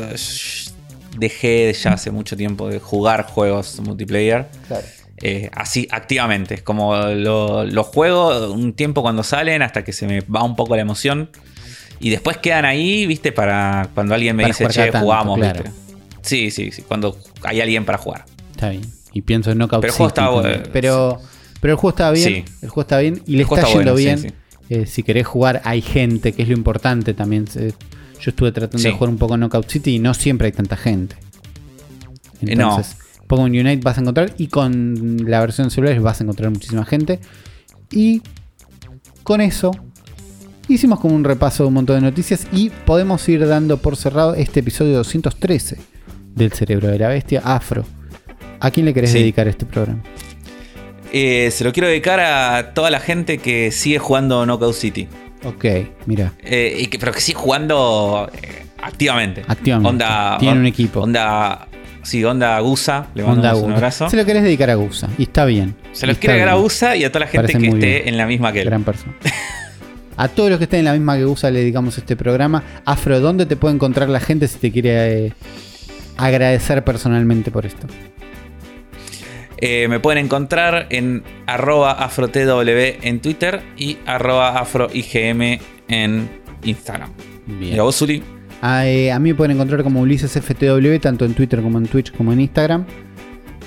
[1.18, 4.48] dejé ya hace mucho tiempo de jugar juegos multiplayer.
[5.22, 6.56] eh, así activamente.
[6.56, 10.56] Es como lo, lo juego un tiempo cuando salen hasta que se me va un
[10.58, 11.30] poco la emoción.
[11.99, 15.64] Y después quedan ahí, viste, para cuando alguien me Para dice, che, tanto, jugamos, claro.
[15.64, 15.80] viste.
[16.22, 16.82] Sí, sí, sí.
[16.82, 18.26] Cuando hay alguien para jugar.
[18.52, 18.84] Está bien.
[19.14, 20.64] Y pienso en Knockout Pero el juego City bueno.
[20.74, 21.22] pero,
[21.61, 22.28] pero el juego estaba bien.
[22.28, 22.45] Sí.
[22.61, 24.18] El juego está bien y le está está yendo bueno, bien.
[24.18, 24.36] sí, sí.
[24.70, 27.45] Eh, si querés jugar, hay gente, que es lo importante también.
[27.56, 27.74] Eh,
[28.20, 31.15] Yo estuve tratando de jugar un poco Knockout City y no siempre hay tanta gente.
[32.41, 32.70] Eh, no.
[32.70, 32.98] Entonces,
[33.28, 37.20] Pokémon Unite vas a encontrar y con la versión celular vas a encontrar muchísima gente.
[37.91, 38.22] Y
[39.24, 39.72] con eso
[40.68, 44.35] hicimos como un repaso de un montón de noticias y podemos ir dando por cerrado
[44.35, 45.77] este episodio 213
[46.35, 47.85] del Cerebro de la Bestia Afro.
[48.60, 49.19] ¿A quién le querés Sí.
[49.19, 50.02] dedicar este programa?
[51.11, 55.07] Eh, se lo quiero dedicar a toda la gente que sigue jugando Knockout City.
[55.44, 55.65] Ok,
[56.06, 56.34] mira.
[56.44, 59.44] Eh, y que, pero que sigue jugando eh, activamente.
[59.48, 59.90] Activamente.
[59.90, 61.02] Onda, Tiene un equipo.
[61.02, 61.68] Onda.
[62.02, 63.07] Sí, onda Gusa.
[63.15, 63.76] Le Onda mandamos un Gusa.
[63.77, 64.10] abrazo.
[64.10, 65.07] Se lo querés dedicar a Gusa.
[65.18, 65.76] Y está bien.
[65.91, 66.65] Se quiere está dar a bien.
[66.65, 68.07] USA y a toda la gente Parece que esté bien.
[68.07, 68.65] en la misma que él.
[68.65, 69.14] Gran persona.
[70.15, 72.64] A todos los que estén en la misma que Gusa le dedicamos este programa.
[72.85, 75.34] Afro, ¿dónde te puede encontrar la gente si te quiere eh,
[76.18, 77.88] agradecer personalmente por esto?
[79.57, 86.30] Eh, me pueden encontrar en arroba afrotw en Twitter y arroba afroigm en
[86.64, 87.10] Instagram.
[87.48, 87.76] Bien.
[87.76, 88.22] ¿Y a vos, Zuli?
[88.61, 91.85] A, eh, a mí me pueden encontrar como Ulises FTW, tanto en Twitter como en
[91.85, 92.85] Twitch como en Instagram.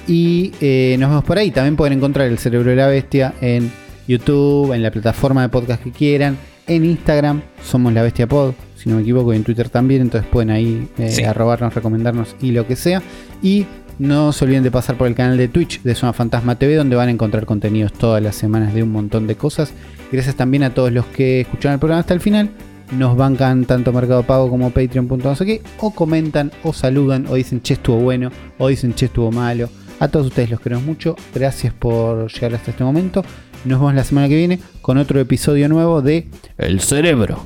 [0.07, 0.53] Y
[0.99, 1.51] nos vemos por ahí.
[1.51, 3.73] También pueden encontrar el cerebro de la bestia en
[4.07, 6.37] YouTube, en la plataforma de podcast que quieran.
[6.67, 10.03] En Instagram somos la bestia pod, si no me equivoco, y en Twitter también.
[10.03, 11.23] Entonces pueden ahí eh, Sí.
[11.25, 13.03] arrobarnos, recomendarnos y lo que sea.
[13.43, 13.67] Y
[13.99, 16.97] no se olviden de pasar por el canal de Twitch de Zona Fantasma TV, donde
[16.97, 19.73] van a encontrar contenidos todas las semanas de un montón de cosas.
[20.13, 22.51] Gracias también a todos los que escucharon el programa hasta el final
[22.93, 25.09] nos bancan tanto Mercado Pago como Patreon.
[25.23, 29.07] No sé qué, o comentan, o saludan, o dicen che estuvo bueno, o dicen che
[29.07, 29.69] estuvo malo.
[29.99, 31.17] A todos ustedes los queremos mucho.
[31.35, 33.25] Gracias por llegar hasta este momento.
[33.65, 36.29] Nos vemos la semana que viene con otro episodio nuevo de
[36.59, 37.45] El cerebro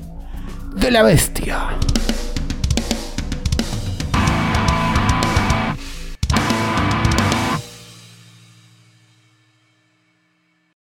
[0.77, 1.69] de la bestia.